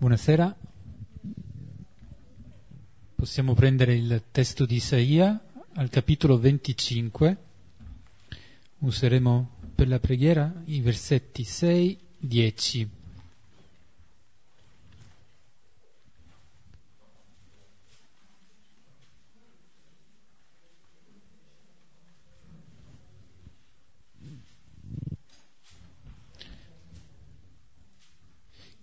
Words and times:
Buonasera. 0.00 0.56
Possiamo 3.16 3.52
prendere 3.52 3.94
il 3.96 4.22
testo 4.30 4.64
di 4.64 4.76
Isaia 4.76 5.38
al 5.74 5.90
capitolo 5.90 6.38
25. 6.38 7.36
Useremo 8.78 9.56
per 9.74 9.88
la 9.88 10.00
preghiera 10.00 10.50
i 10.64 10.80
versetti 10.80 11.44
6, 11.44 11.98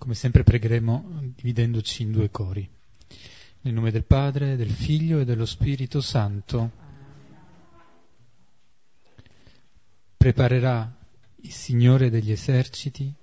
Come 0.07 0.20
sempre 0.20 0.43
pregheremo 0.43 1.34
dividendoci 1.35 2.03
in 2.03 2.13
due 2.13 2.31
cori. 2.31 2.65
Nel 3.59 3.73
nome 3.73 3.91
del 3.91 4.05
Padre, 4.05 4.55
del 4.55 4.70
Figlio 4.70 5.20
e 5.20 5.25
dello 5.25 5.45
Spirito 5.45 5.99
Santo. 5.99 6.71
Preparerà 10.15 10.98
il 11.41 11.51
Signore 11.51 12.09
degli 12.09 12.31
eserciti 12.31 13.13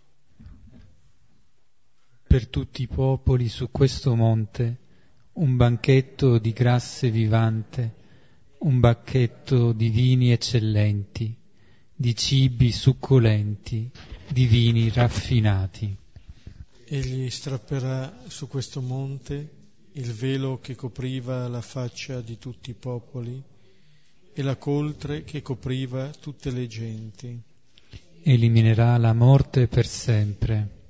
per 2.27 2.49
tutti 2.49 2.83
i 2.83 2.87
popoli 2.87 3.49
su 3.49 3.71
questo 3.71 4.15
monte 4.15 4.77
un 5.33 5.57
banchetto 5.57 6.37
di 6.37 6.53
grasse 6.53 7.11
vivante, 7.11 7.95
un 8.59 8.79
banchetto 8.79 9.73
di 9.73 9.89
vini 9.89 10.33
eccellenti, 10.33 11.35
di 11.95 12.15
cibi 12.15 12.71
succolenti, 12.71 13.91
di 14.29 14.45
vini 14.45 14.91
raffinati. 14.91 16.03
Egli 16.87 17.31
strapperà 17.31 18.25
su 18.29 18.47
questo 18.47 18.81
monte 18.81 19.63
il 19.93 20.13
velo 20.13 20.59
che 20.61 20.75
copriva 20.75 21.49
la 21.49 21.63
faccia 21.63 22.21
di 22.21 22.37
tutti 22.39 22.71
i 22.71 22.75
popoli 22.75 23.43
e 24.33 24.43
la 24.43 24.57
coltre 24.57 25.25
che 25.25 25.41
copriva 25.41 26.11
tutte 26.11 26.51
le 26.51 26.67
genti. 26.67 27.41
Eliminerà 28.23 28.99
la 28.99 29.13
morte 29.13 29.69
per 29.69 29.87
sempre. 29.87 30.83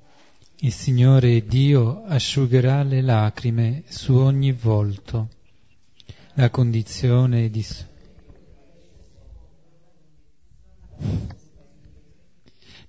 Il 0.60 0.72
Signore 0.72 1.44
Dio 1.44 2.04
asciugherà 2.04 2.82
le 2.82 3.02
lacrime 3.02 3.84
su 3.88 4.14
ogni 4.14 4.52
volto. 4.52 5.28
La 6.34 6.50
condizione 6.50 7.50
di 7.50 7.62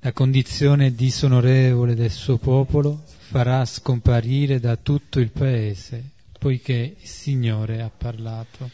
La 0.05 0.13
condizione 0.13 0.93
disonorevole 0.93 1.95
del 1.95 2.11
suo 2.11 2.37
popolo 2.37 3.05
farà 3.07 3.65
scomparire 3.65 4.59
da 4.59 4.75
tutto 4.75 5.19
il 5.19 5.31
paese, 5.31 6.11
poiché 6.37 6.97
il 7.01 7.07
Signore 7.07 7.81
ha 7.81 7.89
parlato. 7.89 8.69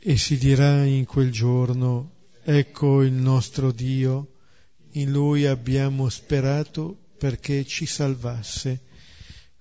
E 0.00 0.16
si 0.16 0.38
dirà 0.38 0.82
in 0.84 1.04
quel 1.04 1.30
giorno, 1.30 2.12
ecco 2.42 3.02
il 3.02 3.12
nostro 3.12 3.72
Dio, 3.72 4.36
in 4.92 5.12
Lui 5.12 5.44
abbiamo 5.44 6.08
sperato 6.08 6.96
perché 7.18 7.66
ci 7.66 7.84
salvasse. 7.84 8.84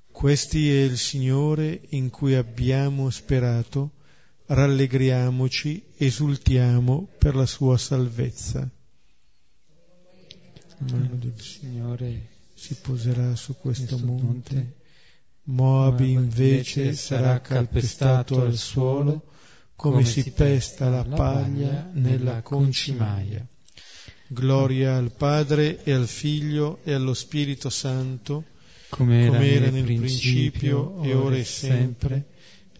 Questi 0.09 0.71
è 0.71 0.83
il 0.83 0.97
Signore 0.97 1.81
in 1.89 2.11
cui 2.11 2.33
abbiamo 2.33 3.09
sperato, 3.09 3.91
rallegriamoci, 4.45 5.83
esultiamo 5.97 7.09
per 7.17 7.35
la 7.35 7.45
sua 7.45 7.77
salvezza 7.77 8.71
mano 10.91 11.15
del 11.15 11.39
Signore 11.39 12.27
si 12.53 12.75
poserà 12.75 13.35
su 13.35 13.55
questo 13.57 13.97
monte. 13.97 14.75
Moab 15.45 15.99
invece 15.99 16.93
sarà 16.93 17.41
calpestato 17.41 18.41
al 18.41 18.55
suolo 18.55 19.31
come 19.75 20.05
si 20.05 20.31
pesta 20.31 20.89
la 20.89 21.03
paglia 21.03 21.89
nella 21.93 22.41
concimaia. 22.41 23.45
Gloria 24.27 24.95
al 24.95 25.11
Padre 25.11 25.83
e 25.83 25.91
al 25.91 26.07
Figlio 26.07 26.79
e 26.83 26.93
allo 26.93 27.13
Spirito 27.13 27.69
Santo, 27.69 28.45
come 28.89 29.23
era, 29.23 29.31
come 29.31 29.51
era 29.51 29.69
nel 29.69 29.83
principio 29.83 31.03
e 31.03 31.13
ora 31.13 31.35
e 31.35 31.43
sempre, 31.43 32.25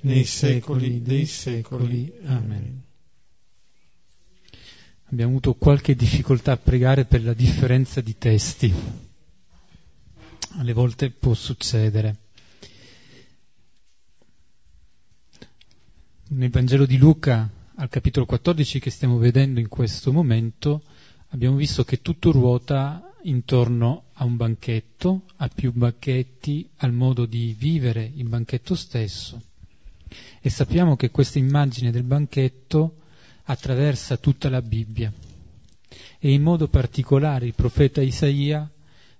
nei 0.01 0.23
secoli 0.23 1.01
dei 1.01 1.25
secoli. 1.25 2.11
Amen. 2.25 2.82
Abbiamo 5.13 5.34
avuto 5.34 5.53
qualche 5.53 5.94
difficoltà 5.94 6.53
a 6.53 6.57
pregare 6.57 7.06
per 7.06 7.24
la 7.24 7.35
differenza 7.35 8.01
di 8.01 8.18
testi. 8.18 8.74
Alle 10.57 10.74
volte 10.74 11.12
può 11.12 11.35
succedere. 11.35 12.16
Nel 16.29 16.50
Vangelo 16.50 16.88
di 16.88 16.97
Luca, 16.97 17.47
al 17.75 17.90
capitolo 17.90 18.25
14 18.25 18.79
che 18.79 18.90
stiamo 18.90 19.19
vedendo 19.19 19.59
in 19.59 19.68
questo 19.68 20.12
momento, 20.12 20.81
abbiamo 21.30 21.57
visto 21.57 21.84
che 21.84 22.01
tutto 22.01 22.31
ruota 22.31 23.13
intorno 23.22 24.06
a 24.13 24.25
un 24.25 24.35
banchetto, 24.35 25.25
a 25.35 25.47
più 25.47 25.72
banchetti, 25.74 26.68
al 26.78 26.91
modo 26.91 27.28
di 27.28 27.53
vivere 27.56 28.12
il 28.16 28.28
banchetto 28.28 28.74
stesso. 28.74 29.40
E 30.41 30.50
sappiamo 30.50 30.95
che 30.95 31.12
questa 31.12 31.38
immagine 31.38 31.91
del 31.91 32.01
banchetto 32.01 32.95
attraversa 33.43 34.17
tutta 34.17 34.49
la 34.49 34.61
Bibbia 34.61 35.11
e 36.19 36.31
in 36.31 36.41
modo 36.41 36.67
particolare 36.67 37.45
il 37.45 37.53
profeta 37.53 38.01
Isaia 38.01 38.69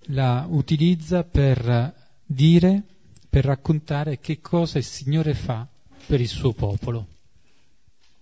la 0.07 0.45
utilizza 0.50 1.23
per 1.23 1.94
dire, 2.25 2.83
per 3.29 3.45
raccontare 3.45 4.19
che 4.19 4.39
cosa 4.39 4.78
il 4.78 4.83
Signore 4.83 5.33
fa 5.33 5.67
per 6.06 6.22
il 6.22 6.28
suo 6.28 6.53
popolo. 6.53 7.07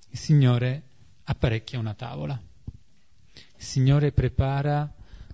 Il 0.10 0.18
Signore 0.18 0.82
apparecchia 1.24 1.80
una 1.80 1.94
tavola, 1.94 2.40
il 3.34 3.64
Signore 3.64 4.12
prepara 4.12 4.92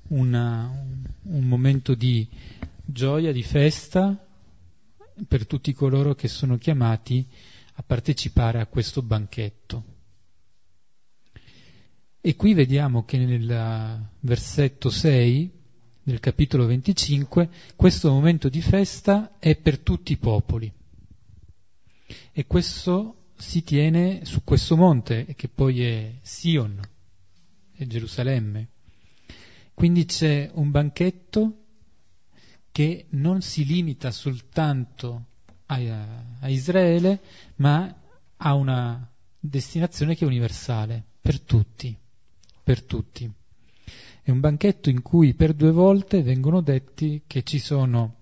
una, 0.09 0.69
un 1.23 1.43
momento 1.43 1.95
di 1.95 2.27
gioia, 2.85 3.31
di 3.31 3.43
festa 3.43 4.15
per 5.27 5.47
tutti 5.47 5.73
coloro 5.73 6.13
che 6.15 6.27
sono 6.27 6.57
chiamati 6.57 7.25
a 7.75 7.83
partecipare 7.83 8.59
a 8.59 8.65
questo 8.67 9.01
banchetto. 9.01 9.95
E 12.27 12.35
qui 12.35 12.53
vediamo 12.53 13.05
che 13.05 13.17
nel 13.19 14.09
versetto 14.19 14.89
6 14.89 15.49
del 16.03 16.19
capitolo 16.19 16.65
25 16.65 17.49
questo 17.73 18.11
momento 18.11 18.49
di 18.49 18.59
festa 18.59 19.37
è 19.39 19.55
per 19.55 19.79
tutti 19.79 20.11
i 20.11 20.17
popoli. 20.17 20.69
E 22.33 22.45
questo 22.45 23.27
si 23.37 23.63
tiene 23.63 24.25
su 24.25 24.43
questo 24.43 24.75
monte, 24.75 25.35
che 25.37 25.47
poi 25.47 25.81
è 25.83 26.15
Sion, 26.21 26.77
è 27.71 27.85
Gerusalemme. 27.85 28.67
Quindi 29.73 30.03
c'è 30.03 30.51
un 30.53 30.69
banchetto 30.69 31.63
che 32.73 33.05
non 33.11 33.39
si 33.39 33.63
limita 33.63 34.11
soltanto 34.11 35.27
a, 35.67 35.77
a 36.41 36.49
Israele, 36.49 37.21
ma 37.55 38.01
ha 38.35 38.53
una 38.53 39.09
destinazione 39.39 40.13
che 40.13 40.25
è 40.25 40.27
universale, 40.27 41.01
per 41.21 41.39
tutti 41.39 41.97
per 42.67 42.83
tutti. 42.83 43.31
È 44.21 44.29
un 44.29 44.41
banchetto 44.41 44.89
in 44.89 45.01
cui 45.01 45.33
per 45.35 45.53
due 45.53 45.71
volte 45.71 46.21
vengono 46.21 46.59
detti 46.59 47.21
che 47.25 47.43
ci 47.43 47.59
sono 47.59 48.15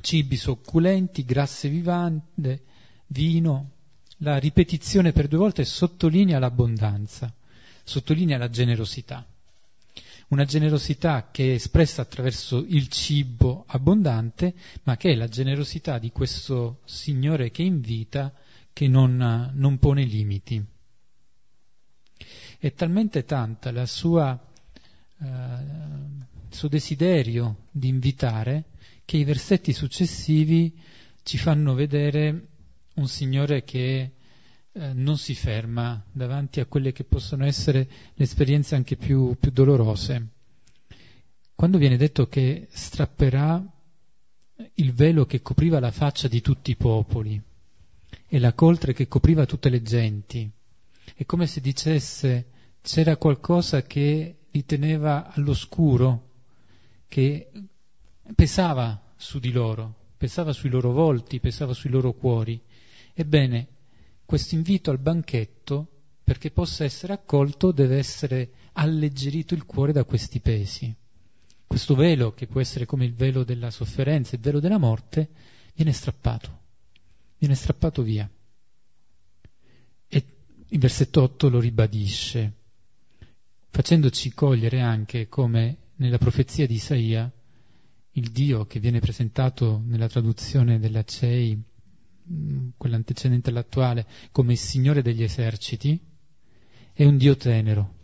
cibi 0.00 0.36
succulenti, 0.36 1.24
grasse 1.24 1.68
vivande, 1.68 2.64
vino. 3.06 3.70
La 4.16 4.36
ripetizione 4.38 5.12
per 5.12 5.28
due 5.28 5.38
volte 5.38 5.64
sottolinea 5.64 6.40
l'abbondanza, 6.40 7.32
sottolinea 7.84 8.36
la 8.36 8.50
generosità. 8.50 9.24
Una 10.30 10.44
generosità 10.44 11.28
che 11.30 11.52
è 11.52 11.54
espressa 11.54 12.02
attraverso 12.02 12.64
il 12.66 12.88
cibo 12.88 13.62
abbondante, 13.68 14.54
ma 14.82 14.96
che 14.96 15.12
è 15.12 15.14
la 15.14 15.28
generosità 15.28 16.00
di 16.00 16.10
questo 16.10 16.80
Signore 16.84 17.52
che 17.52 17.62
invita, 17.62 18.34
che 18.72 18.88
non, 18.88 19.52
non 19.54 19.78
pone 19.78 20.02
limiti. 20.02 20.66
È 22.58 22.72
talmente 22.72 23.24
tanta 23.24 23.86
sua, 23.86 24.38
eh, 25.20 25.26
il 25.26 26.54
suo 26.54 26.68
desiderio 26.68 27.66
di 27.70 27.88
invitare 27.88 28.64
che 29.04 29.16
i 29.16 29.24
versetti 29.24 29.72
successivi 29.72 30.76
ci 31.22 31.38
fanno 31.38 31.74
vedere 31.74 32.46
un 32.94 33.08
Signore 33.08 33.64
che 33.64 34.12
eh, 34.72 34.92
non 34.92 35.18
si 35.18 35.34
ferma 35.34 36.02
davanti 36.10 36.60
a 36.60 36.66
quelle 36.66 36.92
che 36.92 37.04
possono 37.04 37.44
essere 37.44 37.88
le 38.14 38.24
esperienze 38.24 38.74
anche 38.74 38.96
più, 38.96 39.36
più 39.38 39.50
dolorose. 39.50 40.26
Quando 41.54 41.78
viene 41.78 41.96
detto 41.96 42.28
che 42.28 42.68
strapperà 42.70 43.64
il 44.74 44.92
velo 44.92 45.26
che 45.26 45.42
copriva 45.42 45.80
la 45.80 45.90
faccia 45.90 46.28
di 46.28 46.40
tutti 46.40 46.70
i 46.70 46.76
popoli 46.76 47.40
e 48.26 48.38
la 48.38 48.52
coltre 48.52 48.92
che 48.92 49.08
copriva 49.08 49.46
tutte 49.46 49.68
le 49.68 49.82
genti, 49.82 50.50
è 51.14 51.24
come 51.24 51.46
se 51.46 51.60
dicesse 51.60 52.46
c'era 52.82 53.16
qualcosa 53.16 53.82
che 53.82 54.36
li 54.50 54.64
teneva 54.64 55.32
all'oscuro, 55.32 56.30
che 57.08 57.50
pesava 58.34 59.02
su 59.16 59.38
di 59.38 59.52
loro, 59.52 60.12
pesava 60.16 60.52
sui 60.52 60.70
loro 60.70 60.92
volti, 60.92 61.40
pesava 61.40 61.72
sui 61.72 61.90
loro 61.90 62.12
cuori. 62.12 62.60
Ebbene, 63.14 63.68
questo 64.24 64.54
invito 64.54 64.90
al 64.90 64.98
banchetto, 64.98 65.86
perché 66.22 66.50
possa 66.50 66.84
essere 66.84 67.14
accolto, 67.14 67.72
deve 67.72 67.96
essere 67.96 68.50
alleggerito 68.72 69.54
il 69.54 69.64
cuore 69.64 69.92
da 69.92 70.04
questi 70.04 70.40
pesi. 70.40 70.94
Questo 71.66 71.94
velo, 71.94 72.32
che 72.32 72.46
può 72.46 72.60
essere 72.60 72.86
come 72.86 73.04
il 73.04 73.14
velo 73.14 73.44
della 73.44 73.70
sofferenza, 73.70 74.34
il 74.34 74.40
velo 74.40 74.60
della 74.60 74.78
morte, 74.78 75.28
viene 75.74 75.92
strappato, 75.92 76.60
viene 77.38 77.54
strappato 77.54 78.02
via. 78.02 78.28
Il 80.70 80.78
versetto 80.80 81.22
8 81.22 81.48
lo 81.48 81.60
ribadisce, 81.60 82.52
facendoci 83.70 84.34
cogliere 84.34 84.80
anche 84.80 85.26
come 85.26 85.76
nella 85.96 86.18
profezia 86.18 86.66
di 86.66 86.74
Isaia 86.74 87.32
il 88.12 88.30
Dio 88.30 88.66
che 88.66 88.78
viene 88.78 89.00
presentato 89.00 89.80
nella 89.84 90.08
traduzione 90.08 90.78
della 90.78 91.04
CEI, 91.04 91.62
mm, 92.30 92.68
quell'antecedente 92.76 93.48
all'attuale, 93.48 94.06
come 94.30 94.52
il 94.52 94.58
Signore 94.58 95.00
degli 95.00 95.22
eserciti, 95.22 95.98
è 96.92 97.04
un 97.04 97.16
Dio 97.16 97.34
tenero, 97.36 97.94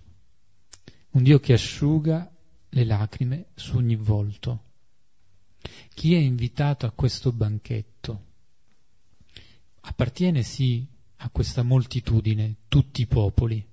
un 1.11 1.23
Dio 1.23 1.41
che 1.41 1.53
asciuga 1.53 2.33
le 2.71 2.85
lacrime 2.85 3.47
su 3.55 3.77
ogni 3.77 3.97
volto. 3.97 4.63
Chi 5.93 6.15
è 6.15 6.19
invitato 6.19 6.87
a 6.87 6.93
questo 6.93 7.31
banchetto 7.31 8.33
appartiene 9.81 10.43
sì 10.43 10.93
a 11.25 11.31
questa 11.31 11.63
moltitudine, 11.63 12.57
tutti 12.69 13.01
i 13.01 13.07
popoli, 13.07 13.67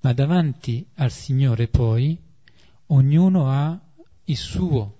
ma 0.00 0.12
davanti 0.12 0.86
al 0.96 1.10
Signore 1.10 1.66
poi 1.66 2.20
ognuno 2.88 3.48
ha 3.48 3.80
il 4.24 4.36
suo 4.36 4.98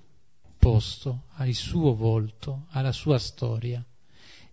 posto, 0.58 1.24
ha 1.34 1.46
il 1.46 1.54
suo 1.54 1.94
volto, 1.94 2.66
ha 2.70 2.80
la 2.80 2.92
sua 2.92 3.18
storia. 3.18 3.84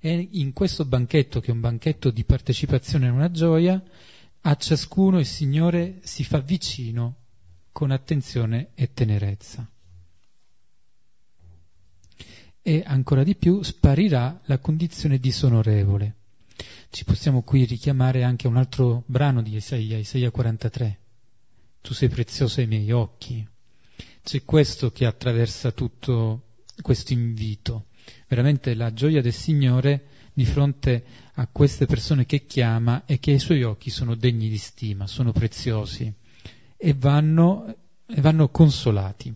E 0.02 0.28
in 0.32 0.52
questo 0.52 0.84
banchetto, 0.84 1.40
che 1.40 1.52
è 1.52 1.54
un 1.54 1.62
banchetto 1.62 2.12
di 2.12 2.26
partecipazione 2.26 3.08
e 3.08 3.12
una 3.12 3.32
gioia, 3.32 3.82
a 4.42 4.56
ciascuno 4.56 5.20
il 5.20 5.26
Signore 5.26 6.00
si 6.02 6.26
fa 6.26 6.40
vicino 6.40 7.16
con 7.72 7.92
attenzione 7.92 8.72
e 8.76 8.92
tenerezza. 8.92 9.70
E 12.62 12.84
ancora 12.86 13.24
di 13.24 13.36
più 13.36 13.62
sparirà 13.62 14.42
la 14.44 14.58
condizione 14.60 15.20
disonorevole. 15.20 16.19
Ci 16.92 17.04
possiamo 17.04 17.44
qui 17.44 17.66
richiamare 17.66 18.24
anche 18.24 18.48
a 18.48 18.50
un 18.50 18.58
altro 18.58 19.04
brano 19.06 19.42
di 19.44 19.56
Isaia, 19.56 19.98
Isaia 19.98 20.32
43. 20.32 21.00
Tu 21.82 21.94
sei 21.94 22.10
prezioso 22.10 22.60
ai 22.60 22.68
miei 22.68 22.92
occhi, 22.92 23.48
c'è 24.24 24.44
questo 24.44 24.92
che 24.92 25.06
attraversa 25.06 25.72
tutto 25.72 26.44
questo 26.82 27.14
invito. 27.14 27.86
Veramente 28.28 28.74
la 28.74 28.92
gioia 28.92 29.22
del 29.22 29.34
Signore 29.34 30.08
di 30.34 30.46
fronte 30.46 31.04
a 31.34 31.48
queste 31.48 31.86
persone 31.86 32.26
che 32.26 32.46
chiama 32.46 33.06
e 33.06 33.20
che 33.20 33.32
ai 33.32 33.40
suoi 33.40 33.64
occhi 33.64 33.90
sono 33.90 34.16
degni 34.16 34.50
di 34.50 34.58
stima, 34.58 35.06
sono 35.06 35.32
preziosi 35.32 36.12
e 36.76 36.94
vanno, 36.94 37.76
e 38.06 38.22
vanno 38.22 38.50
consolati. 38.50 39.34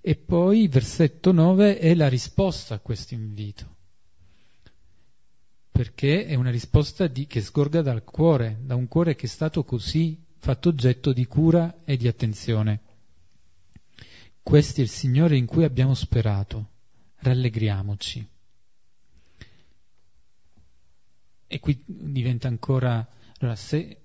E 0.00 0.14
poi 0.14 0.68
versetto 0.68 1.32
9 1.32 1.78
è 1.78 1.94
la 1.94 2.08
risposta 2.08 2.74
a 2.74 2.78
questo 2.78 3.14
invito, 3.14 3.75
perché 5.76 6.24
è 6.24 6.34
una 6.34 6.50
risposta 6.50 7.06
di, 7.06 7.26
che 7.26 7.42
sgorga 7.42 7.82
dal 7.82 8.02
cuore, 8.02 8.60
da 8.62 8.74
un 8.74 8.88
cuore 8.88 9.14
che 9.14 9.26
è 9.26 9.28
stato 9.28 9.62
così 9.62 10.18
fatto 10.38 10.70
oggetto 10.70 11.12
di 11.12 11.26
cura 11.26 11.82
e 11.84 11.98
di 11.98 12.08
attenzione. 12.08 12.80
Questo 14.42 14.80
è 14.80 14.84
il 14.84 14.88
Signore 14.88 15.36
in 15.36 15.44
cui 15.44 15.64
abbiamo 15.64 15.92
sperato. 15.92 16.70
Rallegriamoci. 17.16 18.26
E 21.46 21.60
qui 21.60 21.82
diventa 21.84 22.48
ancora, 22.48 23.06
allora, 23.40 23.54
se, 23.54 24.00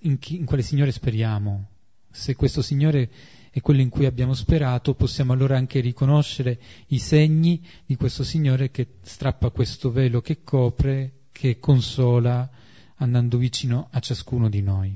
in, 0.00 0.18
chi, 0.18 0.36
in 0.36 0.44
quale 0.44 0.62
Signore 0.62 0.92
speriamo? 0.92 1.70
Se 2.10 2.34
questo 2.34 2.60
Signore 2.60 3.10
è 3.56 3.62
quello 3.62 3.80
in 3.80 3.88
cui 3.88 4.04
abbiamo 4.04 4.34
sperato, 4.34 4.94
possiamo 4.94 5.32
allora 5.32 5.56
anche 5.56 5.80
riconoscere 5.80 6.60
i 6.88 6.98
segni 6.98 7.66
di 7.86 7.96
questo 7.96 8.22
Signore 8.22 8.70
che 8.70 8.96
strappa 9.00 9.48
questo 9.48 9.90
velo 9.90 10.20
che 10.20 10.42
copre, 10.42 11.28
che 11.32 11.58
consola, 11.58 12.50
andando 12.96 13.38
vicino 13.38 13.88
a 13.92 14.00
ciascuno 14.00 14.50
di 14.50 14.60
noi. 14.60 14.94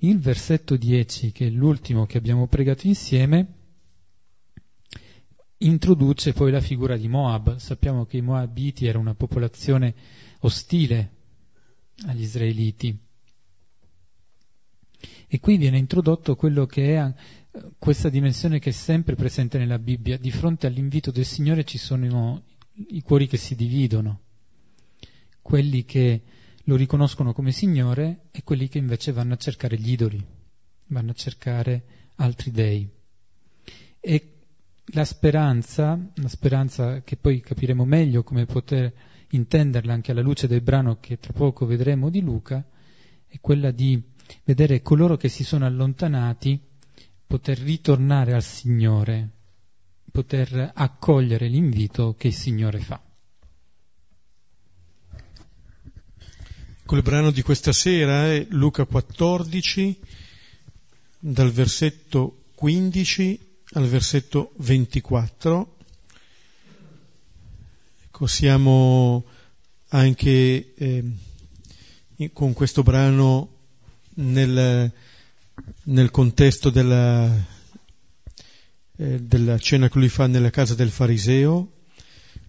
Il 0.00 0.18
versetto 0.18 0.76
10, 0.76 1.32
che 1.32 1.46
è 1.46 1.48
l'ultimo 1.48 2.04
che 2.04 2.18
abbiamo 2.18 2.48
pregato 2.48 2.86
insieme, 2.86 3.46
introduce 5.56 6.34
poi 6.34 6.50
la 6.50 6.60
figura 6.60 6.98
di 6.98 7.08
Moab. 7.08 7.56
Sappiamo 7.56 8.04
che 8.04 8.18
i 8.18 8.22
Moabiti 8.22 8.84
era 8.84 8.98
una 8.98 9.14
popolazione 9.14 9.94
ostile 10.40 11.12
agli 12.04 12.24
israeliti. 12.24 12.94
E 15.34 15.40
qui 15.40 15.56
viene 15.56 15.78
introdotto 15.78 16.36
quello 16.36 16.66
che 16.66 16.94
è 16.94 17.14
questa 17.78 18.10
dimensione 18.10 18.58
che 18.58 18.68
è 18.68 18.72
sempre 18.74 19.14
presente 19.14 19.56
nella 19.56 19.78
Bibbia. 19.78 20.18
Di 20.18 20.30
fronte 20.30 20.66
all'invito 20.66 21.10
del 21.10 21.24
Signore 21.24 21.64
ci 21.64 21.78
sono 21.78 22.42
i 22.88 23.00
cuori 23.00 23.26
che 23.26 23.38
si 23.38 23.54
dividono, 23.54 24.20
quelli 25.40 25.86
che 25.86 26.20
lo 26.64 26.76
riconoscono 26.76 27.32
come 27.32 27.50
Signore 27.50 28.24
e 28.30 28.42
quelli 28.42 28.68
che 28.68 28.76
invece 28.76 29.12
vanno 29.12 29.32
a 29.32 29.38
cercare 29.38 29.78
gli 29.78 29.92
idoli, 29.92 30.22
vanno 30.88 31.12
a 31.12 31.14
cercare 31.14 31.82
altri 32.16 32.50
dei. 32.50 32.86
E 34.00 34.32
la 34.84 35.06
speranza, 35.06 35.98
la 36.16 36.28
speranza 36.28 37.00
che 37.00 37.16
poi 37.16 37.40
capiremo 37.40 37.86
meglio 37.86 38.22
come 38.22 38.44
poter 38.44 38.92
intenderla 39.30 39.94
anche 39.94 40.10
alla 40.10 40.20
luce 40.20 40.46
del 40.46 40.60
brano 40.60 40.98
che 41.00 41.18
tra 41.18 41.32
poco 41.32 41.64
vedremo 41.64 42.10
di 42.10 42.20
Luca, 42.20 42.62
è 43.26 43.40
quella 43.40 43.70
di 43.70 44.11
vedere 44.44 44.82
coloro 44.82 45.16
che 45.16 45.28
si 45.28 45.44
sono 45.44 45.66
allontanati 45.66 46.60
poter 47.26 47.58
ritornare 47.58 48.34
al 48.34 48.42
Signore, 48.42 49.30
poter 50.10 50.72
accogliere 50.74 51.48
l'invito 51.48 52.14
che 52.16 52.28
il 52.28 52.34
Signore 52.34 52.80
fa. 52.80 53.00
Il 56.90 57.00
brano 57.00 57.30
di 57.30 57.40
questa 57.40 57.72
sera 57.72 58.26
è 58.26 58.46
Luca 58.50 58.84
14, 58.84 59.98
dal 61.18 61.50
versetto 61.50 62.42
15 62.54 63.52
al 63.72 63.86
versetto 63.86 64.52
24. 64.58 65.76
Ecco, 68.04 68.26
siamo 68.26 69.24
anche 69.88 70.74
eh, 70.74 71.04
con 72.34 72.52
questo 72.52 72.82
brano 72.82 73.51
nel, 74.14 74.92
nel 75.84 76.10
contesto 76.10 76.70
della, 76.70 77.30
eh, 78.96 79.20
della, 79.20 79.58
cena 79.58 79.88
che 79.88 79.98
lui 79.98 80.08
fa 80.08 80.26
nella 80.26 80.50
casa 80.50 80.74
del 80.74 80.90
fariseo, 80.90 81.70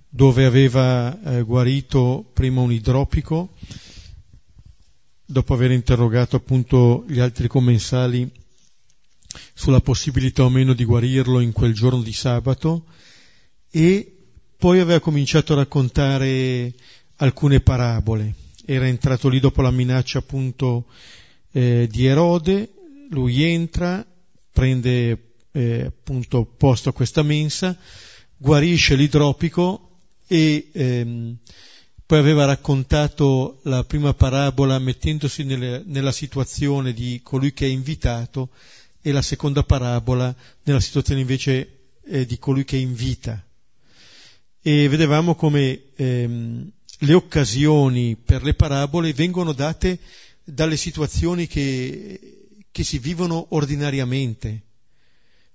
dove 0.09 0.45
aveva 0.45 1.37
eh, 1.37 1.41
guarito 1.41 2.29
prima 2.33 2.61
un 2.61 2.71
idropico 2.71 3.55
dopo 5.25 5.53
aver 5.53 5.71
interrogato 5.71 6.35
appunto 6.35 7.05
gli 7.07 7.19
altri 7.19 7.47
commensali 7.47 8.29
sulla 9.53 9.79
possibilità 9.79 10.43
o 10.43 10.49
meno 10.49 10.73
di 10.73 10.85
guarirlo 10.85 11.39
in 11.39 11.51
quel 11.51 11.73
giorno 11.73 12.03
di 12.03 12.13
sabato 12.13 12.85
e 13.71 14.15
poi 14.57 14.79
aveva 14.79 14.99
cominciato 14.99 15.53
a 15.53 15.57
raccontare 15.57 16.71
alcune 17.17 17.59
parabole. 17.61 18.35
Era 18.65 18.87
entrato 18.87 19.27
lì 19.27 19.39
dopo 19.39 19.61
la 19.61 19.71
minaccia 19.71 20.19
appunto 20.19 20.85
eh, 21.53 21.87
di 21.89 22.05
Erode, 22.05 22.73
lui 23.09 23.43
entra, 23.43 24.05
prende 24.51 25.33
eh, 25.51 25.85
appunto 25.85 26.45
posto 26.45 26.89
a 26.89 26.93
questa 26.93 27.21
mensa, 27.21 27.77
guarisce 28.35 28.95
l'idropico 28.95 29.99
e 30.27 30.69
ehm, 30.73 31.37
poi 32.05 32.17
aveva 32.19 32.45
raccontato 32.45 33.59
la 33.63 33.83
prima 33.83 34.13
parabola 34.13 34.79
mettendosi 34.79 35.43
nelle, 35.43 35.83
nella 35.85 36.11
situazione 36.11 36.91
di 36.91 37.21
colui 37.23 37.53
che 37.53 37.65
è 37.65 37.69
invitato 37.69 38.49
e 39.01 39.11
la 39.11 39.21
seconda 39.21 39.63
parabola 39.63 40.35
nella 40.63 40.79
situazione 40.79 41.21
invece 41.21 41.91
eh, 42.05 42.25
di 42.25 42.37
colui 42.39 42.65
che 42.65 42.77
invita. 42.77 43.41
E 44.61 44.87
vedevamo 44.87 45.35
come 45.35 45.81
ehm, 45.95 46.71
le 46.99 47.13
occasioni 47.13 48.15
per 48.15 48.43
le 48.43 48.53
parabole 48.53 49.13
vengono 49.13 49.51
date 49.51 49.99
dalle 50.43 50.77
situazioni 50.77 51.47
che, 51.47 52.47
che 52.71 52.83
si 52.83 52.99
vivono 52.99 53.47
ordinariamente. 53.49 54.63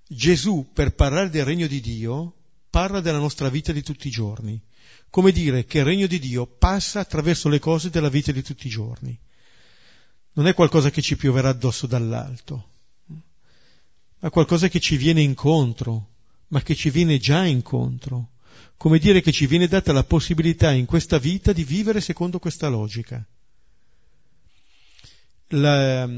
Gesù, 0.06 0.70
per 0.72 0.94
parlare 0.94 1.30
del 1.30 1.44
regno 1.44 1.66
di 1.66 1.80
Dio, 1.80 2.34
parla 2.70 3.00
della 3.00 3.18
nostra 3.18 3.48
vita 3.48 3.72
di 3.72 3.82
tutti 3.82 4.08
i 4.08 4.10
giorni 4.10 4.60
come 5.10 5.32
dire 5.32 5.64
che 5.64 5.78
il 5.78 5.84
regno 5.84 6.06
di 6.06 6.18
Dio 6.18 6.46
passa 6.46 7.00
attraverso 7.00 7.48
le 7.48 7.58
cose 7.58 7.90
della 7.90 8.08
vita 8.08 8.32
di 8.32 8.42
tutti 8.42 8.66
i 8.66 8.70
giorni. 8.70 9.18
Non 10.32 10.46
è 10.46 10.54
qualcosa 10.54 10.90
che 10.90 11.02
ci 11.02 11.16
pioverà 11.16 11.48
addosso 11.48 11.86
dall'alto, 11.86 12.68
ma 14.20 14.30
qualcosa 14.30 14.68
che 14.68 14.80
ci 14.80 14.96
viene 14.96 15.22
incontro, 15.22 16.08
ma 16.48 16.62
che 16.62 16.74
ci 16.74 16.90
viene 16.90 17.18
già 17.18 17.44
incontro, 17.44 18.32
come 18.76 18.98
dire 18.98 19.20
che 19.20 19.32
ci 19.32 19.46
viene 19.46 19.66
data 19.66 19.92
la 19.92 20.04
possibilità 20.04 20.70
in 20.70 20.86
questa 20.86 21.18
vita 21.18 21.52
di 21.52 21.64
vivere 21.64 22.00
secondo 22.00 22.38
questa 22.38 22.68
logica. 22.68 23.24
La, 25.48 26.08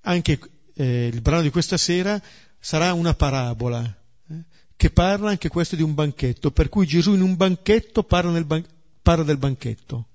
anche 0.00 0.38
eh, 0.74 1.06
il 1.06 1.20
brano 1.20 1.42
di 1.42 1.50
questa 1.50 1.76
sera 1.76 2.20
sarà 2.58 2.92
una 2.92 3.14
parabola 3.14 3.82
eh, 4.28 4.34
che 4.76 4.90
parla 4.90 5.30
anche 5.30 5.48
questo 5.48 5.76
di 5.76 5.82
un 5.82 5.94
banchetto, 5.94 6.50
per 6.50 6.68
cui 6.68 6.86
Gesù 6.86 7.14
in 7.14 7.22
un 7.22 7.36
banchetto 7.36 8.02
parla, 8.02 8.42
ban- 8.42 8.66
parla 9.02 9.24
del 9.24 9.38
banchetto. 9.38 10.06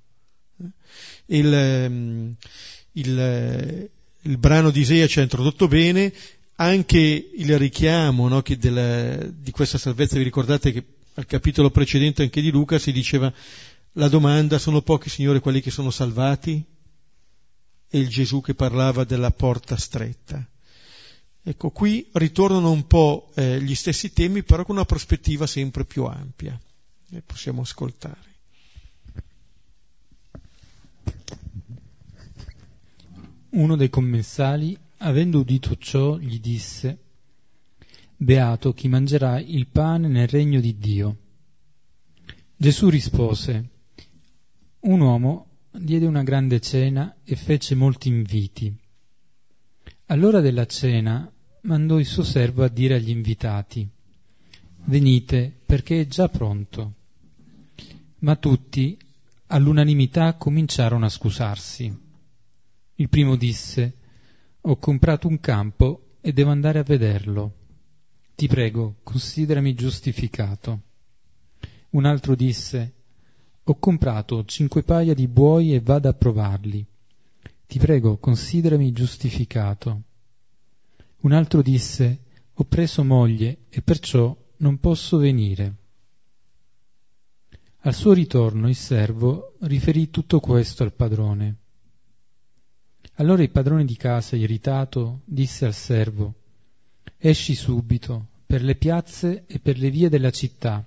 Eh. 0.59 1.37
Il, 1.37 1.53
ehm, 1.53 2.35
il, 2.93 3.89
il, 4.21 4.37
brano 4.37 4.69
di 4.69 4.81
Isaia 4.81 5.07
ci 5.07 5.19
ha 5.19 5.23
introdotto 5.23 5.67
bene, 5.67 6.13
anche 6.55 7.31
il 7.33 7.57
richiamo 7.57 8.27
no, 8.27 8.43
della, 8.57 9.15
di 9.15 9.51
questa 9.51 9.77
salvezza, 9.77 10.17
vi 10.17 10.23
ricordate 10.23 10.71
che 10.71 10.85
al 11.15 11.25
capitolo 11.25 11.69
precedente 11.71 12.21
anche 12.21 12.41
di 12.41 12.51
Luca 12.51 12.79
si 12.79 12.91
diceva 12.91 13.31
la 13.93 14.07
domanda 14.07 14.57
sono 14.57 14.81
pochi 14.81 15.09
signore 15.09 15.41
quelli 15.41 15.59
che 15.59 15.71
sono 15.71 15.89
salvati? 15.89 16.63
E 17.93 17.99
il 17.99 18.07
Gesù 18.07 18.41
che 18.41 18.55
parlava 18.55 19.03
della 19.03 19.31
porta 19.31 19.75
stretta. 19.75 20.43
Ecco, 21.43 21.71
qui 21.71 22.07
ritornano 22.13 22.71
un 22.71 22.87
po' 22.87 23.31
eh, 23.35 23.61
gli 23.61 23.75
stessi 23.75 24.13
temi, 24.13 24.43
però 24.43 24.63
con 24.63 24.75
una 24.75 24.85
prospettiva 24.85 25.45
sempre 25.45 25.85
più 25.85 26.05
ampia. 26.05 26.57
E 27.11 27.21
possiamo 27.21 27.61
ascoltare. 27.61 28.29
Uno 33.49 33.75
dei 33.75 33.89
commensali, 33.89 34.77
avendo 34.99 35.39
udito 35.39 35.75
ciò, 35.75 36.17
gli 36.17 36.39
disse 36.39 36.97
Beato 38.15 38.71
chi 38.73 38.87
mangerà 38.87 39.39
il 39.39 39.67
pane 39.67 40.07
nel 40.07 40.27
regno 40.27 40.59
di 40.59 40.77
Dio. 40.77 41.17
Gesù 42.55 42.87
rispose, 42.87 43.69
un 44.81 44.99
uomo 44.99 45.50
diede 45.71 46.05
una 46.05 46.23
grande 46.23 46.59
cena 46.59 47.15
e 47.23 47.35
fece 47.35 47.75
molti 47.75 48.09
inviti. 48.09 48.75
All'ora 50.07 50.41
della 50.41 50.65
cena 50.65 51.31
mandò 51.61 51.99
il 51.99 52.05
suo 52.05 52.23
servo 52.23 52.63
a 52.63 52.67
dire 52.67 52.95
agli 52.95 53.09
invitati, 53.09 53.87
venite 54.85 55.53
perché 55.65 56.01
è 56.01 56.07
già 56.07 56.27
pronto. 56.27 56.93
Ma 58.19 58.35
tutti 58.35 58.97
all'unanimità 59.47 60.35
cominciarono 60.35 61.05
a 61.05 61.09
scusarsi. 61.09 61.99
Il 62.95 63.09
primo 63.09 63.35
disse, 63.35 63.93
ho 64.61 64.77
comprato 64.77 65.27
un 65.27 65.39
campo 65.39 66.17
e 66.21 66.33
devo 66.33 66.51
andare 66.51 66.79
a 66.79 66.83
vederlo 66.83 67.55
ti 68.41 68.47
prego, 68.47 68.95
considerami 69.03 69.75
giustificato. 69.75 70.81
Un 71.91 72.05
altro 72.05 72.33
disse, 72.33 73.00
ho 73.71 73.75
comprato 73.79 74.43
cinque 74.43 74.83
paia 74.83 75.13
di 75.13 75.29
buoi 75.29 75.73
e 75.73 75.79
vado 75.79 76.09
a 76.09 76.13
provarli. 76.13 76.85
Ti 77.67 77.79
prego, 77.79 78.17
considerami 78.17 78.91
giustificato. 78.91 80.01
Un 81.21 81.31
altro 81.31 81.61
disse, 81.61 82.19
ho 82.53 82.65
preso 82.65 83.05
moglie 83.05 83.59
e 83.69 83.81
perciò 83.81 84.35
non 84.57 84.77
posso 84.79 85.17
venire. 85.17 85.75
Al 87.83 87.93
suo 87.93 88.11
ritorno 88.11 88.67
il 88.67 88.75
servo 88.75 89.55
riferì 89.61 90.09
tutto 90.09 90.41
questo 90.41 90.83
al 90.83 90.91
padrone. 90.91 91.55
Allora 93.15 93.41
il 93.41 93.51
padrone 93.51 93.85
di 93.85 93.95
casa, 93.95 94.35
irritato, 94.35 95.21
disse 95.23 95.65
al 95.65 95.73
servo, 95.73 96.33
Esci 97.17 97.55
subito 97.55 98.27
per 98.45 98.63
le 98.63 98.75
piazze 98.75 99.45
e 99.47 99.59
per 99.59 99.77
le 99.77 99.89
vie 99.89 100.09
della 100.09 100.31
città 100.31 100.85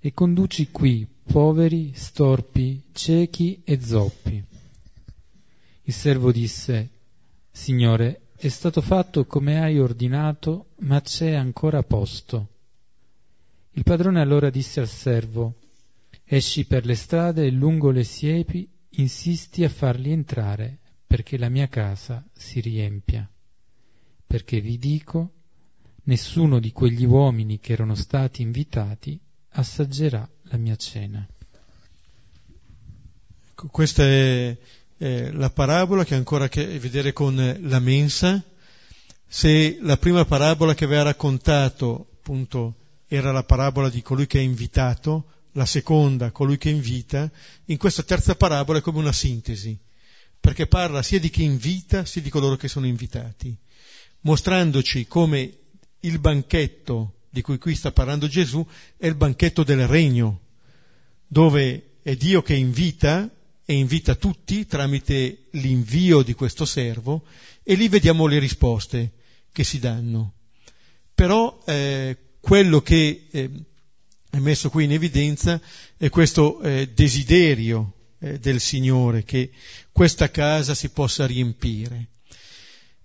e 0.00 0.12
conduci 0.12 0.70
qui 0.70 1.06
poveri, 1.30 1.92
storpi, 1.94 2.84
ciechi 2.92 3.60
e 3.62 3.78
zoppi. 3.82 4.42
Il 5.82 5.92
servo 5.92 6.32
disse, 6.32 6.88
Signore, 7.50 8.28
è 8.34 8.48
stato 8.48 8.80
fatto 8.80 9.26
come 9.26 9.60
hai 9.60 9.78
ordinato, 9.78 10.70
ma 10.80 11.02
c'è 11.02 11.34
ancora 11.34 11.82
posto. 11.82 12.48
Il 13.72 13.82
padrone 13.82 14.22
allora 14.22 14.48
disse 14.48 14.80
al 14.80 14.88
servo, 14.88 15.56
Esci 16.24 16.64
per 16.64 16.86
le 16.86 16.94
strade 16.94 17.44
e 17.44 17.50
lungo 17.50 17.90
le 17.90 18.04
siepi, 18.04 18.66
insisti 18.90 19.64
a 19.64 19.68
farli 19.68 20.10
entrare, 20.10 20.78
perché 21.06 21.36
la 21.36 21.50
mia 21.50 21.68
casa 21.68 22.26
si 22.32 22.60
riempia. 22.60 23.30
Perché 24.26 24.60
vi 24.60 24.78
dico, 24.78 25.32
nessuno 26.04 26.58
di 26.58 26.72
quegli 26.72 27.04
uomini 27.04 27.60
che 27.60 27.72
erano 27.74 27.94
stati 27.94 28.40
invitati 28.40 29.20
assaggerà 29.58 30.28
la 30.44 30.56
mia 30.56 30.76
cena. 30.76 31.26
Ecco, 33.50 33.66
questa 33.68 34.04
è, 34.04 34.56
è, 34.96 35.30
la 35.32 35.50
parabola 35.50 36.04
che 36.04 36.14
ha 36.14 36.16
ancora 36.16 36.44
a 36.44 36.48
che 36.48 36.78
vedere 36.78 37.12
con 37.12 37.58
la 37.62 37.78
mensa. 37.80 38.42
Se 39.26 39.78
la 39.82 39.96
prima 39.96 40.24
parabola 40.24 40.74
che 40.74 40.84
aveva 40.84 41.02
raccontato, 41.02 42.08
appunto, 42.18 42.74
era 43.08 43.32
la 43.32 43.42
parabola 43.42 43.90
di 43.90 44.00
colui 44.00 44.26
che 44.26 44.38
è 44.38 44.42
invitato, 44.42 45.32
la 45.52 45.66
seconda, 45.66 46.30
colui 46.30 46.56
che 46.56 46.70
invita, 46.70 47.30
in 47.66 47.76
questa 47.78 48.02
terza 48.04 48.36
parabola 48.36 48.78
è 48.78 48.82
come 48.82 48.98
una 48.98 49.12
sintesi, 49.12 49.76
perché 50.38 50.66
parla 50.66 51.02
sia 51.02 51.18
di 51.18 51.30
chi 51.30 51.42
invita 51.42 52.04
sia 52.04 52.22
di 52.22 52.30
coloro 52.30 52.56
che 52.56 52.68
sono 52.68 52.86
invitati, 52.86 53.54
mostrandoci 54.20 55.06
come 55.08 55.52
il 56.00 56.18
banchetto 56.20 57.17
di 57.30 57.42
cui 57.42 57.58
qui 57.58 57.74
sta 57.74 57.92
parlando 57.92 58.26
Gesù 58.26 58.66
è 58.96 59.06
il 59.06 59.14
banchetto 59.14 59.62
del 59.62 59.86
regno, 59.86 60.40
dove 61.26 61.98
è 62.02 62.16
Dio 62.16 62.42
che 62.42 62.54
invita 62.54 63.30
e 63.64 63.74
invita 63.74 64.14
tutti 64.14 64.66
tramite 64.66 65.48
l'invio 65.50 66.22
di 66.22 66.32
questo 66.32 66.64
servo 66.64 67.24
e 67.62 67.74
lì 67.74 67.88
vediamo 67.88 68.26
le 68.26 68.38
risposte 68.38 69.12
che 69.52 69.62
si 69.62 69.78
danno. 69.78 70.32
Però 71.14 71.62
eh, 71.66 72.16
quello 72.40 72.80
che 72.80 73.26
eh, 73.30 73.50
è 74.30 74.38
messo 74.38 74.70
qui 74.70 74.84
in 74.84 74.92
evidenza 74.92 75.60
è 75.96 76.08
questo 76.08 76.60
eh, 76.62 76.90
desiderio 76.94 77.92
eh, 78.20 78.38
del 78.38 78.60
Signore 78.60 79.24
che 79.24 79.50
questa 79.92 80.30
casa 80.30 80.74
si 80.74 80.88
possa 80.88 81.26
riempire. 81.26 82.08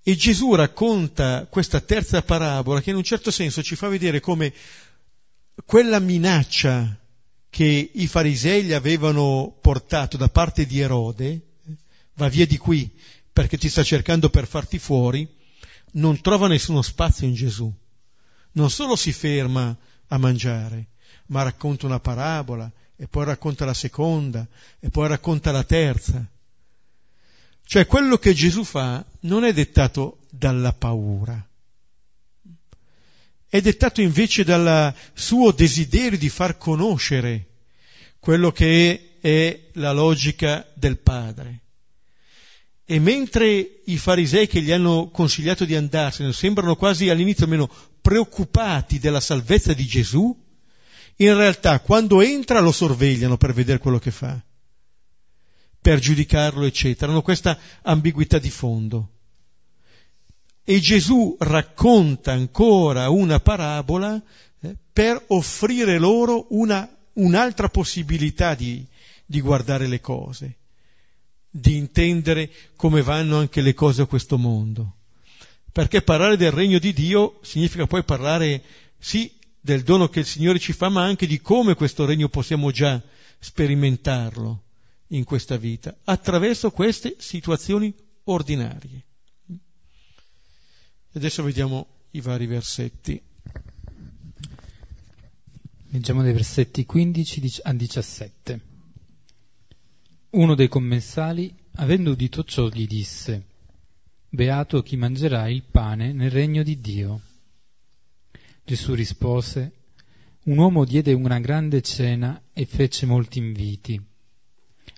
E 0.04 0.16
Gesù 0.16 0.54
racconta 0.54 1.48
questa 1.50 1.80
terza 1.80 2.22
parabola 2.22 2.82
che 2.82 2.90
in 2.90 2.98
un 2.98 3.04
certo 3.04 3.32
senso 3.32 3.64
ci 3.64 3.78
fa 3.78 3.88
vedere 3.88 4.20
come 4.20 4.54
quella 5.66 6.00
minaccia 6.00 7.00
che 7.50 7.92
i 7.94 8.08
farisei 8.08 8.64
gli 8.64 8.74
avevano 8.74 9.56
portato 9.62 10.18
da 10.18 10.28
parte 10.28 10.66
di 10.66 10.80
Erode, 10.80 11.40
va 12.16 12.28
via 12.28 12.46
di 12.46 12.58
qui 12.58 12.92
perché 13.32 13.58
ti 13.58 13.70
sta 13.70 13.82
cercando 13.84 14.30
per 14.30 14.46
farti 14.46 14.78
fuori, 14.78 15.28
non 15.94 16.20
trova 16.20 16.48
nessuno 16.48 16.82
spazio 16.82 17.26
in 17.26 17.34
Gesù. 17.34 17.72
Non 18.54 18.70
solo 18.70 18.96
si 18.96 19.12
ferma 19.12 19.76
a 20.08 20.18
mangiare, 20.18 20.88
ma 21.28 21.44
racconta 21.44 21.86
una 21.86 22.00
parabola, 22.00 22.70
e 22.96 23.08
poi 23.08 23.26
racconta 23.26 23.66
la 23.66 23.74
seconda, 23.74 24.46
e 24.80 24.90
poi 24.90 25.08
racconta 25.08 25.52
la 25.52 25.64
terza. 25.64 26.28
Cioè 27.66 27.86
quello 27.86 28.18
che 28.18 28.34
Gesù 28.34 28.64
fa 28.64 29.04
non 29.22 29.46
è 29.46 29.54
dettato 29.54 30.20
dalla 30.30 30.74
paura, 30.74 31.48
è 33.48 33.62
dettato 33.62 34.02
invece 34.02 34.44
dal 34.44 34.94
suo 35.14 35.52
desiderio 35.52 36.18
di 36.18 36.30
far 36.30 36.58
conoscere 36.58 37.48
quello 38.20 38.52
che 38.52 39.18
è 39.22 39.70
la 39.74 39.92
logica 39.92 40.68
del 40.74 40.98
Padre. 40.98 41.60
E 42.86 43.00
mentre 43.00 43.82
i 43.86 43.98
farisei 43.98 44.48
che 44.48 44.62
gli 44.62 44.72
hanno 44.72 45.10
consigliato 45.10 45.66
di 45.66 45.76
andarsene 45.76 46.34
sembrano 46.34 46.76
quasi 46.76 47.10
all'inizio 47.10 47.46
almeno 47.46 47.70
preoccupati 48.02 49.00
della 49.00 49.20
salvezza 49.20 49.74
di 49.74 49.86
Gesù, 49.86 50.36
in 51.18 51.36
realtà 51.36 51.80
quando 51.80 52.22
entra 52.22 52.60
lo 52.60 52.72
sorvegliano 52.72 53.38
per 53.38 53.54
vedere 53.54 53.78
quello 53.78 54.00
che 54.00 54.12
fa 54.12 54.44
per 55.84 56.00
giudicarlo, 56.00 56.64
eccetera. 56.64 57.12
Hanno 57.12 57.22
questa 57.22 57.60
ambiguità 57.82 58.40
di 58.40 58.50
fondo. 58.50 59.10
E 60.64 60.80
Gesù 60.80 61.36
racconta 61.40 62.32
ancora 62.32 63.10
una 63.10 63.42
parabola 63.42 64.20
eh, 64.62 64.76
per 64.94 65.22
offrire 65.28 66.00
loro 66.00 66.48
una, 66.52 66.90
un'altra 67.16 67.68
possibilità 67.68 68.56
di, 68.56 68.86
di 69.26 69.42
guardare 69.42 69.88
le 69.88 70.00
cose, 70.00 70.56
di 71.50 71.76
intendere 71.76 72.50
come 72.78 73.02
vanno 73.02 73.38
anche 73.38 73.60
le 73.60 73.74
cose 73.74 74.04
a 74.04 74.08
questo 74.08 74.38
mondo. 74.38 74.96
Perché 75.70 76.02
parlare 76.02 76.38
del 76.38 76.52
regno 76.52 76.80
di 76.80 76.94
Dio 76.94 77.40
significa 77.42 77.88
poi 77.88 78.06
parlare, 78.06 78.64
sì, 78.98 79.34
del 79.60 79.84
dono 79.84 80.08
che 80.08 80.20
il 80.20 80.26
Signore 80.26 80.60
ci 80.60 80.72
fa, 80.72 80.88
ma 80.88 81.04
anche 81.04 81.28
di 81.28 81.42
come 81.42 81.76
questo 81.76 82.06
regno 82.06 82.30
possiamo 82.30 82.72
già 82.72 83.02
sperimentarlo 83.40 84.64
in 85.14 85.24
questa 85.24 85.58
vita, 85.58 85.96
attraverso 86.04 86.72
queste 86.72 87.16
situazioni 87.20 87.94
ordinarie. 88.26 89.04
Adesso 91.14 91.44
vediamo 91.44 91.88
i 92.12 92.22
vari 92.22 92.48
versetti. 92.48 93.22
Leggiamo 95.90 96.24
dai 96.24 96.34
versetti 96.34 96.86
15 96.86 97.60
a 97.64 97.74
17. 97.74 98.62
Uno 100.32 100.56
dei 100.56 100.68
commensali, 100.68 101.56
avendo 101.74 102.12
udito 102.12 102.44
ciò, 102.44 102.68
gli 102.70 102.88
disse, 102.88 103.46
Beato 104.30 104.82
chi 104.82 104.96
mangerà 104.98 105.48
il 105.48 105.62
pane 105.62 106.12
nel 106.12 106.32
regno 106.32 106.64
di 106.64 106.82
Dio. 106.82 107.22
Gesù 108.66 108.96
rispose, 108.96 109.72
Un 110.46 110.58
uomo 110.58 110.86
diede 110.86 111.14
una 111.14 111.40
grande 111.40 111.84
cena 111.84 112.42
e 112.52 112.66
fece 112.66 113.06
molti 113.06 113.38
inviti. 113.38 114.13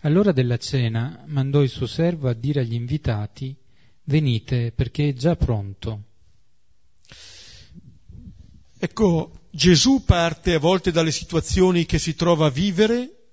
All'ora 0.05 0.31
della 0.31 0.57
cena 0.57 1.23
mandò 1.25 1.63
il 1.63 1.69
suo 1.69 1.87
servo 1.87 2.29
a 2.29 2.33
dire 2.33 2.59
agli 2.59 2.75
invitati, 2.75 3.55
Venite 4.03 4.71
perché 4.71 5.09
è 5.09 5.13
già 5.13 5.35
pronto. 5.35 6.03
Ecco, 8.77 9.47
Gesù 9.49 10.03
parte 10.05 10.53
a 10.53 10.59
volte 10.59 10.91
dalle 10.91 11.11
situazioni 11.11 11.87
che 11.87 11.97
si 11.97 12.13
trova 12.13 12.45
a 12.45 12.51
vivere 12.51 13.29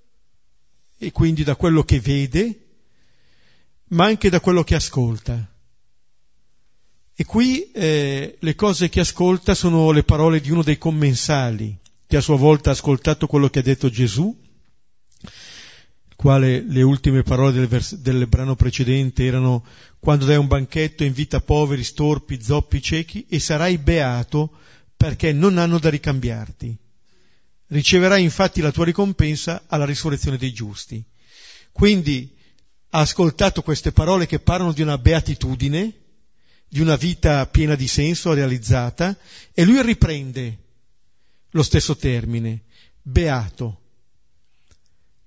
e 0.97 1.13
quindi 1.13 1.45
da 1.45 1.57
quello 1.57 1.83
che 1.83 2.01
vede, 2.01 2.69
ma 3.89 4.07
anche 4.07 4.31
da 4.31 4.41
quello 4.41 4.65
che 4.65 4.75
ascolta. 4.75 5.55
E 7.15 7.25
qui 7.27 7.71
eh, 7.73 8.39
le 8.41 8.55
cose 8.55 8.89
che 8.89 9.01
ascolta 9.01 9.55
sono 9.55 9.91
le 9.91 10.05
parole 10.05 10.41
di 10.41 10.51
uno 10.51 10.63
dei 10.63 10.79
commensali, 10.79 11.79
che 12.07 12.17
a 12.17 12.23
sua 12.23 12.37
volta 12.37 12.71
ha 12.71 12.73
ascoltato 12.73 13.27
quello 13.27 13.51
che 13.51 13.59
ha 13.59 13.63
detto 13.63 13.91
Gesù, 13.91 14.35
quale 16.23 16.61
le 16.61 16.83
ultime 16.83 17.25
parole 17.25 17.51
del, 17.51 17.67
vers- 17.67 17.97
del 17.97 18.29
brano 18.29 18.55
precedente 18.55 19.25
erano 19.25 19.65
quando 19.99 20.25
dai 20.25 20.37
un 20.37 20.47
banchetto 20.47 21.03
invita 21.03 21.41
poveri, 21.41 21.83
storpi, 21.83 22.41
zoppi, 22.41 22.81
ciechi 22.81 23.27
e 23.29 23.41
sarai 23.41 23.77
beato 23.77 24.53
perché 24.97 25.33
non 25.33 25.59
hanno 25.59 25.81
da 25.81 25.91
ricambiarti. 25.91 26.79
Riceverai 27.67 28.23
infatti 28.23 28.61
la 28.61 28.71
tua 28.71 28.85
ricompensa 28.85 29.65
alla 29.67 29.85
risurrezione 29.85 30.37
dei 30.37 30.53
giusti. 30.53 31.05
Quindi 31.73 32.33
ha 32.91 33.01
ascoltato 33.01 33.63
queste 33.63 33.91
parole 33.91 34.27
che 34.27 34.39
parlano 34.39 34.73
di 34.73 34.83
una 34.83 34.99
beatitudine, 34.99 35.93
di 36.69 36.81
una 36.81 36.95
vita 36.95 37.45
piena 37.49 37.75
di 37.75 37.89
senso, 37.89 38.33
realizzata, 38.33 39.19
e 39.53 39.65
lui 39.65 39.83
riprende 39.83 40.59
lo 41.51 41.65
stesso 41.65 41.97
termine, 41.97 42.63
beato. 43.03 43.82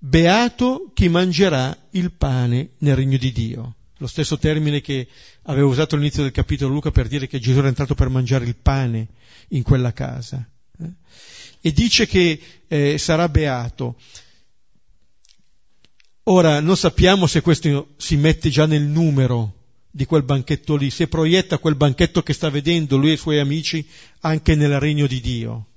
Beato 0.08 0.92
chi 0.94 1.10
mangerà 1.10 1.76
il 1.94 2.12
pane 2.12 2.74
nel 2.78 2.96
regno 2.96 3.18
di 3.18 3.32
Dio. 3.32 3.76
Lo 3.98 4.06
stesso 4.06 4.38
termine 4.38 4.80
che 4.80 5.08
aveva 5.44 5.66
usato 5.66 5.96
all'inizio 5.96 6.22
del 6.22 6.32
capitolo 6.32 6.72
Luca 6.72 6.92
per 6.92 7.08
dire 7.08 7.26
che 7.26 7.40
Gesù 7.40 7.58
era 7.58 7.70
entrato 7.70 7.96
per 7.96 8.10
mangiare 8.10 8.46
il 8.46 8.56
pane 8.56 9.08
in 9.48 9.64
quella 9.64 9.94
casa. 9.94 10.48
Eh? 10.80 10.92
E 11.60 11.72
dice 11.72 12.06
che 12.06 12.40
eh, 12.68 13.00
sarà 13.00 13.28
beato. 13.30 13.96
Ora, 16.26 16.60
non 16.60 16.78
sappiamo 16.78 17.26
se 17.26 17.42
questo 17.42 17.96
si 17.98 18.16
mette 18.16 18.52
già 18.52 18.68
nel 18.68 18.84
numero 18.84 19.64
di 19.90 20.06
quel 20.06 20.22
banchetto 20.22 20.76
lì, 20.76 20.92
se 20.92 21.08
proietta 21.08 21.58
quel 21.58 21.78
banchetto 21.78 22.22
che 22.22 22.34
sta 22.34 22.52
vedendo 22.52 22.98
lui 22.98 23.10
e 23.10 23.14
i 23.14 23.18
suoi 23.18 23.40
amici 23.40 23.84
anche 24.20 24.54
nel 24.54 24.80
regno 24.80 25.08
di 25.08 25.20
Dio. 25.20 25.70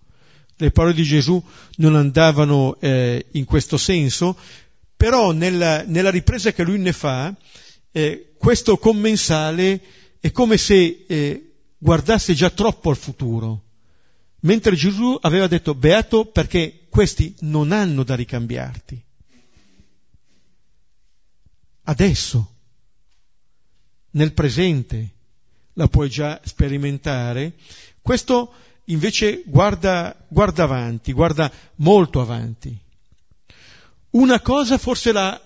Le 0.60 0.70
parole 0.72 0.92
di 0.92 1.04
Gesù 1.04 1.42
non 1.76 1.94
andavano 1.94 2.76
eh, 2.80 3.26
in 3.32 3.44
questo 3.44 3.76
senso, 3.76 4.36
però 4.96 5.30
nella, 5.30 5.84
nella, 5.84 6.10
ripresa 6.10 6.52
che 6.52 6.64
lui 6.64 6.78
ne 6.78 6.92
fa, 6.92 7.32
eh, 7.92 8.34
questo 8.36 8.76
commensale 8.76 9.80
è 10.18 10.32
come 10.32 10.56
se 10.56 11.04
eh, 11.06 11.52
guardasse 11.78 12.34
già 12.34 12.50
troppo 12.50 12.90
al 12.90 12.96
futuro, 12.96 13.62
mentre 14.40 14.74
Gesù 14.74 15.16
aveva 15.20 15.46
detto 15.46 15.74
beato 15.74 16.24
perché 16.24 16.86
questi 16.88 17.34
non 17.40 17.70
hanno 17.70 18.02
da 18.02 18.16
ricambiarti. 18.16 19.00
Adesso, 21.84 22.54
nel 24.10 24.32
presente, 24.32 25.10
la 25.74 25.86
puoi 25.86 26.10
già 26.10 26.40
sperimentare. 26.44 27.54
Questo 28.02 28.52
invece 28.88 29.42
guarda, 29.46 30.14
guarda 30.28 30.64
avanti, 30.64 31.12
guarda 31.12 31.50
molto 31.76 32.20
avanti. 32.20 32.76
Una 34.10 34.40
cosa 34.40 34.78
forse 34.78 35.12
l'ha 35.12 35.40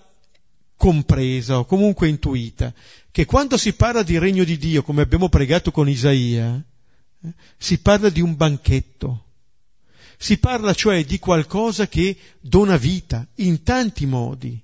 compresa 0.75 1.59
o 1.59 1.65
comunque 1.65 2.09
intuita, 2.09 2.73
che 3.11 3.25
quando 3.25 3.57
si 3.57 3.73
parla 3.73 4.03
di 4.03 4.17
regno 4.17 4.43
di 4.43 4.57
Dio, 4.57 4.83
come 4.83 5.01
abbiamo 5.01 5.29
pregato 5.29 5.71
con 5.71 5.87
Isaia, 5.87 6.55
eh, 6.55 7.33
si 7.57 7.79
parla 7.79 8.09
di 8.09 8.21
un 8.21 8.35
banchetto. 8.35 9.25
Si 10.17 10.37
parla 10.37 10.73
cioè 10.73 11.03
di 11.05 11.19
qualcosa 11.19 11.87
che 11.87 12.17
dona 12.39 12.77
vita 12.77 13.25
in 13.35 13.63
tanti 13.63 14.05
modi, 14.05 14.61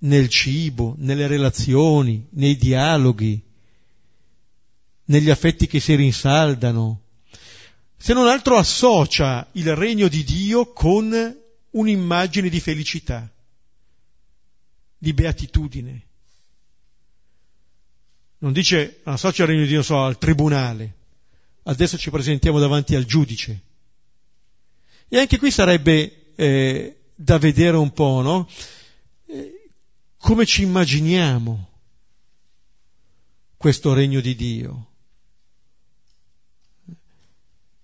nel 0.00 0.28
cibo, 0.28 0.94
nelle 0.98 1.26
relazioni, 1.26 2.26
nei 2.30 2.56
dialoghi, 2.56 3.42
negli 5.06 5.30
affetti 5.30 5.66
che 5.66 5.80
si 5.80 5.94
rinsaldano. 5.94 7.00
Se 7.98 8.14
non 8.14 8.28
altro 8.28 8.56
associa 8.56 9.48
il 9.52 9.74
regno 9.74 10.08
di 10.08 10.24
Dio 10.24 10.72
con 10.72 11.36
un'immagine 11.70 12.48
di 12.48 12.60
felicità, 12.60 13.28
di 14.96 15.12
beatitudine 15.12 16.06
non 18.38 18.52
dice 18.52 19.00
associa 19.04 19.42
il 19.42 19.48
regno 19.48 19.62
di 19.62 19.68
Dio 19.68 19.82
so, 19.82 20.02
al 20.02 20.18
tribunale, 20.18 20.94
adesso 21.64 21.98
ci 21.98 22.10
presentiamo 22.10 22.58
davanti 22.60 22.94
al 22.94 23.04
giudice. 23.04 23.60
E 25.08 25.18
anche 25.18 25.38
qui 25.38 25.50
sarebbe 25.50 26.34
eh, 26.36 26.96
da 27.14 27.38
vedere 27.38 27.76
un 27.76 27.92
po', 27.92 28.20
no? 28.20 28.48
Eh, 29.26 29.70
come 30.18 30.46
ci 30.46 30.62
immaginiamo 30.62 31.68
questo 33.56 33.92
regno 33.92 34.20
di 34.20 34.36
Dio. 34.36 34.86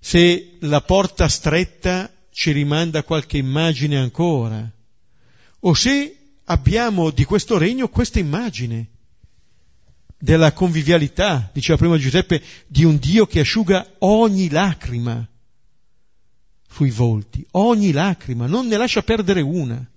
Se 0.07 0.57
la 0.59 0.83
porta 0.83 1.29
stretta 1.29 2.13
ci 2.31 2.53
rimanda 2.53 3.05
qualche 3.05 3.39
immagine 3.39 3.97
ancora, 3.97 4.71
o 5.61 5.73
se 5.73 6.35
abbiamo 6.45 7.09
di 7.09 7.25
questo 7.25 7.57
regno 7.57 7.89
questa 7.89 8.19
immagine 8.19 8.91
della 10.19 10.53
convivialità, 10.53 11.49
diceva 11.55 11.79
prima 11.79 11.97
Giuseppe, 11.97 12.43
di 12.67 12.85
un 12.85 12.99
Dio 12.99 13.25
che 13.25 13.41
asciuga 13.41 13.95
ogni 14.01 14.51
lacrima 14.51 15.27
sui 16.69 16.91
volti, 16.91 17.43
ogni 17.53 17.91
lacrima, 17.91 18.47
non 18.47 18.67
ne 18.67 18.77
lascia 18.77 19.03
perdere 19.03 19.41
una. 19.41 19.91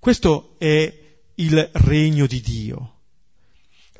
Questo 0.00 0.56
è 0.58 1.20
il 1.36 1.70
regno 1.72 2.26
di 2.26 2.40
Dio. 2.40 2.97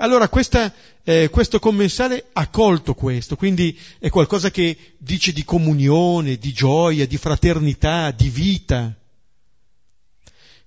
Allora 0.00 0.28
questa, 0.28 0.72
eh, 1.02 1.28
questo 1.28 1.58
commensale 1.58 2.26
ha 2.32 2.48
colto 2.48 2.94
questo, 2.94 3.34
quindi 3.34 3.76
è 3.98 4.08
qualcosa 4.10 4.50
che 4.50 4.94
dice 4.96 5.32
di 5.32 5.44
comunione, 5.44 6.36
di 6.36 6.52
gioia, 6.52 7.06
di 7.06 7.16
fraternità, 7.16 8.12
di 8.12 8.28
vita. 8.28 8.94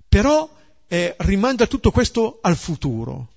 Però 0.10 0.54
eh, 0.88 1.15
rimanda 1.20 1.65
tutto 1.67 1.91
questo 1.91 2.39
al 2.41 2.58
futuro. 2.58 3.30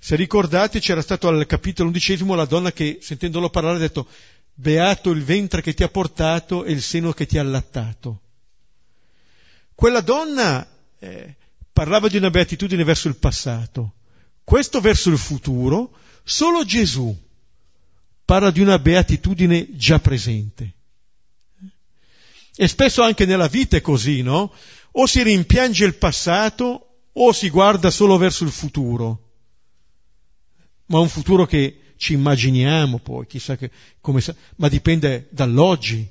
Se 0.00 0.16
ricordate 0.16 0.80
c'era 0.80 1.02
stato 1.02 1.28
al 1.28 1.44
capitolo 1.46 1.88
undicesimo 1.88 2.34
la 2.34 2.46
donna 2.46 2.72
che 2.72 2.98
sentendolo 3.02 3.50
parlare 3.50 3.76
ha 3.76 3.80
detto 3.80 4.08
beato 4.54 5.10
il 5.10 5.22
ventre 5.22 5.60
che 5.60 5.74
ti 5.74 5.82
ha 5.82 5.88
portato 5.88 6.64
e 6.64 6.72
il 6.72 6.80
seno 6.80 7.12
che 7.12 7.26
ti 7.26 7.36
ha 7.36 7.42
allattato. 7.42 8.20
Quella 9.74 10.00
donna 10.00 10.66
eh, 10.98 11.34
parlava 11.70 12.08
di 12.08 12.16
una 12.16 12.30
beatitudine 12.30 12.84
verso 12.84 13.08
il 13.08 13.16
passato, 13.16 13.92
questo 14.44 14.80
verso 14.80 15.10
il 15.10 15.18
futuro, 15.18 15.96
solo 16.24 16.64
Gesù 16.64 17.16
parla 18.24 18.50
di 18.50 18.60
una 18.60 18.78
beatitudine 18.78 19.76
già 19.76 19.98
presente. 19.98 20.74
E 22.54 22.68
spesso 22.68 23.02
anche 23.02 23.24
nella 23.24 23.48
vita 23.48 23.76
è 23.76 23.80
così, 23.80 24.22
no? 24.22 24.52
o 24.92 25.06
si 25.06 25.22
rimpiange 25.22 25.84
il 25.84 25.94
passato 25.94 26.86
o 27.12 27.32
si 27.32 27.50
guarda 27.50 27.90
solo 27.90 28.16
verso 28.16 28.44
il 28.44 28.50
futuro, 28.50 29.30
ma 30.86 30.98
un 30.98 31.08
futuro 31.08 31.46
che 31.46 31.94
ci 31.96 32.14
immaginiamo 32.14 32.98
poi, 32.98 33.26
chissà 33.26 33.56
che, 33.56 33.70
come, 34.00 34.22
ma 34.56 34.68
dipende 34.68 35.28
dall'oggi. 35.30 36.08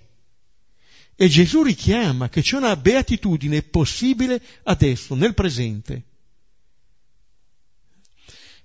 E 1.16 1.28
Gesù 1.28 1.62
richiama 1.62 2.30
che 2.30 2.42
c'è 2.42 2.58
una 2.58 2.76
beatitudine 2.76 3.62
possibile 3.62 4.42
adesso, 4.64 5.14
nel 5.16 5.34
presente. 5.34 6.06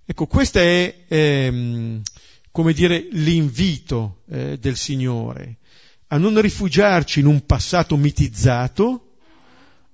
Ecco, 0.08 0.26
questo 0.26 0.60
è, 0.60 1.04
ehm, 1.08 2.00
come 2.52 2.72
dire, 2.72 3.08
l'invito 3.10 4.22
eh, 4.30 4.56
del 4.56 4.76
Signore, 4.76 5.56
a 6.08 6.16
non 6.16 6.40
rifugiarci 6.40 7.18
in 7.18 7.26
un 7.26 7.44
passato 7.44 7.96
mitizzato, 7.96 9.16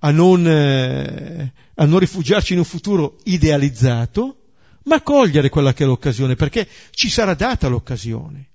a 0.00 0.10
non, 0.10 0.46
eh, 0.46 1.52
a 1.74 1.84
non 1.86 1.98
rifugiarci 1.98 2.52
in 2.52 2.58
un 2.58 2.66
futuro 2.66 3.20
idealizzato, 3.24 4.36
ma 4.84 5.00
cogliere 5.00 5.48
quella 5.48 5.72
che 5.72 5.84
è 5.84 5.86
l'occasione, 5.86 6.34
perché 6.34 6.68
ci 6.90 7.08
sarà 7.08 7.32
data 7.32 7.68
l'occasione. 7.68 8.48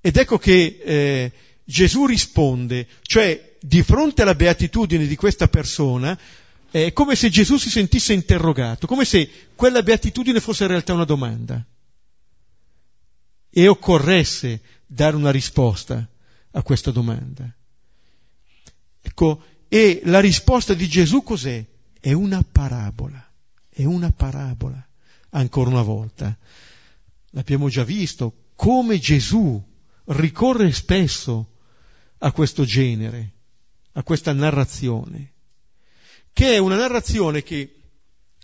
Ed 0.00 0.16
ecco 0.16 0.38
che 0.38 0.80
eh, 0.84 1.32
Gesù 1.64 2.06
risponde, 2.06 2.86
cioè 3.02 3.56
di 3.60 3.82
fronte 3.82 4.22
alla 4.22 4.36
beatitudine 4.36 5.06
di 5.06 5.16
questa 5.16 5.48
persona, 5.48 6.16
è 6.72 6.92
come 6.94 7.16
se 7.16 7.28
Gesù 7.28 7.58
si 7.58 7.68
sentisse 7.68 8.14
interrogato, 8.14 8.86
come 8.86 9.04
se 9.04 9.30
quella 9.54 9.82
beatitudine 9.82 10.40
fosse 10.40 10.62
in 10.62 10.70
realtà 10.70 10.94
una 10.94 11.04
domanda 11.04 11.62
e 13.50 13.68
occorresse 13.68 14.62
dare 14.86 15.14
una 15.14 15.30
risposta 15.30 16.08
a 16.52 16.62
questa 16.62 16.90
domanda. 16.90 17.54
Ecco, 19.02 19.44
e 19.68 20.00
la 20.04 20.20
risposta 20.20 20.72
di 20.72 20.88
Gesù 20.88 21.22
cos'è? 21.22 21.62
È 22.00 22.12
una 22.12 22.42
parabola, 22.42 23.22
è 23.68 23.84
una 23.84 24.10
parabola, 24.10 24.82
ancora 25.30 25.68
una 25.68 25.82
volta. 25.82 26.34
L'abbiamo 27.32 27.68
già 27.68 27.84
visto, 27.84 28.46
come 28.54 28.98
Gesù 28.98 29.62
ricorre 30.06 30.72
spesso 30.72 31.50
a 32.18 32.32
questo 32.32 32.64
genere, 32.64 33.32
a 33.92 34.02
questa 34.02 34.32
narrazione, 34.32 35.31
che 36.32 36.54
è 36.54 36.58
una 36.58 36.76
narrazione 36.76 37.42
che 37.42 37.76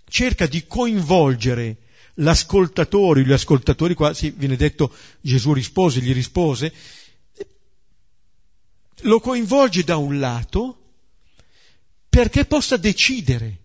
cerca 0.07 0.47
di 0.47 0.65
coinvolgere 0.65 1.77
l'ascoltatore, 2.15 3.23
gli 3.23 3.31
ascoltatori, 3.31 3.93
qua 3.93 4.13
sì, 4.13 4.31
viene 4.31 4.55
detto 4.55 4.93
Gesù 5.21 5.53
rispose, 5.53 6.01
gli 6.01 6.13
rispose, 6.13 6.73
lo 9.03 9.19
coinvolge 9.19 9.83
da 9.83 9.97
un 9.97 10.19
lato 10.19 10.75
perché 12.09 12.45
possa 12.45 12.77
decidere 12.77 13.59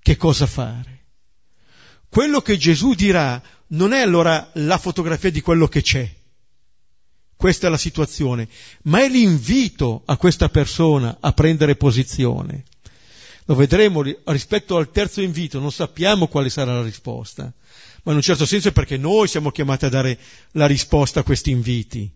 che 0.00 0.16
cosa 0.16 0.46
fare. 0.46 0.96
Quello 2.08 2.40
che 2.40 2.56
Gesù 2.56 2.94
dirà 2.94 3.42
non 3.68 3.92
è 3.92 4.00
allora 4.00 4.50
la 4.54 4.78
fotografia 4.78 5.30
di 5.30 5.42
quello 5.42 5.68
che 5.68 5.82
c'è, 5.82 6.10
questa 7.36 7.66
è 7.66 7.70
la 7.70 7.76
situazione, 7.76 8.48
ma 8.84 9.02
è 9.02 9.08
l'invito 9.08 10.02
a 10.06 10.16
questa 10.16 10.48
persona 10.48 11.18
a 11.20 11.32
prendere 11.32 11.76
posizione. 11.76 12.64
Lo 13.48 13.54
vedremo 13.54 14.02
rispetto 14.24 14.76
al 14.76 14.90
terzo 14.90 15.22
invito, 15.22 15.58
non 15.58 15.72
sappiamo 15.72 16.28
quale 16.28 16.50
sarà 16.50 16.74
la 16.74 16.82
risposta, 16.82 17.50
ma 18.02 18.10
in 18.10 18.18
un 18.18 18.22
certo 18.22 18.44
senso 18.44 18.68
è 18.68 18.72
perché 18.72 18.98
noi 18.98 19.26
siamo 19.26 19.50
chiamati 19.50 19.86
a 19.86 19.88
dare 19.88 20.18
la 20.52 20.66
risposta 20.66 21.20
a 21.20 21.22
questi 21.22 21.50
inviti. 21.50 22.12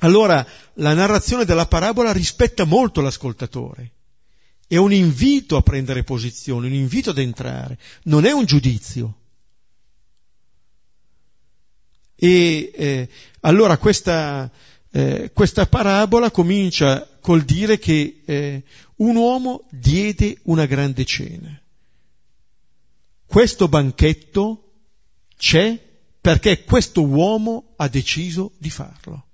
Allora 0.00 0.46
la 0.74 0.92
narrazione 0.92 1.46
della 1.46 1.64
parabola 1.64 2.12
rispetta 2.12 2.64
molto 2.64 3.00
l'ascoltatore. 3.00 3.92
È 4.66 4.76
un 4.76 4.92
invito 4.92 5.56
a 5.56 5.62
prendere 5.62 6.04
posizione, 6.04 6.66
un 6.66 6.74
invito 6.74 7.08
ad 7.08 7.18
entrare, 7.18 7.78
non 8.04 8.26
è 8.26 8.32
un 8.32 8.44
giudizio. 8.44 9.20
E 12.14 12.72
eh, 12.74 13.08
allora 13.40 13.78
questa, 13.78 14.50
eh, 14.90 15.30
questa 15.32 15.66
parabola 15.66 16.30
comincia 16.30 17.08
col 17.22 17.42
dire 17.42 17.78
che 17.78 18.20
eh, 18.26 18.62
un 19.02 19.16
uomo 19.16 19.66
diede 19.70 20.38
una 20.44 20.66
grande 20.66 21.04
cena. 21.04 21.60
Questo 23.26 23.68
banchetto 23.68 24.72
c'è 25.36 25.90
perché 26.20 26.62
questo 26.62 27.04
uomo 27.04 27.74
ha 27.76 27.88
deciso 27.88 28.52
di 28.58 28.70
farlo. 28.70 29.26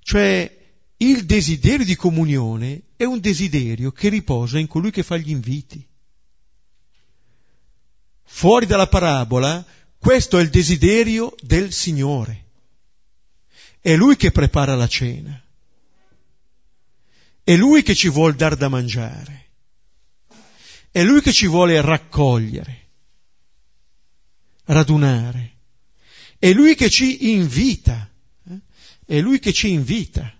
Cioè 0.00 0.58
il 0.96 1.24
desiderio 1.26 1.84
di 1.84 1.96
comunione 1.96 2.82
è 2.96 3.04
un 3.04 3.20
desiderio 3.20 3.92
che 3.92 4.08
riposa 4.08 4.58
in 4.58 4.66
colui 4.66 4.90
che 4.90 5.02
fa 5.02 5.16
gli 5.16 5.30
inviti. 5.30 5.86
Fuori 8.22 8.64
dalla 8.64 8.86
parabola, 8.86 9.64
questo 9.98 10.38
è 10.38 10.42
il 10.42 10.48
desiderio 10.48 11.34
del 11.42 11.72
Signore. 11.72 12.46
È 13.80 13.94
Lui 13.96 14.16
che 14.16 14.30
prepara 14.30 14.74
la 14.74 14.86
cena. 14.86 15.42
È 17.50 17.56
Lui 17.56 17.82
che 17.82 17.96
ci 17.96 18.08
vuole 18.08 18.36
dar 18.36 18.54
da 18.54 18.68
mangiare. 18.68 19.46
È 20.88 21.02
Lui 21.02 21.20
che 21.20 21.32
ci 21.32 21.48
vuole 21.48 21.80
raccogliere, 21.80 22.90
radunare. 24.66 25.56
È 26.38 26.52
Lui 26.52 26.76
che 26.76 26.88
ci 26.88 27.32
invita. 27.32 28.08
Eh? 28.48 28.60
È 29.04 29.20
Lui 29.20 29.40
che 29.40 29.52
ci 29.52 29.68
invita. 29.68 30.32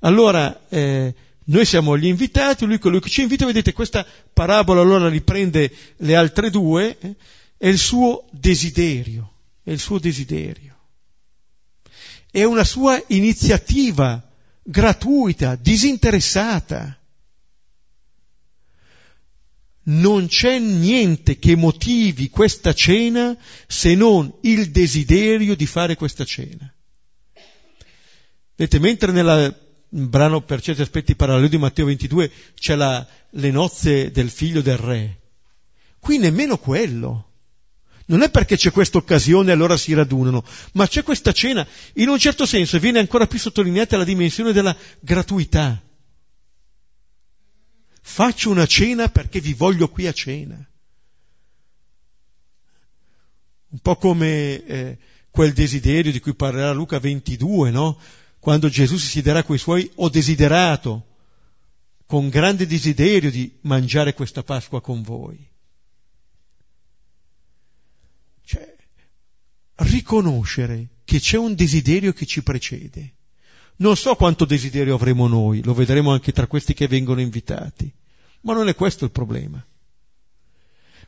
Allora, 0.00 0.66
eh, 0.68 1.14
noi 1.44 1.64
siamo 1.64 1.96
gli 1.96 2.06
invitati, 2.06 2.66
lui 2.66 2.80
colui 2.80 3.00
che 3.00 3.08
ci 3.08 3.22
invita, 3.22 3.46
vedete 3.46 3.72
questa 3.72 4.04
parabola 4.32 4.80
allora 4.80 5.08
riprende 5.08 5.72
le 5.98 6.16
altre 6.16 6.50
due, 6.50 6.98
eh, 6.98 7.14
è 7.56 7.68
il 7.68 7.78
suo 7.78 8.24
desiderio, 8.32 9.32
è 9.62 9.70
il 9.70 9.78
suo 9.78 10.00
desiderio. 10.00 10.76
È 12.32 12.42
una 12.42 12.64
sua 12.64 13.00
iniziativa 13.06 14.26
gratuita, 14.62 15.56
disinteressata. 15.56 16.96
Non 19.84 20.28
c'è 20.28 20.58
niente 20.60 21.38
che 21.38 21.56
motivi 21.56 22.30
questa 22.30 22.72
cena 22.72 23.36
se 23.66 23.94
non 23.96 24.32
il 24.42 24.70
desiderio 24.70 25.56
di 25.56 25.66
fare 25.66 25.96
questa 25.96 26.24
cena. 26.24 26.72
Vedete, 28.54 28.78
mentre 28.78 29.10
un 29.10 30.08
brano 30.08 30.42
per 30.42 30.62
certi 30.62 30.82
aspetti 30.82 31.16
parallelo 31.16 31.48
di 31.48 31.58
Matteo 31.58 31.86
22, 31.86 32.30
c'è 32.54 32.76
la, 32.76 33.04
le 33.30 33.50
nozze 33.50 34.12
del 34.12 34.30
figlio 34.30 34.60
del 34.60 34.76
re. 34.76 35.20
Qui 35.98 36.18
nemmeno 36.18 36.58
quello. 36.58 37.31
Non 38.06 38.22
è 38.22 38.30
perché 38.30 38.56
c'è 38.56 38.70
questa 38.70 38.98
occasione 38.98 39.50
e 39.50 39.52
allora 39.52 39.76
si 39.76 39.94
radunano, 39.94 40.44
ma 40.72 40.86
c'è 40.86 41.02
questa 41.02 41.32
cena. 41.32 41.66
In 41.94 42.08
un 42.08 42.18
certo 42.18 42.46
senso 42.46 42.78
viene 42.78 42.98
ancora 42.98 43.26
più 43.26 43.38
sottolineata 43.38 43.96
la 43.96 44.04
dimensione 44.04 44.52
della 44.52 44.76
gratuità. 45.00 45.80
Faccio 48.00 48.50
una 48.50 48.66
cena 48.66 49.08
perché 49.08 49.40
vi 49.40 49.54
voglio 49.54 49.88
qui 49.88 50.06
a 50.06 50.12
cena. 50.12 50.56
Un 53.68 53.78
po' 53.78 53.96
come 53.96 54.64
eh, 54.64 54.98
quel 55.30 55.52
desiderio 55.52 56.12
di 56.12 56.20
cui 56.20 56.34
parlerà 56.34 56.72
Luca 56.72 56.98
22, 56.98 57.70
no? 57.70 57.98
quando 58.42 58.68
Gesù 58.68 58.96
si 58.96 59.06
siederà 59.06 59.44
i 59.46 59.58
suoi, 59.58 59.88
ho 59.94 60.08
desiderato, 60.08 61.06
con 62.06 62.28
grande 62.28 62.66
desiderio 62.66 63.30
di 63.30 63.56
mangiare 63.60 64.14
questa 64.14 64.42
Pasqua 64.42 64.80
con 64.80 65.00
voi. 65.00 65.51
Riconoscere 69.76 70.88
che 71.04 71.18
c'è 71.18 71.36
un 71.36 71.54
desiderio 71.54 72.12
che 72.12 72.26
ci 72.26 72.42
precede. 72.42 73.14
Non 73.76 73.96
so 73.96 74.14
quanto 74.14 74.44
desiderio 74.44 74.94
avremo 74.94 75.26
noi, 75.26 75.62
lo 75.62 75.74
vedremo 75.74 76.12
anche 76.12 76.32
tra 76.32 76.46
questi 76.46 76.74
che 76.74 76.86
vengono 76.86 77.20
invitati, 77.20 77.92
ma 78.42 78.54
non 78.54 78.68
è 78.68 78.74
questo 78.74 79.04
il 79.04 79.10
problema. 79.10 79.64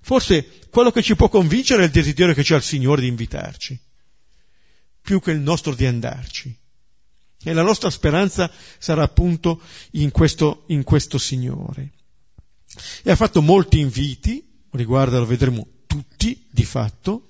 Forse 0.00 0.61
quello 0.70 0.90
che 0.90 1.03
ci 1.03 1.16
può 1.16 1.29
convincere 1.29 1.83
è 1.83 1.87
il 1.87 1.90
desiderio 1.90 2.35
che 2.35 2.42
c'è 2.42 2.55
al 2.55 2.62
Signore 2.62 3.03
di 3.03 3.09
invitarci, 3.09 3.79
più 5.00 5.20
che 5.20 5.31
il 5.31 5.40
nostro 5.40 5.74
di 5.74 5.87
andarci. 5.87 6.55
E 7.46 7.53
la 7.53 7.62
nostra 7.62 7.90
speranza 7.90 8.50
sarà 8.79 9.03
appunto 9.03 9.61
in 9.92 10.11
questo, 10.11 10.64
in 10.68 10.83
questo 10.83 11.18
Signore. 11.18 11.92
E 13.03 13.11
ha 13.11 13.16
fatto 13.16 13.42
molti 13.42 13.79
inviti, 13.79 14.46
riguarda, 14.70 15.18
lo 15.18 15.27
vedremo 15.27 15.66
tutti 15.87 16.46
di 16.50 16.64
fatto, 16.64 17.29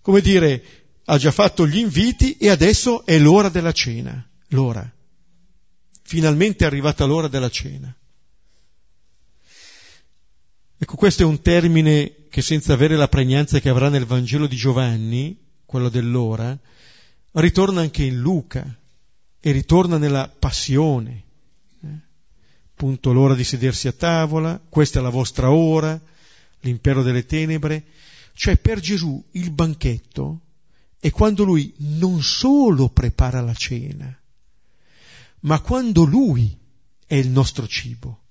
come 0.00 0.20
dire, 0.20 0.62
ha 1.04 1.18
già 1.18 1.30
fatto 1.30 1.66
gli 1.66 1.78
inviti 1.78 2.36
e 2.36 2.48
adesso 2.48 3.04
è 3.04 3.18
l'ora 3.18 3.48
della 3.48 3.72
cena, 3.72 4.26
l'ora. 4.48 4.90
Finalmente 6.02 6.64
è 6.64 6.66
arrivata 6.66 7.04
l'ora 7.04 7.28
della 7.28 7.50
cena. 7.50 7.94
Ecco, 10.82 10.96
questo 10.96 11.22
è 11.22 11.26
un 11.26 11.42
termine 11.42 12.26
che 12.30 12.40
senza 12.40 12.72
avere 12.72 12.96
la 12.96 13.08
pregnanza 13.08 13.60
che 13.60 13.68
avrà 13.68 13.88
nel 13.88 14.06
Vangelo 14.06 14.46
di 14.46 14.56
Giovanni, 14.56 15.38
quello 15.66 15.88
dell'ora, 15.88 16.58
ritorna 17.32 17.80
anche 17.80 18.04
in 18.04 18.18
Luca 18.18 18.78
e 19.40 19.52
ritorna 19.52 19.98
nella 19.98 20.28
passione. 20.28 21.24
Eh? 21.82 21.88
Appunto 22.72 23.12
l'ora 23.12 23.34
di 23.34 23.44
sedersi 23.44 23.88
a 23.88 23.92
tavola, 23.92 24.60
questa 24.68 25.00
è 25.00 25.02
la 25.02 25.10
vostra 25.10 25.50
ora, 25.50 26.00
l'impero 26.60 27.02
delle 27.02 27.26
tenebre. 27.26 27.84
Cioè 28.34 28.56
per 28.56 28.80
Gesù 28.80 29.22
il 29.32 29.50
banchetto 29.50 30.40
è 30.98 31.10
quando 31.10 31.44
lui 31.44 31.72
non 31.78 32.22
solo 32.22 32.88
prepara 32.88 33.40
la 33.40 33.54
cena, 33.54 34.18
ma 35.40 35.60
quando 35.60 36.04
lui 36.04 36.56
è 37.06 37.14
il 37.14 37.28
nostro 37.28 37.66
cibo. 37.66 38.24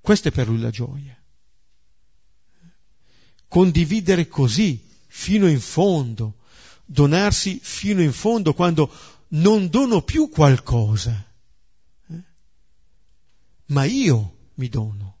Questa 0.00 0.30
è 0.30 0.32
per 0.32 0.48
lui 0.48 0.58
la 0.58 0.70
gioia. 0.70 1.16
Condividere 3.46 4.26
così 4.28 4.82
fino 5.06 5.48
in 5.48 5.60
fondo, 5.60 6.38
donarsi 6.84 7.58
fino 7.60 8.00
in 8.00 8.12
fondo 8.12 8.54
quando 8.54 8.90
non 9.28 9.68
dono 9.68 10.02
più 10.02 10.28
qualcosa, 10.30 11.32
eh? 12.08 12.22
ma 13.66 13.84
io 13.84 14.48
mi 14.54 14.68
dono. 14.68 15.18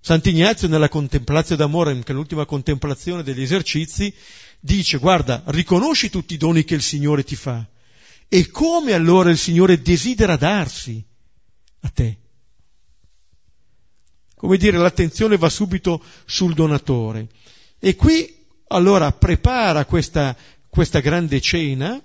Sant'Ignazio 0.00 0.66
nella 0.66 0.88
contemplazione 0.88 1.60
d'amore, 1.60 1.98
che 2.02 2.12
è 2.12 2.14
l'ultima 2.14 2.46
contemplazione 2.46 3.22
degli 3.22 3.42
esercizi, 3.42 4.12
dice 4.58 4.96
guarda, 4.96 5.42
riconosci 5.46 6.08
tutti 6.08 6.34
i 6.34 6.38
doni 6.38 6.64
che 6.64 6.74
il 6.74 6.82
Signore 6.82 7.22
ti 7.22 7.36
fa 7.36 7.66
e 8.28 8.48
come 8.48 8.92
allora 8.92 9.30
il 9.30 9.36
Signore 9.36 9.82
desidera 9.82 10.36
darsi 10.36 11.04
a 11.80 11.88
te. 11.88 12.18
Come 14.36 14.56
dire, 14.56 14.78
l'attenzione 14.78 15.36
va 15.36 15.50
subito 15.50 16.02
sul 16.24 16.54
donatore. 16.54 17.28
E 17.78 17.94
qui 17.94 18.46
allora 18.68 19.12
prepara 19.12 19.84
questa, 19.84 20.34
questa 20.68 21.00
grande 21.00 21.40
cena, 21.40 22.00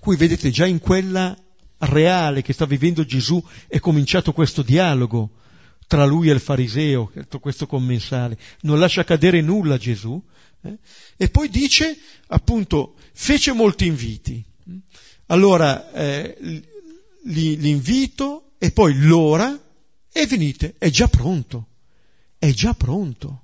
qui 0.00 0.16
vedete 0.16 0.50
già 0.50 0.66
in 0.66 0.78
quella 0.78 1.36
reale 1.78 2.40
che 2.40 2.52
sta 2.52 2.64
vivendo 2.64 3.04
Gesù 3.04 3.44
è 3.66 3.78
cominciato 3.78 4.32
questo 4.32 4.62
dialogo 4.62 5.40
tra 5.92 6.06
lui 6.06 6.30
e 6.30 6.32
il 6.32 6.40
fariseo, 6.40 7.12
questo 7.38 7.66
commensale, 7.66 8.38
non 8.62 8.78
lascia 8.78 9.04
cadere 9.04 9.42
nulla 9.42 9.76
Gesù, 9.76 10.18
eh? 10.62 10.78
e 11.18 11.28
poi 11.28 11.50
dice 11.50 11.98
appunto, 12.28 12.94
fece 13.12 13.52
molti 13.52 13.84
inviti. 13.84 14.42
Allora 15.26 15.92
eh, 15.92 16.62
l'invito 17.24 18.52
e 18.56 18.70
poi 18.70 18.98
l'ora 19.00 19.54
e 20.10 20.26
venite, 20.26 20.76
è 20.78 20.88
già 20.88 21.08
pronto, 21.08 21.66
è 22.38 22.52
già 22.52 22.72
pronto. 22.72 23.42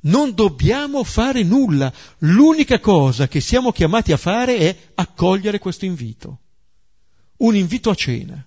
Non 0.00 0.34
dobbiamo 0.34 1.04
fare 1.04 1.44
nulla, 1.44 1.92
l'unica 2.18 2.80
cosa 2.80 3.28
che 3.28 3.40
siamo 3.40 3.70
chiamati 3.70 4.10
a 4.10 4.16
fare 4.16 4.56
è 4.56 4.76
accogliere 4.96 5.60
questo 5.60 5.84
invito, 5.84 6.40
un 7.36 7.54
invito 7.54 7.90
a 7.90 7.94
cena. 7.94 8.44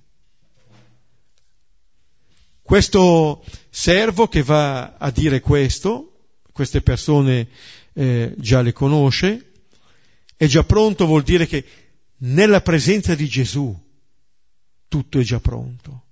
Questo 2.63 3.43
servo 3.69 4.29
che 4.29 4.41
va 4.41 4.95
a 4.95 5.11
dire 5.11 5.41
questo, 5.41 6.29
queste 6.53 6.81
persone 6.81 7.49
eh, 7.93 8.33
già 8.37 8.61
le 8.61 8.71
conosce, 8.71 9.51
è 10.37 10.45
già 10.47 10.63
pronto 10.63 11.05
vuol 11.05 11.23
dire 11.23 11.45
che 11.45 11.65
nella 12.19 12.61
presenza 12.61 13.15
di 13.15 13.27
Gesù 13.27 13.77
tutto 14.87 15.19
è 15.19 15.23
già 15.23 15.41
pronto. 15.41 16.05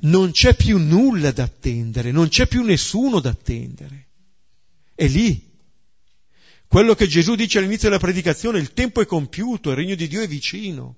Non 0.00 0.30
c'è 0.30 0.54
più 0.54 0.78
nulla 0.78 1.32
da 1.32 1.42
attendere, 1.42 2.12
non 2.12 2.28
c'è 2.28 2.46
più 2.46 2.62
nessuno 2.62 3.18
da 3.18 3.30
attendere. 3.30 4.06
È 4.94 5.08
lì. 5.08 5.46
Quello 6.68 6.94
che 6.94 7.08
Gesù 7.08 7.34
dice 7.34 7.58
all'inizio 7.58 7.88
della 7.88 8.00
predicazione, 8.00 8.60
il 8.60 8.72
tempo 8.72 9.00
è 9.00 9.06
compiuto, 9.06 9.70
il 9.70 9.76
regno 9.76 9.96
di 9.96 10.06
Dio 10.06 10.20
è 10.20 10.28
vicino. 10.28 10.96